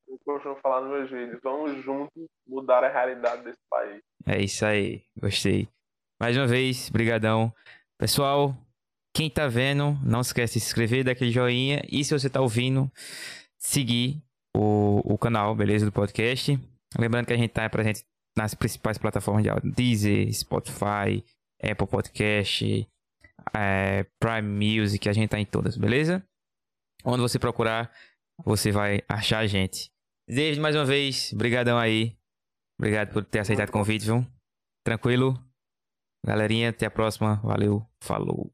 Eu 0.07 0.18
costumo 0.26 0.55
falar 0.55 0.82
nos 0.82 0.91
meus 0.91 1.12
vídeos, 1.12 1.39
vamos 1.43 1.84
juntos 1.84 2.26
mudar 2.47 2.84
a 2.84 2.89
realidade 2.89 3.43
desse 3.43 3.60
país. 3.70 4.01
É 4.26 4.41
isso 4.41 4.66
aí, 4.66 5.03
gostei. 5.20 5.68
Mais 6.20 6.36
uma 6.38 6.47
vez, 6.47 6.89
brigadão. 6.89 7.53
Pessoal, 7.97 8.55
quem 9.14 9.30
tá 9.30 9.47
vendo, 9.47 9.99
não 10.03 10.22
esquece 10.22 10.53
de 10.53 10.62
se 10.62 10.68
inscrever, 10.68 11.03
dar 11.03 11.12
aquele 11.12 11.32
joinha. 11.32 11.84
E 11.89 12.03
se 12.03 12.18
você 12.18 12.30
tá 12.30 12.41
ouvindo, 12.41 12.89
seguir 13.57 14.24
o, 14.60 15.14
o 15.14 15.18
canal, 15.18 15.55
beleza, 15.55 15.86
do 15.86 15.91
podcast. 15.91 16.60
Lembrando 16.97 17.28
que 17.28 17.34
a 17.34 17.38
gente 17.38 17.51
tá 17.51 17.70
presente 17.70 18.03
nas 18.38 18.53
principais 18.53 18.97
plataformas 18.97 19.43
de 19.43 19.49
áudio. 19.49 19.72
Deezer, 19.72 20.34
Spotify, 20.34 21.24
Apple 21.62 21.88
Podcast, 21.88 22.88
é, 23.55 24.05
Prime 24.20 24.82
Music, 24.82 25.07
a 25.07 25.14
gente 25.14 25.30
tá 25.30 25.39
em 25.39 25.45
todas, 25.45 25.78
beleza? 25.78 26.24
Onde 27.05 27.22
você 27.22 27.39
procurar, 27.39 27.91
você 28.43 28.72
vai 28.72 29.01
achar 29.07 29.39
a 29.39 29.47
gente. 29.47 29.89
Desde 30.28 30.62
mais 30.62 30.76
uma 30.76 30.86
vez, 30.86 31.34
brigadão 31.34 31.78
aí. 31.78 32.18
Obrigado 32.78 33.14
por 33.14 33.24
ter 33.24 33.39
aceitado 33.39 33.70
o 33.70 33.74
convite, 33.74 34.05
viu? 34.05 34.26
Tranquilo? 34.86 35.34
Galerinha, 36.26 36.70
até 36.70 36.86
a 36.86 36.91
próxima. 36.91 37.36
Valeu, 37.38 37.86
falou. 38.03 38.51